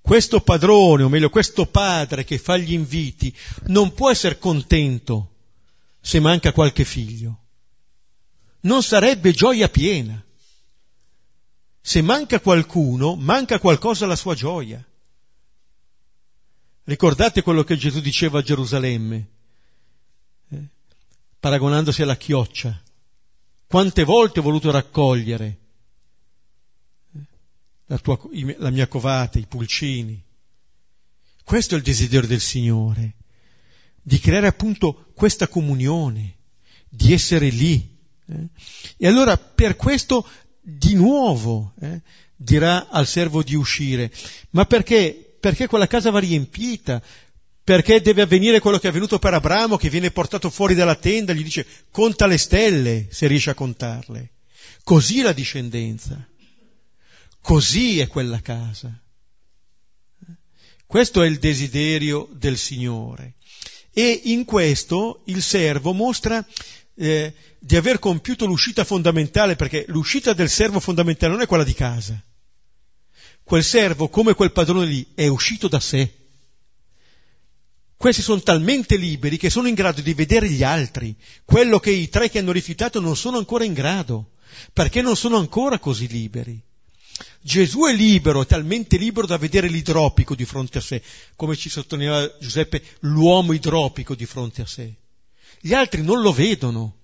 Questo 0.00 0.40
padrone, 0.40 1.04
o 1.04 1.08
meglio 1.08 1.30
questo 1.30 1.66
padre 1.66 2.24
che 2.24 2.36
fa 2.36 2.56
gli 2.56 2.72
inviti, 2.72 3.34
non 3.66 3.94
può 3.94 4.10
essere 4.10 4.38
contento 4.38 5.34
se 6.00 6.18
manca 6.18 6.52
qualche 6.52 6.84
figlio. 6.84 7.38
Non 8.62 8.82
sarebbe 8.82 9.32
gioia 9.32 9.68
piena. 9.68 10.22
Se 11.80 12.02
manca 12.02 12.40
qualcuno, 12.40 13.14
manca 13.14 13.60
qualcosa 13.60 14.04
alla 14.04 14.16
sua 14.16 14.34
gioia. 14.34 14.84
Ricordate 16.84 17.42
quello 17.42 17.62
che 17.62 17.76
Gesù 17.76 18.00
diceva 18.00 18.40
a 18.40 18.42
Gerusalemme, 18.42 19.28
eh? 20.50 20.62
paragonandosi 21.38 22.02
alla 22.02 22.16
chioccia. 22.16 22.81
Quante 23.72 24.04
volte 24.04 24.40
ho 24.40 24.42
voluto 24.42 24.70
raccogliere 24.70 25.58
la, 27.86 27.96
tua, 27.96 28.20
la 28.58 28.68
mia 28.68 28.86
covata, 28.86 29.38
i 29.38 29.46
pulcini. 29.46 30.22
Questo 31.42 31.72
è 31.72 31.78
il 31.78 31.82
desiderio 31.82 32.28
del 32.28 32.42
Signore, 32.42 33.14
di 34.02 34.18
creare 34.18 34.46
appunto 34.46 35.06
questa 35.14 35.48
comunione, 35.48 36.36
di 36.86 37.14
essere 37.14 37.48
lì. 37.48 37.98
Eh? 38.26 38.48
E 38.98 39.06
allora 39.06 39.38
per 39.38 39.76
questo 39.76 40.28
di 40.60 40.92
nuovo 40.92 41.72
eh, 41.80 42.02
dirà 42.36 42.88
al 42.90 43.06
servo 43.06 43.42
di 43.42 43.54
uscire, 43.54 44.12
ma 44.50 44.66
perché? 44.66 45.34
Perché 45.40 45.66
quella 45.66 45.86
casa 45.86 46.10
va 46.10 46.18
riempita, 46.18 47.02
perché 47.64 48.00
deve 48.00 48.22
avvenire 48.22 48.58
quello 48.58 48.78
che 48.78 48.86
è 48.86 48.90
avvenuto 48.90 49.18
per 49.18 49.34
Abramo, 49.34 49.76
che 49.76 49.88
viene 49.88 50.10
portato 50.10 50.50
fuori 50.50 50.74
dalla 50.74 50.96
tenda, 50.96 51.32
gli 51.32 51.44
dice 51.44 51.66
conta 51.90 52.26
le 52.26 52.38
stelle 52.38 53.06
se 53.10 53.26
riesce 53.28 53.50
a 53.50 53.54
contarle. 53.54 54.30
Così 54.82 55.20
la 55.20 55.32
discendenza, 55.32 56.26
così 57.40 58.00
è 58.00 58.08
quella 58.08 58.40
casa. 58.40 58.92
Questo 60.86 61.22
è 61.22 61.26
il 61.26 61.38
desiderio 61.38 62.28
del 62.32 62.58
Signore. 62.58 63.34
E 63.92 64.22
in 64.24 64.44
questo 64.44 65.22
il 65.26 65.40
servo 65.40 65.92
mostra 65.92 66.44
eh, 66.96 67.32
di 67.58 67.76
aver 67.76 67.98
compiuto 67.98 68.44
l'uscita 68.44 68.84
fondamentale, 68.84 69.54
perché 69.54 69.84
l'uscita 69.88 70.32
del 70.32 70.50
servo 70.50 70.80
fondamentale 70.80 71.32
non 71.32 71.42
è 71.42 71.46
quella 71.46 71.64
di 71.64 71.74
casa. 71.74 72.20
Quel 73.44 73.62
servo, 73.62 74.08
come 74.08 74.34
quel 74.34 74.52
padrone 74.52 74.86
lì, 74.86 75.06
è 75.14 75.28
uscito 75.28 75.68
da 75.68 75.80
sé 75.80 76.21
questi 78.02 78.20
sono 78.20 78.40
talmente 78.40 78.96
liberi 78.96 79.36
che 79.36 79.48
sono 79.48 79.68
in 79.68 79.74
grado 79.74 80.00
di 80.00 80.12
vedere 80.12 80.50
gli 80.50 80.64
altri, 80.64 81.14
quello 81.44 81.78
che 81.78 81.92
i 81.92 82.08
tre 82.08 82.28
che 82.28 82.40
hanno 82.40 82.50
rifiutato 82.50 82.98
non 82.98 83.14
sono 83.14 83.38
ancora 83.38 83.62
in 83.62 83.74
grado, 83.74 84.32
perché 84.72 85.02
non 85.02 85.14
sono 85.14 85.36
ancora 85.36 85.78
così 85.78 86.08
liberi. 86.08 86.60
Gesù 87.40 87.84
è 87.84 87.94
libero, 87.94 88.42
è 88.42 88.46
talmente 88.46 88.96
libero 88.96 89.28
da 89.28 89.36
vedere 89.36 89.68
l'idropico 89.68 90.34
di 90.34 90.44
fronte 90.44 90.78
a 90.78 90.80
sé, 90.80 91.00
come 91.36 91.54
ci 91.54 91.68
sottolineava 91.68 92.38
Giuseppe, 92.40 92.82
l'uomo 93.02 93.52
idropico 93.52 94.16
di 94.16 94.26
fronte 94.26 94.62
a 94.62 94.66
sé. 94.66 94.92
Gli 95.60 95.72
altri 95.72 96.02
non 96.02 96.22
lo 96.22 96.32
vedono, 96.32 96.96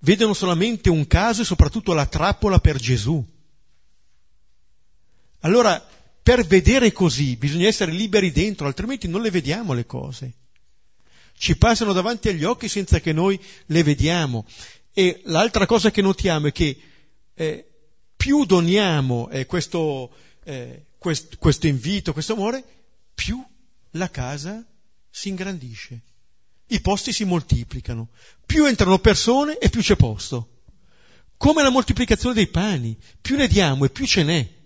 vedono 0.00 0.34
solamente 0.34 0.90
un 0.90 1.06
caso 1.06 1.40
e 1.40 1.46
soprattutto 1.46 1.94
la 1.94 2.04
trappola 2.04 2.58
per 2.58 2.76
Gesù. 2.76 3.26
Allora 5.40 5.82
per 6.22 6.44
vedere 6.44 6.92
così 6.92 7.36
bisogna 7.36 7.66
essere 7.66 7.92
liberi 7.92 8.30
dentro, 8.30 8.66
altrimenti 8.66 9.08
non 9.08 9.22
le 9.22 9.30
vediamo 9.30 9.72
le 9.72 9.86
cose. 9.86 10.32
Ci 11.36 11.56
passano 11.56 11.92
davanti 11.92 12.28
agli 12.28 12.44
occhi 12.44 12.68
senza 12.68 13.00
che 13.00 13.12
noi 13.12 13.40
le 13.66 13.82
vediamo. 13.82 14.46
E 14.92 15.22
l'altra 15.24 15.64
cosa 15.64 15.90
che 15.90 16.02
notiamo 16.02 16.48
è 16.48 16.52
che 16.52 16.78
eh, 17.34 17.66
più 18.14 18.44
doniamo 18.44 19.30
eh, 19.30 19.46
questo, 19.46 20.10
eh, 20.44 20.84
quest, 20.98 21.38
questo 21.38 21.66
invito, 21.66 22.12
questo 22.12 22.34
amore, 22.34 22.62
più 23.14 23.42
la 23.92 24.10
casa 24.10 24.62
si 25.08 25.30
ingrandisce. 25.30 26.00
I 26.66 26.80
posti 26.82 27.12
si 27.12 27.24
moltiplicano. 27.24 28.08
Più 28.44 28.66
entrano 28.66 28.98
persone 28.98 29.56
e 29.58 29.70
più 29.70 29.80
c'è 29.80 29.96
posto. 29.96 30.58
Come 31.38 31.62
la 31.62 31.70
moltiplicazione 31.70 32.34
dei 32.34 32.48
pani. 32.48 32.96
Più 33.20 33.36
ne 33.36 33.48
diamo 33.48 33.86
e 33.86 33.90
più 33.90 34.06
ce 34.06 34.22
n'è 34.22 34.58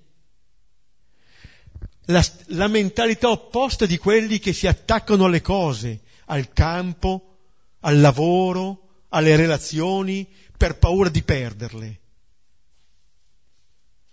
la, 2.07 2.25
la 2.47 2.69
mentalità 2.69 3.31
opposta 3.31 3.87
di 3.87 3.99
quelli 3.99 4.39
che 4.39 4.53
si 4.53 4.67
attaccano 4.67 5.25
alle 5.25 5.41
cose, 5.41 6.01
al 6.27 6.53
campo, 6.53 7.37
al 7.81 8.01
lavoro, 8.01 9.05
alle 9.11 9.37
relazioni, 9.37 10.29
per 10.57 10.79
paura 10.79 11.09
di 11.09 11.23
perderle. 11.23 12.01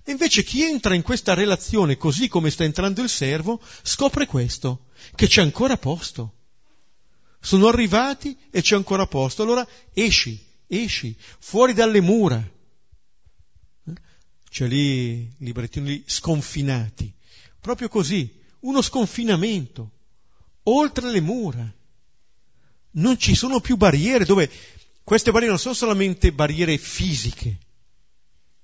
E 0.03 0.11
invece 0.11 0.43
chi 0.43 0.63
entra 0.63 0.95
in 0.95 1.03
questa 1.03 1.33
relazione 1.33 1.97
così 1.97 2.27
come 2.27 2.49
sta 2.49 2.63
entrando 2.63 3.01
il 3.01 3.09
servo, 3.09 3.61
scopre 3.83 4.25
questo, 4.25 4.87
che 5.15 5.27
c'è 5.27 5.41
ancora 5.41 5.77
posto. 5.77 6.35
Sono 7.39 7.67
arrivati 7.67 8.37
e 8.49 8.61
c'è 8.61 8.75
ancora 8.75 9.05
posto. 9.05 9.43
Allora 9.43 9.67
esci, 9.93 10.43
esci, 10.67 11.15
fuori 11.39 11.73
dalle 11.73 12.01
mura. 12.01 12.37
Eh? 13.85 13.93
C'è 14.49 14.67
lì 14.67 15.31
librettini 15.37 15.87
lì 15.87 16.03
sconfinati. 16.05 17.13
Proprio 17.61 17.89
così, 17.89 18.41
uno 18.61 18.81
sconfinamento, 18.81 19.91
oltre 20.63 21.11
le 21.11 21.21
mura. 21.21 21.71
Non 22.93 23.17
ci 23.17 23.35
sono 23.35 23.61
più 23.61 23.77
barriere 23.77 24.25
dove 24.25 24.49
queste 25.03 25.31
barriere 25.31 25.53
non 25.53 25.61
sono 25.61 25.73
solamente 25.73 26.33
barriere 26.33 26.77
fisiche, 26.77 27.57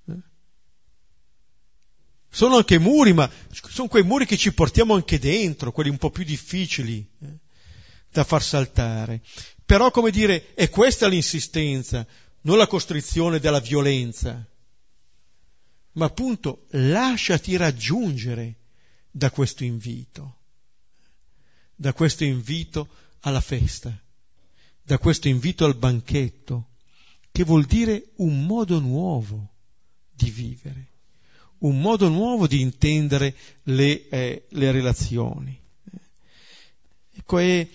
eh? 0.06 0.16
sono 2.28 2.56
anche 2.56 2.78
muri, 2.78 3.12
ma 3.12 3.30
sono 3.50 3.88
quei 3.88 4.02
muri 4.02 4.26
che 4.26 4.36
ci 4.36 4.52
portiamo 4.52 4.94
anche 4.94 5.18
dentro, 5.18 5.72
quelli 5.72 5.90
un 5.90 5.96
po' 5.96 6.10
più 6.10 6.24
difficili 6.24 7.06
eh, 7.20 7.38
da 8.10 8.24
far 8.24 8.42
saltare. 8.42 9.22
Però, 9.64 9.90
come 9.90 10.10
dire, 10.10 10.54
è 10.54 10.68
questa 10.68 11.06
l'insistenza, 11.08 12.06
non 12.42 12.58
la 12.58 12.66
costrizione 12.66 13.38
della 13.38 13.60
violenza, 13.60 14.46
ma 15.92 16.04
appunto 16.04 16.66
lasciati 16.70 17.56
raggiungere 17.56 18.56
da 19.10 19.30
questo 19.30 19.64
invito, 19.64 20.36
da 21.74 21.92
questo 21.92 22.24
invito 22.24 22.88
alla 23.20 23.40
festa, 23.40 23.96
da 24.82 24.98
questo 24.98 25.28
invito 25.28 25.64
al 25.64 25.76
banchetto, 25.76 26.68
che 27.30 27.44
vuol 27.44 27.64
dire 27.64 28.10
un 28.16 28.44
modo 28.44 28.78
nuovo 28.80 29.54
di 30.10 30.30
vivere, 30.30 30.86
un 31.58 31.80
modo 31.80 32.08
nuovo 32.08 32.46
di 32.46 32.60
intendere 32.60 33.34
le, 33.64 34.08
eh, 34.08 34.46
le 34.48 34.70
relazioni. 34.70 35.58
Ecco, 37.14 37.38
e, 37.38 37.70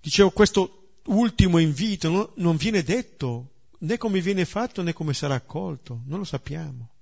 dicevo, 0.00 0.30
questo 0.30 0.98
ultimo 1.06 1.58
invito 1.58 2.08
no, 2.08 2.32
non 2.36 2.56
viene 2.56 2.82
detto 2.82 3.50
né 3.78 3.98
come 3.98 4.20
viene 4.20 4.44
fatto 4.44 4.82
né 4.82 4.92
come 4.92 5.12
sarà 5.12 5.34
accolto, 5.34 6.02
non 6.06 6.18
lo 6.18 6.24
sappiamo 6.24 6.93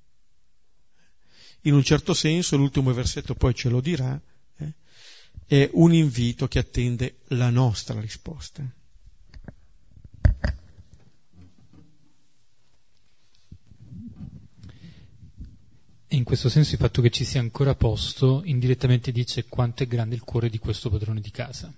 in 1.63 1.75
un 1.75 1.83
certo 1.83 2.15
senso, 2.15 2.57
l'ultimo 2.57 2.93
versetto 2.93 3.35
poi 3.35 3.55
ce 3.55 3.69
lo 3.69 3.81
dirà, 3.81 4.21
eh, 4.57 4.73
è 5.47 5.71
un 5.75 5.93
invito 5.95 6.49
che 6.49 6.59
attende 6.59 7.19
la 7.29 7.51
nostra 7.51 8.01
risposta. 8.01 8.69
E 16.09 16.17
in 16.17 16.25
questo 16.25 16.51
senso 16.51 16.73
il 16.73 16.79
fatto 16.79 17.01
che 17.01 17.11
ci 17.11 17.25
sia 17.25 17.41
ancora 17.41 17.75
posto 17.75 18.43
indirettamente 18.45 19.13
dice 19.13 19.47
quanto 19.47 19.83
è 19.83 19.87
grande 19.87 20.15
il 20.15 20.23
cuore 20.23 20.51
di 20.51 20.59
questo 20.59 20.91
padrone 20.91 21.21
di 21.21 21.31
casa, 21.31 21.73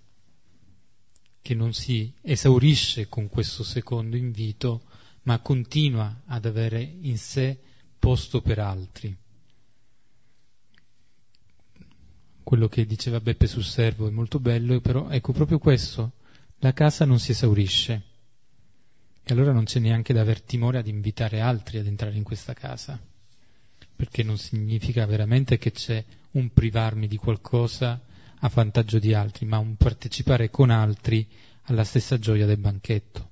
che 1.41 1.55
non 1.55 1.73
si 1.73 2.13
esaurisce 2.21 3.09
con 3.09 3.29
questo 3.29 3.63
secondo 3.63 4.17
invito, 4.17 4.87
ma 5.23 5.39
continua 5.39 6.23
ad 6.27 6.47
avere 6.47 6.81
in 6.83 7.17
sé 7.17 7.57
posto 7.99 8.41
per 8.41 8.59
altri. 8.59 9.17
Quello 12.45 12.69
che 12.69 12.87
diceva 12.87 13.21
Beppe 13.21 13.49
sul 13.49 13.65
servo 13.65 14.07
è 14.07 14.11
molto 14.11 14.39
bello, 14.39 14.81
però 14.81 15.09
ecco 15.09 15.33
proprio 15.33 15.59
questo, 15.59 16.13
la 16.59 16.73
casa 16.73 17.05
non 17.05 17.19
si 17.19 17.33
esaurisce. 17.33 18.03
E 19.25 19.33
allora 19.33 19.53
non 19.53 19.65
c'è 19.65 19.81
neanche 19.81 20.13
da 20.13 20.21
aver 20.21 20.43
timore 20.43 20.79
ad 20.79 20.87
invitare 20.87 21.41
altri 21.41 21.79
ad 21.79 21.87
entrare 21.87 22.17
in 22.17 22.23
questa 22.23 22.53
casa 22.53 23.01
perché 23.97 24.23
non 24.23 24.39
significa 24.39 25.07
veramente 25.07 25.57
che 25.57 25.71
c'è 25.71 26.05
un 26.33 26.53
privarmi 26.53 27.07
di 27.07 27.17
qualcosa 27.17 28.01
a 28.41 28.51
vantaggio 28.53 28.99
di 28.99 29.15
altri, 29.15 29.47
ma 29.47 29.59
un 29.59 29.77
partecipare 29.77 30.51
con 30.51 30.71
altri 30.71 31.27
alla 31.63 31.85
stessa 31.85 32.19
gioia 32.19 32.45
del 32.45 32.59
banchetto. 32.59 33.31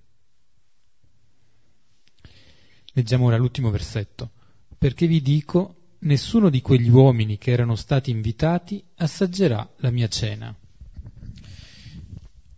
Leggiamo 2.95 3.27
ora 3.27 3.37
l'ultimo 3.37 3.71
versetto. 3.71 4.31
Perché 4.79 5.07
vi 5.07 5.21
dico, 5.21 5.82
nessuno 6.03 6.49
di 6.49 6.61
quegli 6.61 6.89
uomini 6.89 7.39
che 7.39 7.51
erano 7.51 7.77
stati 7.77 8.11
invitati 8.11 8.83
assaggerà 8.97 9.69
la 9.79 9.91
mia 9.91 10.09
cena. 10.09 10.55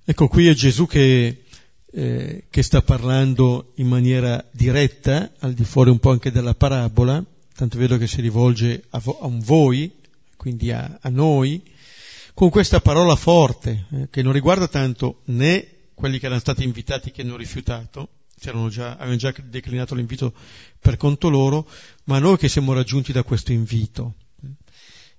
Ecco, 0.05 0.28
qui 0.28 0.49
è 0.49 0.55
Gesù 0.55 0.86
che, 0.86 1.45
eh, 1.90 2.45
che 2.51 2.62
sta 2.62 2.82
parlando 2.82 3.72
in 3.76 3.88
maniera 3.88 4.45
diretta, 4.53 5.32
al 5.38 5.55
di 5.55 5.64
fuori 5.64 5.90
un 5.90 5.99
po' 5.99 6.11
anche 6.11 6.30
della 6.30 6.55
parabola, 6.55 7.24
tanto 7.55 7.78
vedo 7.78 7.97
che 7.97 8.07
si 8.07 8.20
rivolge 8.20 8.84
a, 8.90 8.99
vo- 8.99 9.18
a 9.20 9.26
un 9.26 9.40
voi, 9.40 9.90
quindi 10.36 10.70
a, 10.72 10.99
a, 11.01 11.09
noi, 11.09 11.62
con 12.34 12.51
questa 12.51 12.80
parola 12.80 13.16
forte, 13.16 13.86
eh, 13.90 14.09
che 14.11 14.22
non 14.22 14.32
riguarda 14.32 14.68
tanto 14.68 15.20
né 15.26 15.68
quelli 15.95 16.18
che 16.18 16.26
erano 16.26 16.40
stati 16.40 16.64
invitati 16.64 17.11
che 17.11 17.22
hanno 17.22 17.36
rifiutato, 17.36 18.09
avevano 18.51 19.16
già 19.16 19.34
declinato 19.45 19.95
l'invito 19.95 20.34
per 20.78 20.97
conto 20.97 21.30
loro, 21.30 21.66
ma 22.05 22.18
noi 22.18 22.36
che 22.36 22.48
siamo 22.48 22.72
raggiunti 22.72 23.12
da 23.12 23.22
questo 23.22 23.52
invito 23.52 24.14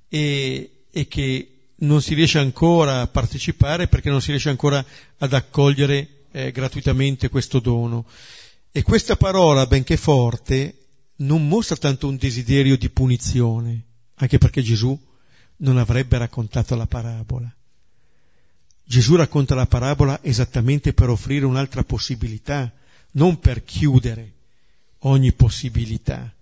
e, 0.08 0.84
e 0.92 1.08
che 1.08 1.50
non 1.78 2.02
si 2.02 2.14
riesce 2.14 2.40
ancora 2.40 3.02
a 3.02 3.08
partecipare 3.08 3.88
perché 3.88 4.10
non 4.10 4.22
si 4.22 4.30
riesce 4.30 4.50
ancora 4.50 4.84
ad 5.18 5.34
accogliere 5.34 6.26
eh, 6.32 6.52
gratuitamente 6.52 7.30
questo 7.30 7.60
dono. 7.60 8.06
E 8.72 8.82
questa 8.84 9.16
parola, 9.16 9.66
benché 9.68 9.98
forte, 9.98 10.86
non 11.18 11.48
mostra 11.48 11.78
tanto 11.78 12.08
un 12.08 12.18
desiderio 12.18 12.78
di 12.78 12.90
punizione, 12.90 13.84
anche 14.16 14.38
perché 14.38 14.62
Gesù 14.62 14.98
non 15.58 15.78
avrebbe 15.78 16.18
raccontato 16.18 16.76
la 16.76 16.86
parabola. 16.86 17.54
Gesù 18.84 19.16
racconta 19.16 19.56
la 19.56 19.66
parabola 19.66 20.20
esattamente 20.22 20.94
per 20.94 21.10
offrire 21.10 21.46
un'altra 21.46 21.84
possibilità, 21.84 22.72
non 23.12 23.40
per 23.40 23.64
chiudere 23.64 24.34
ogni 25.00 25.32
possibilità. 25.32 26.35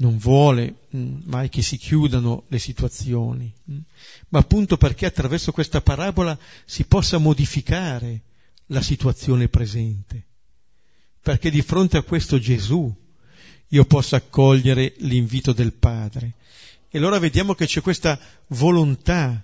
Non 0.00 0.16
vuole 0.18 0.86
mm, 0.96 1.22
mai 1.24 1.48
che 1.48 1.62
si 1.62 1.76
chiudano 1.76 2.44
le 2.48 2.58
situazioni, 2.58 3.52
mm, 3.70 3.78
ma 4.28 4.38
appunto 4.38 4.76
perché 4.76 5.06
attraverso 5.06 5.50
questa 5.50 5.80
parabola 5.80 6.38
si 6.64 6.84
possa 6.84 7.18
modificare 7.18 8.22
la 8.66 8.82
situazione 8.82 9.48
presente. 9.48 10.26
Perché 11.20 11.50
di 11.50 11.62
fronte 11.62 11.96
a 11.96 12.02
questo 12.02 12.38
Gesù 12.38 12.94
io 13.68 13.84
possa 13.84 14.16
accogliere 14.16 14.94
l'invito 14.98 15.52
del 15.52 15.72
Padre. 15.72 16.34
E 16.88 16.98
allora 16.98 17.18
vediamo 17.18 17.54
che 17.54 17.66
c'è 17.66 17.80
questa 17.80 18.18
volontà 18.48 19.42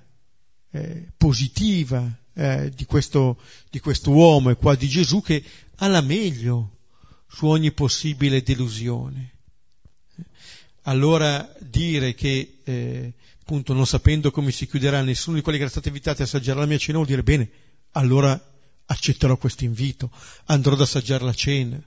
eh, 0.71 1.09
positiva 1.17 2.11
eh, 2.33 2.71
di, 2.75 2.85
questo, 2.85 3.39
di 3.71 3.81
uomo 4.07 4.51
e 4.51 4.57
qua 4.57 4.75
di 4.75 4.89
Gesù 4.89 5.21
che 5.21 5.43
ha 5.77 5.87
la 5.89 6.01
meglio 6.01 6.79
su 7.29 7.47
ogni 7.47 7.73
possibile 7.73 8.43
delusione. 8.43 9.34
Allora 10.85 11.53
dire 11.61 12.15
che, 12.15 12.61
eh, 12.65 13.13
appunto, 13.41 13.73
non 13.73 13.87
sapendo 13.87 14.31
come 14.31 14.51
si 14.51 14.67
chiuderà 14.67 15.03
nessuno 15.03 15.37
di 15.37 15.43
quelli 15.43 15.59
che 15.59 15.65
erano 15.65 15.81
stati 15.81 15.89
invitati 15.89 16.23
a 16.23 16.25
assaggiare 16.25 16.61
la 16.61 16.67
mia 16.67 16.79
cena, 16.79 16.99
vuol 16.99 17.09
dire 17.09 17.23
bene, 17.23 17.51
allora 17.93 18.39
accetterò 18.87 19.37
questo 19.37 19.65
invito, 19.65 20.11
andrò 20.47 20.75
ad 20.75 20.81
assaggiare 20.81 21.25
la 21.25 21.33
cena 21.33 21.83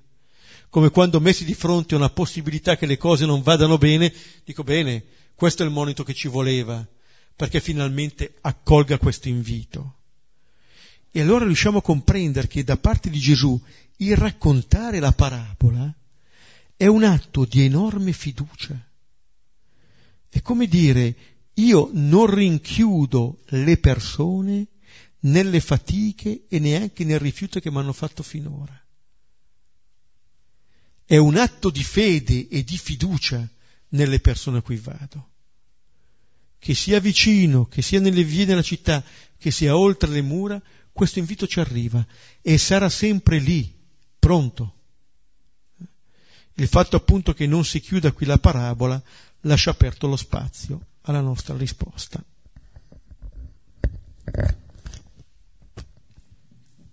come 0.69 0.89
quando 0.89 1.19
messi 1.19 1.45
di 1.45 1.53
fronte 1.53 1.93
a 1.93 1.97
una 1.97 2.09
possibilità 2.09 2.75
che 2.75 2.85
le 2.85 2.97
cose 2.97 3.25
non 3.25 3.41
vadano 3.41 3.77
bene, 3.77 4.13
dico 4.43 4.63
bene, 4.63 5.03
questo 5.33 5.63
è 5.63 5.65
il 5.65 5.71
monito 5.71 6.03
che 6.03 6.13
ci 6.13 6.27
voleva, 6.27 6.85
perché 7.35 7.61
finalmente 7.61 8.35
accolga 8.41 8.97
questo 8.97 9.27
invito. 9.27 9.95
E 11.11 11.21
allora 11.21 11.45
riusciamo 11.45 11.79
a 11.79 11.81
comprendere 11.81 12.47
che 12.47 12.63
da 12.63 12.77
parte 12.77 13.09
di 13.09 13.19
Gesù 13.19 13.59
il 13.97 14.15
raccontare 14.17 14.99
la 14.99 15.11
parabola 15.11 15.93
è 16.75 16.85
un 16.85 17.03
atto 17.03 17.45
di 17.45 17.63
enorme 17.63 18.11
fiducia. 18.11 18.79
È 20.37 20.41
come 20.41 20.67
dire, 20.67 21.15
io 21.55 21.89
non 21.93 22.27
rinchiudo 22.27 23.39
le 23.47 23.77
persone 23.77 24.67
nelle 25.21 25.59
fatiche 25.59 26.45
e 26.47 26.59
neanche 26.59 27.03
nel 27.03 27.19
rifiuto 27.19 27.59
che 27.59 27.71
mi 27.71 27.77
hanno 27.77 27.93
fatto 27.93 28.21
finora 28.23 28.79
è 31.07 31.15
un 31.15 31.37
atto 31.37 31.69
di 31.69 31.83
fede 31.85 32.49
e 32.49 32.65
di 32.65 32.77
fiducia 32.77 33.47
nelle 33.89 34.19
persone 34.19 34.57
a 34.57 34.61
cui 34.61 34.75
vado. 34.75 35.29
Che 36.59 36.75
sia 36.75 36.99
vicino, 36.99 37.65
che 37.65 37.81
sia 37.81 38.01
nelle 38.01 38.25
vie 38.25 38.45
della 38.45 38.61
città, 38.61 39.01
che 39.37 39.49
sia 39.49 39.77
oltre 39.77 40.09
le 40.09 40.21
mura, 40.21 40.61
questo 40.91 41.19
invito 41.19 41.47
ci 41.47 41.61
arriva 41.61 42.05
e 42.41 42.57
sarà 42.57 42.89
sempre 42.89 43.39
lì, 43.39 43.73
pronto. 44.19 44.73
Il 46.55 46.67
fatto 46.67 46.97
appunto 46.97 47.33
che 47.33 47.47
non 47.47 47.63
si 47.63 47.79
chiuda 47.79 48.11
qui 48.11 48.25
la 48.25 48.37
parabola 48.37 49.01
lascia 49.41 49.71
aperto 49.71 50.07
lo 50.07 50.15
spazio 50.15 50.85
alla 51.01 51.21
nostra 51.21 51.55
risposta. 51.55 52.23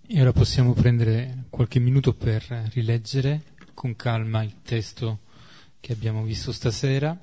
E 0.07 0.21
ora 0.21 0.31
possiamo 0.31 0.73
prendere 0.73 1.45
qualche 1.49 1.79
minuto 1.79 2.13
per 2.13 2.43
rileggere 2.73 3.53
con 3.73 3.95
calma 3.95 4.43
il 4.43 4.61
testo 4.61 5.19
che 5.79 5.93
abbiamo 5.93 6.23
visto 6.23 6.51
stasera 6.51 7.17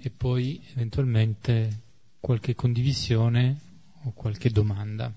e 0.00 0.10
poi 0.10 0.60
eventualmente 0.72 1.80
qualche 2.18 2.54
condivisione 2.54 3.56
o 4.04 4.12
qualche 4.12 4.50
domanda. 4.50 5.12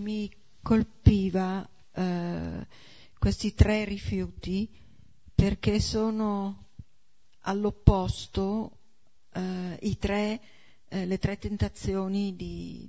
mi 0.00 0.30
colpiva 1.10 1.68
eh, 1.92 2.66
questi 3.18 3.52
tre 3.52 3.84
rifiuti 3.84 4.70
perché 5.34 5.80
sono 5.80 6.68
all'opposto 7.40 8.78
eh, 9.32 9.96
tre, 9.98 10.40
eh, 10.86 11.06
le 11.06 11.18
tre 11.18 11.36
tentazioni 11.36 12.36
di, 12.36 12.88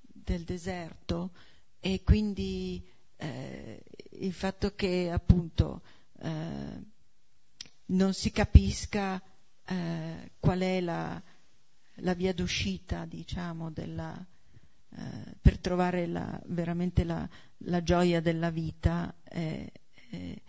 del 0.00 0.44
deserto. 0.44 1.32
E 1.80 2.04
quindi 2.04 2.86
eh, 3.16 3.82
il 4.20 4.32
fatto 4.32 4.74
che 4.76 5.10
appunto 5.10 5.82
eh, 6.20 6.84
non 7.86 8.14
si 8.14 8.30
capisca 8.30 9.20
eh, 9.64 10.30
qual 10.38 10.60
è 10.60 10.80
la, 10.80 11.20
la 11.94 12.14
via 12.14 12.32
d'uscita, 12.32 13.06
diciamo, 13.06 13.72
della, 13.72 14.24
eh, 14.96 15.36
per 15.40 15.58
trovare 15.58 16.06
la, 16.06 16.40
veramente 16.46 17.04
la, 17.04 17.28
la, 17.58 17.82
gioia 17.82 18.20
della 18.20 18.50
vita 18.50 19.14
è, 19.22 19.70
è, 20.10 20.42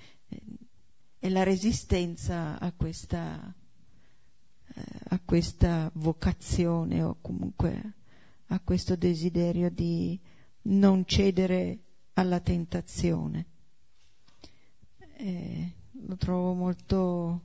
è 1.20 1.30
la 1.30 1.44
resistenza 1.44 2.60
a 2.60 2.72
questa, 2.72 3.54
eh, 4.74 4.84
a 5.10 5.20
questa 5.24 5.90
vocazione 5.94 7.04
o 7.04 7.18
comunque 7.22 7.94
a 8.48 8.60
questo 8.60 8.96
desiderio 8.96 9.70
di 9.70 10.20
non 10.64 11.06
cedere 11.06 11.80
alla 12.14 12.40
tentazione. 12.40 13.46
Eh, 15.18 15.72
lo 16.06 16.16
trovo 16.18 16.54
molto, 16.54 17.42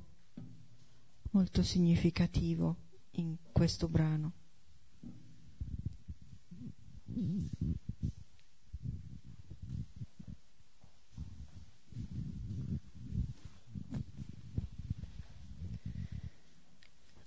molto 1.30 1.62
significativo 1.62 2.76
in 3.12 3.36
questo 3.52 3.88
brano. 3.88 4.32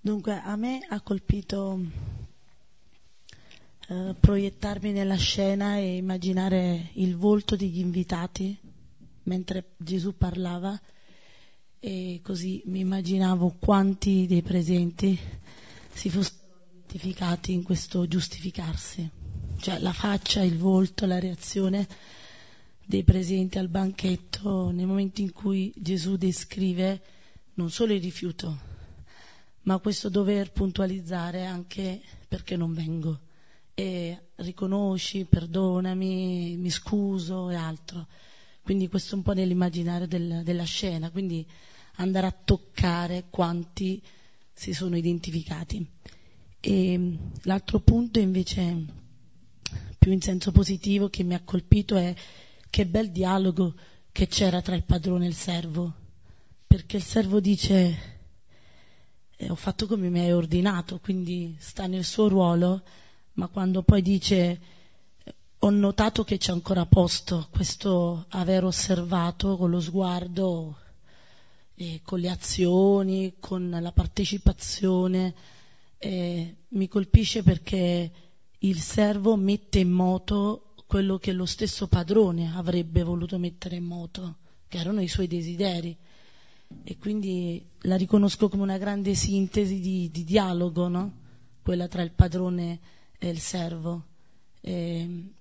Dunque, 0.02 0.34
a 0.34 0.56
me 0.56 0.86
ha 0.88 1.02
colpito 1.02 1.80
eh, 3.88 4.16
proiettarmi 4.20 4.92
nella 4.92 5.16
scena 5.16 5.78
e 5.78 5.96
immaginare 5.98 6.92
il 6.94 7.16
volto 7.16 7.56
degli 7.56 7.80
invitati 7.80 8.58
mentre 9.24 9.72
Gesù 9.76 10.16
parlava 10.16 10.80
e 11.80 12.20
così 12.24 12.62
mi 12.66 12.80
immaginavo 12.82 13.56
quanti 13.60 14.28
dei 14.28 14.44
presenti 14.44 15.18
si 15.92 16.10
fossero 16.10 16.38
identificati 16.84 17.54
in 17.54 17.64
questo 17.64 18.08
giustificarsi, 18.08 19.10
cioè 19.60 19.80
la 19.80 19.94
faccia, 19.94 20.42
il 20.42 20.58
volto, 20.58 21.06
la 21.06 21.20
reazione 21.20 21.88
dei 22.86 23.04
presenti 23.04 23.58
al 23.58 23.68
banchetto 23.68 24.72
nel 24.72 24.88
momento 24.88 25.22
in 25.22 25.32
cui 25.32 25.72
Gesù 25.76 26.16
descrive 26.16 27.02
non 27.56 27.70
solo 27.70 27.94
il 27.94 28.02
rifiuto, 28.02 28.58
ma 29.64 29.78
questo 29.80 30.10
dover 30.10 30.52
puntualizzare 30.52 31.46
anche 31.46 32.02
perché 32.28 32.56
non 32.56 32.74
vengo 32.74 33.20
e 33.74 34.30
riconosci, 34.36 35.26
perdonami, 35.26 36.56
mi 36.58 36.70
scuso 36.70 37.50
e 37.50 37.56
altro. 37.56 38.08
Quindi 38.62 38.88
questo 38.88 39.16
è 39.16 39.18
un 39.18 39.24
po' 39.24 39.34
nell'immaginario 39.34 40.08
del, 40.08 40.42
della 40.44 40.64
scena, 40.64 41.12
quindi 41.12 41.46
andare 41.96 42.28
a 42.28 42.32
toccare 42.32 43.28
quanti 43.30 44.02
si 44.52 44.74
sono 44.74 44.98
identificati. 44.98 45.86
E 46.60 47.18
l'altro 47.44 47.80
punto 47.80 48.20
invece 48.20 48.86
più 50.10 50.18
in 50.18 50.24
senso 50.24 50.52
positivo 50.52 51.08
che 51.08 51.22
mi 51.22 51.36
ha 51.36 51.42
colpito 51.44 51.96
è 51.96 52.16
che 52.72 52.88
bel 52.88 53.12
dialogo 53.12 53.76
che 54.12 54.26
c'era 54.26 54.60
tra 54.60 54.74
il 54.74 54.84
padrone 54.84 55.26
e 55.26 55.28
il 55.28 55.36
servo, 55.36 55.94
perché 56.66 56.98
il 56.98 57.04
servo 57.04 57.40
dice 57.40 58.18
eh, 59.38 59.50
ho 59.52 59.56
fatto 59.56 59.86
come 59.86 60.10
mi 60.10 60.20
hai 60.20 60.32
ordinato, 60.32 60.98
quindi 61.00 61.56
sta 61.60 61.86
nel 61.86 62.04
suo 62.04 62.28
ruolo, 62.28 62.82
ma 63.34 63.48
quando 63.50 63.84
poi 63.84 64.02
dice 64.02 64.60
ho 65.60 65.70
notato 65.70 66.24
che 66.24 66.38
c'è 66.38 66.54
ancora 66.54 66.88
posto 66.88 67.48
questo 67.52 68.26
aver 68.30 68.64
osservato 68.64 69.58
con 69.58 69.70
lo 69.70 69.80
sguardo, 69.80 70.76
e 71.76 72.02
con 72.04 72.20
le 72.20 72.30
azioni, 72.30 73.36
con 73.40 73.70
la 73.70 73.92
partecipazione. 73.92 75.36
Eh, 76.00 76.56
mi 76.70 76.88
colpisce 76.88 77.44
perché 77.44 78.29
il 78.60 78.80
servo 78.80 79.36
mette 79.36 79.80
in 79.80 79.92
moto 79.92 80.74
quello 80.86 81.18
che 81.18 81.32
lo 81.32 81.46
stesso 81.46 81.88
padrone 81.88 82.52
avrebbe 82.56 83.04
voluto 83.04 83.38
mettere 83.38 83.76
in 83.76 83.86
moto, 83.86 84.38
che 84.68 84.80
erano 84.80 85.02
i 85.02 85.08
suoi 85.08 85.28
desideri. 85.28 85.96
E 86.84 86.98
quindi 86.98 87.64
la 87.82 87.96
riconosco 87.96 88.50
come 88.50 88.64
una 88.64 88.78
grande 88.78 89.16
sintesi 89.16 89.80
di, 89.80 90.10
di 90.12 90.24
dialogo, 90.24 90.88
no? 90.88 91.14
quella 91.62 91.88
tra 91.88 92.02
il 92.02 92.12
padrone 92.12 92.80
e 93.18 93.30
il 93.30 93.40
servo. 93.40 94.04
E, 94.62 95.32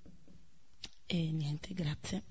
e 1.06 1.32
niente, 1.32 1.74
grazie. 1.74 2.22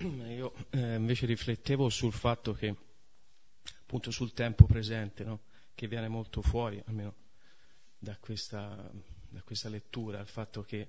Io 0.00 0.54
eh, 0.70 0.94
invece 0.94 1.26
riflettevo 1.26 1.88
sul 1.88 2.12
fatto 2.12 2.52
che, 2.52 2.74
appunto 3.80 4.10
sul 4.12 4.32
tempo 4.32 4.64
presente, 4.66 5.24
no? 5.24 5.40
che 5.74 5.88
viene 5.88 6.06
molto 6.08 6.40
fuori, 6.40 6.80
almeno 6.86 7.14
da 7.98 8.16
questa, 8.18 8.90
da 9.28 9.42
questa 9.42 9.68
lettura, 9.68 10.20
il 10.20 10.28
fatto 10.28 10.62
che 10.62 10.80
eh, 10.80 10.88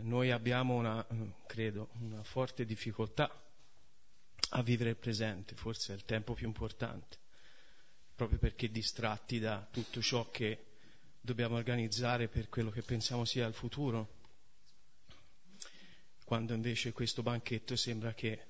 noi 0.00 0.32
abbiamo 0.32 0.74
una, 0.74 1.06
credo, 1.46 1.90
una 2.00 2.24
forte 2.24 2.64
difficoltà 2.64 3.30
a 4.50 4.62
vivere 4.62 4.90
il 4.90 4.96
presente, 4.96 5.54
forse 5.54 5.92
è 5.92 5.96
il 5.96 6.04
tempo 6.04 6.34
più 6.34 6.46
importante, 6.46 7.18
proprio 8.16 8.38
perché 8.38 8.68
distratti 8.70 9.38
da 9.38 9.66
tutto 9.70 10.02
ciò 10.02 10.28
che 10.30 10.64
dobbiamo 11.20 11.54
organizzare 11.54 12.26
per 12.26 12.48
quello 12.48 12.70
che 12.70 12.82
pensiamo 12.82 13.24
sia 13.24 13.46
il 13.46 13.54
futuro, 13.54 14.20
quando 16.32 16.54
invece 16.54 16.92
questo 16.92 17.22
banchetto 17.22 17.76
sembra 17.76 18.14
che 18.14 18.46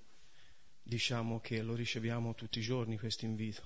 diciamo 0.84 1.40
che 1.40 1.62
lo 1.62 1.74
riceviamo 1.74 2.32
tutti 2.32 2.60
i 2.60 2.62
giorni 2.62 2.96
questo 2.96 3.24
invito 3.24 3.60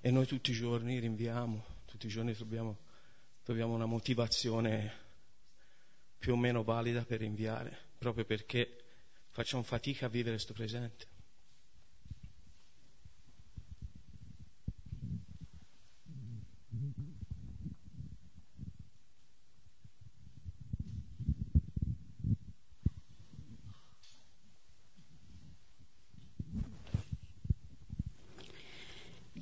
e 0.00 0.12
noi 0.12 0.24
tutti 0.24 0.52
i 0.52 0.54
giorni 0.54 1.00
rinviamo 1.00 1.64
tutti 1.84 2.06
i 2.06 2.08
giorni 2.08 2.32
troviamo, 2.32 2.78
troviamo 3.42 3.74
una 3.74 3.86
motivazione 3.86 4.92
più 6.16 6.34
o 6.34 6.36
meno 6.36 6.62
valida 6.62 7.04
per 7.04 7.22
inviare, 7.22 7.76
proprio 7.98 8.24
perché 8.24 8.84
facciamo 9.30 9.64
fatica 9.64 10.06
a 10.06 10.08
vivere 10.08 10.34
questo 10.36 10.52
presente. 10.52 11.06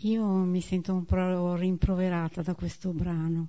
Io 0.05 0.27
mi 0.27 0.61
sento 0.61 0.93
un 0.93 1.07
po' 1.07 1.55
rimproverata 1.55 2.43
da 2.43 2.55
questo 2.55 2.93
brano, 2.93 3.49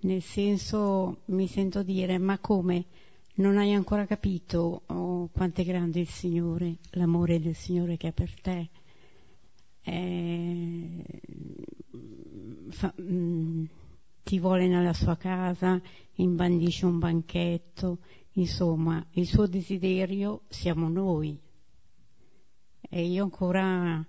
nel 0.00 0.22
senso 0.22 1.20
mi 1.26 1.46
sento 1.46 1.84
dire 1.84 2.18
ma 2.18 2.36
come 2.40 2.86
non 3.34 3.58
hai 3.58 3.72
ancora 3.72 4.04
capito 4.04 4.82
oh, 4.86 5.28
quanto 5.28 5.60
è 5.60 5.64
grande 5.64 6.00
il 6.00 6.08
Signore, 6.08 6.78
l'amore 6.90 7.38
del 7.38 7.54
Signore 7.54 7.96
che 7.96 8.08
ha 8.08 8.12
per 8.12 8.40
te? 8.40 8.70
Eh, 9.82 11.04
fa, 12.70 12.92
mh, 12.96 13.02
mm, 13.12 13.64
ti 14.24 14.40
vuole 14.40 14.66
nella 14.66 14.92
sua 14.92 15.16
casa, 15.16 15.80
imbandisce 16.14 16.86
un 16.86 16.98
banchetto, 16.98 17.98
insomma 18.32 19.06
il 19.12 19.28
suo 19.28 19.46
desiderio 19.46 20.40
siamo 20.48 20.88
noi. 20.88 21.40
E 22.80 23.06
io 23.06 23.22
ancora 23.22 24.04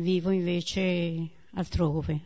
vivo 0.00 0.30
invece 0.30 1.30
altrove. 1.54 2.20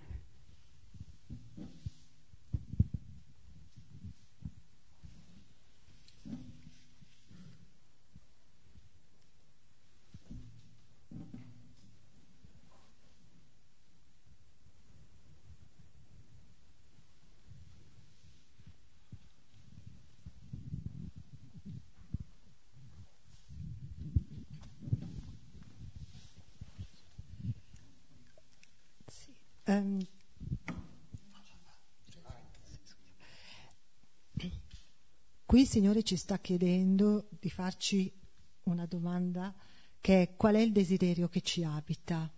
Um, 29.71 30.01
qui 35.51 35.63
il 35.63 35.67
Signore 35.67 36.05
ci 36.05 36.15
sta 36.15 36.39
chiedendo 36.39 37.27
di 37.41 37.51
farci 37.51 38.09
una 38.67 38.87
domanda 38.87 39.53
che 40.01 40.23
è 40.23 40.37
qual 40.37 40.55
è 40.55 40.61
il 40.61 40.71
desiderio 40.71 41.29
che 41.29 41.41
ci 41.41 41.65
abita? 41.65 42.33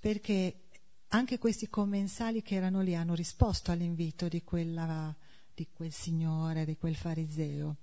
perché 0.00 0.62
anche 1.10 1.38
questi 1.38 1.68
commensali 1.68 2.42
che 2.42 2.56
erano 2.56 2.80
lì 2.80 2.96
hanno 2.96 3.14
risposto 3.14 3.70
all'invito 3.70 4.26
di, 4.26 4.42
quella, 4.42 5.14
di 5.54 5.68
quel 5.72 5.92
signore, 5.92 6.64
di 6.64 6.76
quel 6.76 6.96
fariseo. 6.96 7.76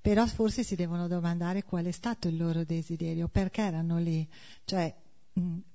Però 0.00 0.26
forse 0.26 0.62
si 0.62 0.74
devono 0.74 1.06
domandare 1.06 1.62
qual 1.62 1.84
è 1.84 1.90
stato 1.90 2.28
il 2.28 2.38
loro 2.38 2.64
desiderio, 2.64 3.28
perché 3.28 3.60
erano 3.60 3.98
lì. 3.98 4.26
Cioè, 4.64 4.94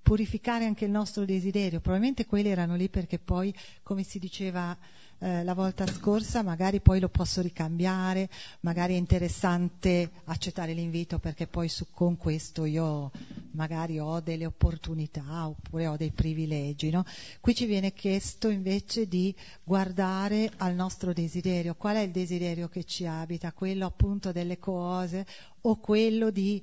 purificare 0.01 0.65
anche 0.65 0.85
il 0.85 0.91
nostro 0.91 1.25
desiderio. 1.25 1.79
Probabilmente 1.79 2.25
quelli 2.25 2.49
erano 2.49 2.75
lì 2.75 2.89
perché 2.89 3.19
poi, 3.19 3.53
come 3.81 4.03
si 4.03 4.19
diceva 4.19 4.77
eh, 5.19 5.43
la 5.43 5.53
volta 5.53 5.87
scorsa, 5.87 6.43
magari 6.43 6.81
poi 6.81 6.99
lo 6.99 7.07
posso 7.07 7.41
ricambiare, 7.41 8.29
magari 8.59 8.95
è 8.95 8.97
interessante 8.97 10.11
accettare 10.25 10.73
l'invito 10.73 11.17
perché 11.17 11.47
poi 11.47 11.69
su, 11.69 11.87
con 11.91 12.17
questo 12.17 12.65
io 12.65 13.09
magari 13.51 13.99
ho 13.99 14.19
delle 14.19 14.45
opportunità 14.45 15.47
oppure 15.47 15.87
ho 15.87 15.95
dei 15.95 16.11
privilegi. 16.11 16.89
No? 16.89 17.05
Qui 17.39 17.55
ci 17.55 17.65
viene 17.65 17.93
chiesto 17.93 18.49
invece 18.49 19.07
di 19.07 19.33
guardare 19.63 20.51
al 20.57 20.75
nostro 20.75 21.13
desiderio. 21.13 21.75
Qual 21.75 21.95
è 21.95 22.01
il 22.01 22.11
desiderio 22.11 22.67
che 22.67 22.83
ci 22.83 23.05
abita? 23.05 23.53
Quello 23.53 23.85
appunto 23.85 24.33
delle 24.33 24.59
cose 24.59 25.25
o 25.61 25.77
quello 25.77 26.29
di... 26.31 26.61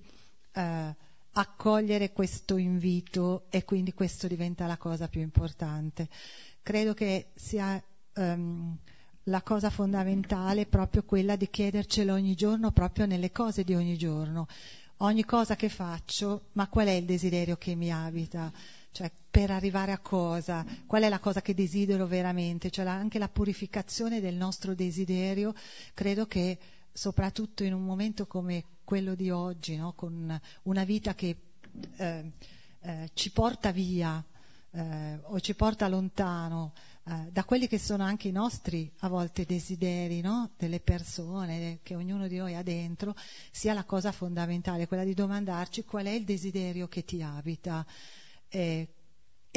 Eh, 0.52 1.08
accogliere 1.32 2.12
questo 2.12 2.56
invito 2.56 3.44
e 3.50 3.64
quindi 3.64 3.92
questo 3.92 4.26
diventa 4.26 4.66
la 4.66 4.76
cosa 4.76 5.08
più 5.08 5.20
importante. 5.20 6.08
Credo 6.62 6.94
che 6.94 7.30
sia 7.34 7.82
um, 8.16 8.76
la 9.24 9.42
cosa 9.42 9.70
fondamentale 9.70 10.66
proprio 10.66 11.04
quella 11.04 11.36
di 11.36 11.48
chiedercelo 11.48 12.14
ogni 12.14 12.34
giorno, 12.34 12.72
proprio 12.72 13.06
nelle 13.06 13.30
cose 13.30 13.64
di 13.64 13.74
ogni 13.74 13.96
giorno. 13.96 14.46
Ogni 14.98 15.24
cosa 15.24 15.56
che 15.56 15.68
faccio, 15.70 16.48
ma 16.52 16.68
qual 16.68 16.88
è 16.88 16.92
il 16.92 17.06
desiderio 17.06 17.56
che 17.56 17.74
mi 17.74 17.90
abita? 17.90 18.52
Cioè, 18.92 19.10
per 19.30 19.50
arrivare 19.50 19.92
a 19.92 19.98
cosa? 19.98 20.66
Qual 20.84 21.02
è 21.02 21.08
la 21.08 21.20
cosa 21.20 21.40
che 21.40 21.54
desidero 21.54 22.06
veramente? 22.06 22.70
Cioè, 22.70 22.84
anche 22.86 23.18
la 23.18 23.28
purificazione 23.28 24.20
del 24.20 24.34
nostro 24.34 24.74
desiderio, 24.74 25.54
credo 25.94 26.26
che 26.26 26.58
soprattutto 26.92 27.64
in 27.64 27.72
un 27.72 27.84
momento 27.84 28.26
come 28.26 28.64
quello 28.84 29.14
di 29.14 29.30
oggi, 29.30 29.76
no? 29.76 29.92
con 29.94 30.40
una 30.62 30.84
vita 30.84 31.14
che 31.14 31.36
eh, 31.96 32.32
eh, 32.80 33.10
ci 33.14 33.30
porta 33.30 33.70
via 33.70 34.24
eh, 34.72 35.18
o 35.22 35.38
ci 35.40 35.54
porta 35.54 35.88
lontano 35.88 36.72
eh, 37.04 37.28
da 37.30 37.44
quelli 37.44 37.68
che 37.68 37.78
sono 37.78 38.02
anche 38.02 38.28
i 38.28 38.32
nostri 38.32 38.90
a 38.98 39.08
volte 39.08 39.44
desideri 39.44 40.20
no? 40.20 40.50
delle 40.56 40.80
persone 40.80 41.80
che 41.82 41.94
ognuno 41.94 42.26
di 42.26 42.38
noi 42.38 42.54
ha 42.54 42.62
dentro, 42.62 43.14
sia 43.50 43.74
la 43.74 43.84
cosa 43.84 44.12
fondamentale, 44.12 44.88
quella 44.88 45.04
di 45.04 45.14
domandarci 45.14 45.84
qual 45.84 46.06
è 46.06 46.10
il 46.10 46.24
desiderio 46.24 46.88
che 46.88 47.04
ti 47.04 47.22
abita. 47.22 47.86
e 48.48 48.88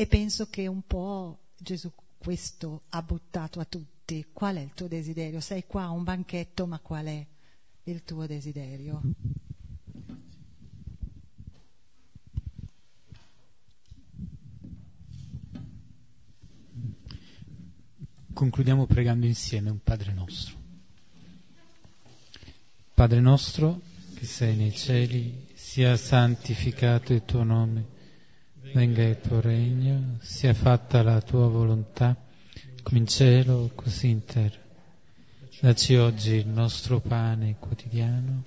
penso 0.08 0.48
che 0.48 0.68
un 0.68 0.82
po' 0.86 1.40
Gesù 1.58 1.92
questo 2.18 2.84
ha 2.90 3.02
buttato 3.02 3.60
a 3.60 3.66
tutti. 3.66 3.93
Qual 4.32 4.55
è 4.55 4.61
il 4.61 4.74
tuo 4.74 4.88
desiderio? 4.88 5.39
Sei 5.39 5.66
qua 5.66 5.84
a 5.84 5.91
un 5.91 6.03
banchetto, 6.03 6.68
ma 6.68 6.80
qual 6.80 7.05
è? 7.05 7.26
il 7.86 8.03
tuo 8.03 8.26
desiderio. 8.26 9.01
Concludiamo 18.34 18.86
pregando 18.86 19.26
insieme 19.26 19.70
un 19.70 19.82
Padre 19.82 20.14
nostro. 20.14 20.61
Padre 22.93 23.20
nostro 23.20 23.82
che 24.16 24.26
sei 24.26 24.55
nei 24.55 24.74
cieli, 24.74 25.47
sia 25.53 25.97
santificato 25.97 27.14
il 27.14 27.24
tuo 27.26 27.43
nome, 27.43 27.86
venga 28.74 29.03
il 29.03 29.20
tuo 29.20 29.41
regno, 29.41 30.18
sia 30.22 30.53
fatta 30.53 31.03
la 31.03 31.22
tua 31.22 31.47
volontà, 31.47 32.16
come 32.84 33.00
in 33.00 33.08
cielo, 33.08 33.72
così 33.74 34.10
in 34.10 34.26
terra. 34.26 34.62
Dacci 35.60 35.96
oggi 35.96 36.34
il 36.34 36.48
nostro 36.48 37.00
pane 37.00 37.56
quotidiano 37.58 38.44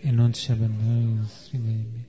e 0.00 0.10
non 0.10 0.32
ci 0.32 0.50
abbandoni 0.50 1.02
i 1.02 1.14
nostri 1.14 1.60
debiti, 1.60 2.04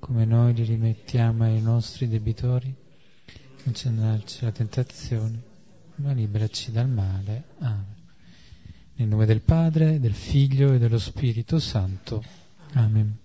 come 0.00 0.24
noi 0.24 0.52
li 0.54 0.64
rimettiamo 0.64 1.44
ai 1.44 1.62
nostri 1.62 2.08
debitori, 2.08 2.74
non 3.62 3.74
ci 3.74 3.86
andarci 3.86 4.44
la 4.44 4.50
tentazione, 4.50 5.40
ma 5.96 6.12
liberaci 6.12 6.72
dal 6.72 6.88
male. 6.88 7.44
Amen. 7.60 7.96
Nel 8.96 9.08
nome 9.08 9.26
del 9.26 9.42
Padre, 9.42 10.00
del 10.00 10.14
Figlio 10.14 10.72
e 10.72 10.78
dello 10.78 10.98
Spirito 10.98 11.60
Santo. 11.60 12.24
Amen. 12.72 13.16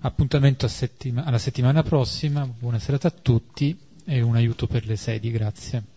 Appuntamento 0.00 0.66
settima- 0.66 1.24
alla 1.24 1.38
settimana 1.38 1.84
prossima, 1.84 2.44
buona 2.46 2.80
serata 2.80 3.06
a 3.06 3.12
tutti 3.12 3.78
e 4.04 4.20
un 4.20 4.34
aiuto 4.34 4.66
per 4.66 4.86
le 4.86 4.96
sedi, 4.96 5.30
grazie. 5.30 5.96